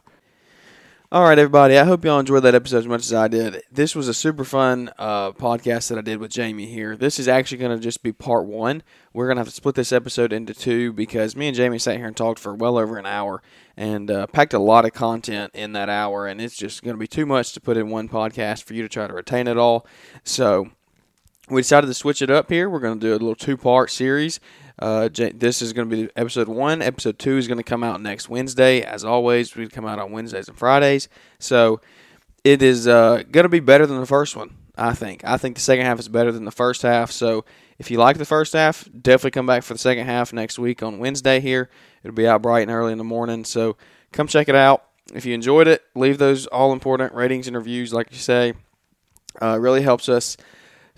all 1.12 1.24
right, 1.24 1.40
everybody. 1.40 1.76
I 1.76 1.86
hope 1.86 2.06
y'all 2.06 2.20
enjoyed 2.20 2.44
that 2.44 2.54
episode 2.54 2.78
as 2.78 2.88
much 2.88 3.02
as 3.02 3.14
I 3.16 3.28
did. 3.28 3.64
This 3.72 3.96
was 3.96 4.08
a 4.08 4.14
super 4.14 4.44
fun 4.44 4.92
uh, 5.00 5.32
podcast 5.32 5.90
that 5.90 5.98
I 5.98 6.02
did 6.02 6.20
with 6.20 6.30
Jamie 6.30 6.68
here. 6.68 6.96
This 6.96 7.18
is 7.18 7.28
actually 7.28 7.58
going 7.58 7.76
to 7.76 7.84
just 7.84 8.04
be 8.04 8.12
part 8.12 8.46
one. 8.46 8.84
We're 9.12 9.26
going 9.26 9.38
to 9.38 9.40
have 9.40 9.48
to 9.48 9.54
split 9.54 9.74
this 9.74 9.92
episode 9.92 10.32
into 10.32 10.54
two 10.54 10.94
because 10.94 11.36
me 11.36 11.48
and 11.48 11.58
Jamie 11.58 11.80
sat 11.80 11.98
here 11.98 12.06
and 12.06 12.16
talked 12.16 12.38
for 12.38 12.54
well 12.54 12.78
over 12.78 13.00
an 13.00 13.08
hour 13.08 13.42
and 13.76 14.12
uh, 14.12 14.28
packed 14.28 14.54
a 14.54 14.60
lot 14.60 14.86
of 14.86 14.94
content 14.94 15.50
in 15.56 15.74
that 15.74 15.90
hour, 15.90 16.28
and 16.28 16.40
it's 16.40 16.56
just 16.56 16.84
going 16.84 16.96
to 16.96 17.00
be 17.00 17.08
too 17.08 17.26
much 17.26 17.54
to 17.54 17.60
put 17.60 17.76
in 17.76 17.90
one 17.90 18.08
podcast 18.08 18.62
for 18.62 18.76
you 18.76 18.84
to 18.84 18.90
try 18.90 19.08
to 19.08 19.14
retain 19.14 19.48
it 19.48 19.58
all. 19.58 19.88
So 20.24 20.70
we 21.50 21.62
decided 21.62 21.88
to 21.88 21.96
switch 21.96 22.22
it 22.22 22.30
up 22.30 22.52
here. 22.52 22.70
We're 22.70 22.82
going 22.82 23.00
to 23.00 23.08
do 23.08 23.14
a 23.14 23.14
little 23.14 23.34
two 23.34 23.58
part 23.58 23.90
series. 23.90 24.40
Uh, 24.82 25.10
this 25.10 25.62
is 25.62 25.74
going 25.74 25.90
to 25.90 25.96
be 25.96 26.10
episode 26.16 26.48
one. 26.48 26.82
Episode 26.82 27.20
two 27.20 27.38
is 27.38 27.48
going 27.48 27.58
to 27.58 27.64
come 27.64 27.84
out 27.84 28.02
next 28.02 28.30
Wednesday. 28.30 28.82
As 28.82 29.04
always, 29.04 29.56
we 29.56 29.68
come 29.68 29.86
out 29.86 30.00
on 30.00 30.12
Wednesdays 30.12 30.48
and 30.48 30.58
Fridays. 30.58 31.10
So 31.38 31.82
it 32.44 32.62
is 32.62 32.88
uh, 32.88 33.24
going 33.30 33.44
to 33.44 33.50
be 33.50 33.60
better 33.60 33.86
than 33.86 34.00
the 34.00 34.06
first 34.06 34.36
one, 34.36 34.56
I 34.78 34.94
think. 34.94 35.26
I 35.26 35.38
think 35.38 35.56
the 35.56 35.62
second 35.62 35.86
half 35.86 36.00
is 36.00 36.08
better 36.08 36.32
than 36.32 36.46
the 36.46 36.52
first 36.52 36.82
half. 36.82 37.12
So 37.12 37.44
if 37.78 37.92
you 37.92 37.98
like 37.98 38.18
the 38.18 38.26
first 38.26 38.54
half, 38.54 38.88
definitely 39.02 39.32
come 39.32 39.46
back 39.46 39.64
for 39.64 39.74
the 39.74 39.80
second 39.80 40.06
half 40.06 40.32
next 40.32 40.58
week 40.58 40.82
on 40.82 41.00
Wednesday 41.00 41.42
here. 41.42 41.70
It'll 42.04 42.16
be 42.16 42.28
out 42.28 42.42
bright 42.42 42.62
and 42.62 42.72
early 42.72 42.94
in 42.94 42.98
the 42.98 43.04
morning. 43.04 43.44
So 43.44 43.76
come 44.14 44.28
check 44.28 44.48
it 44.48 44.56
out. 44.56 44.86
If 45.14 45.26
you 45.26 45.34
enjoyed 45.34 45.68
it, 45.68 45.84
leave 45.96 46.20
those 46.20 46.46
all 46.48 46.72
important 46.72 47.14
ratings 47.14 47.48
and 47.48 47.56
reviews, 47.58 47.94
like 47.94 48.12
you 48.12 48.18
say. 48.18 48.54
Uh, 49.42 49.58
really 49.60 49.82
helps 49.82 50.08
us 50.08 50.38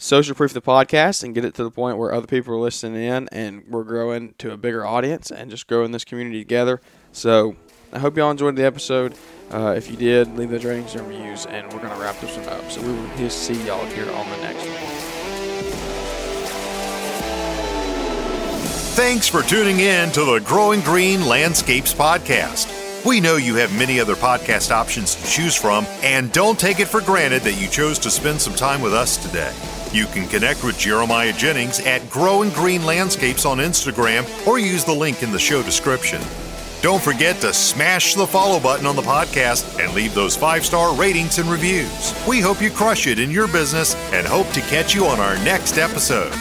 social 0.01 0.33
proof 0.33 0.51
the 0.51 0.61
podcast 0.61 1.23
and 1.23 1.35
get 1.35 1.45
it 1.45 1.53
to 1.53 1.63
the 1.63 1.69
point 1.69 1.95
where 1.95 2.11
other 2.11 2.25
people 2.25 2.51
are 2.55 2.59
listening 2.59 3.03
in 3.03 3.29
and 3.31 3.63
we're 3.69 3.83
growing 3.83 4.33
to 4.39 4.51
a 4.51 4.57
bigger 4.57 4.83
audience 4.83 5.29
and 5.29 5.51
just 5.51 5.67
growing 5.67 5.91
this 5.91 6.03
community 6.03 6.39
together. 6.39 6.81
So 7.11 7.55
I 7.93 7.99
hope 7.99 8.17
y'all 8.17 8.31
enjoyed 8.31 8.55
the 8.55 8.65
episode. 8.65 9.13
Uh, 9.51 9.75
if 9.77 9.91
you 9.91 9.95
did, 9.95 10.35
leave 10.35 10.49
those 10.49 10.65
ratings 10.65 10.95
and 10.95 11.07
reviews, 11.07 11.45
and 11.45 11.71
we're 11.71 11.81
going 11.81 11.93
to 11.93 11.99
wrap 12.01 12.19
this 12.19 12.35
one 12.35 12.49
up. 12.49 12.71
So 12.71 12.81
we 12.81 12.91
will 12.91 13.17
just 13.17 13.43
see 13.43 13.53
y'all 13.67 13.85
here 13.87 14.09
on 14.11 14.27
the 14.29 14.37
next 14.37 14.65
one. 14.65 14.75
Thanks 18.95 19.27
for 19.27 19.43
tuning 19.43 19.81
in 19.81 20.11
to 20.13 20.25
the 20.25 20.39
Growing 20.39 20.81
Green 20.81 21.27
Landscapes 21.27 21.93
Podcast. 21.93 23.05
We 23.05 23.19
know 23.19 23.35
you 23.35 23.55
have 23.55 23.77
many 23.77 23.99
other 23.99 24.15
podcast 24.15 24.71
options 24.71 25.13
to 25.15 25.27
choose 25.27 25.55
from, 25.55 25.85
and 26.01 26.31
don't 26.31 26.59
take 26.59 26.79
it 26.79 26.87
for 26.87 27.01
granted 27.01 27.43
that 27.43 27.61
you 27.61 27.67
chose 27.67 27.99
to 27.99 28.09
spend 28.09 28.41
some 28.41 28.55
time 28.55 28.81
with 28.81 28.93
us 28.95 29.17
today. 29.17 29.53
You 29.93 30.05
can 30.05 30.27
connect 30.27 30.63
with 30.63 30.77
Jeremiah 30.77 31.33
Jennings 31.33 31.79
at 31.81 32.09
Growing 32.09 32.49
Green 32.51 32.85
Landscapes 32.85 33.45
on 33.45 33.57
Instagram 33.57 34.25
or 34.47 34.57
use 34.57 34.85
the 34.85 34.93
link 34.93 35.21
in 35.21 35.31
the 35.31 35.39
show 35.39 35.61
description. 35.61 36.21
Don't 36.81 37.03
forget 37.03 37.41
to 37.41 37.53
smash 37.53 38.15
the 38.15 38.25
follow 38.25 38.59
button 38.59 38.85
on 38.85 38.95
the 38.95 39.01
podcast 39.01 39.83
and 39.83 39.93
leave 39.93 40.15
those 40.15 40.35
five 40.35 40.65
star 40.65 40.95
ratings 40.95 41.39
and 41.39 41.49
reviews. 41.49 42.15
We 42.27 42.39
hope 42.39 42.61
you 42.61 42.71
crush 42.71 43.05
it 43.05 43.19
in 43.19 43.29
your 43.29 43.47
business 43.47 43.93
and 44.13 44.25
hope 44.25 44.49
to 44.51 44.61
catch 44.61 44.95
you 44.95 45.05
on 45.05 45.19
our 45.19 45.35
next 45.43 45.77
episode. 45.77 46.31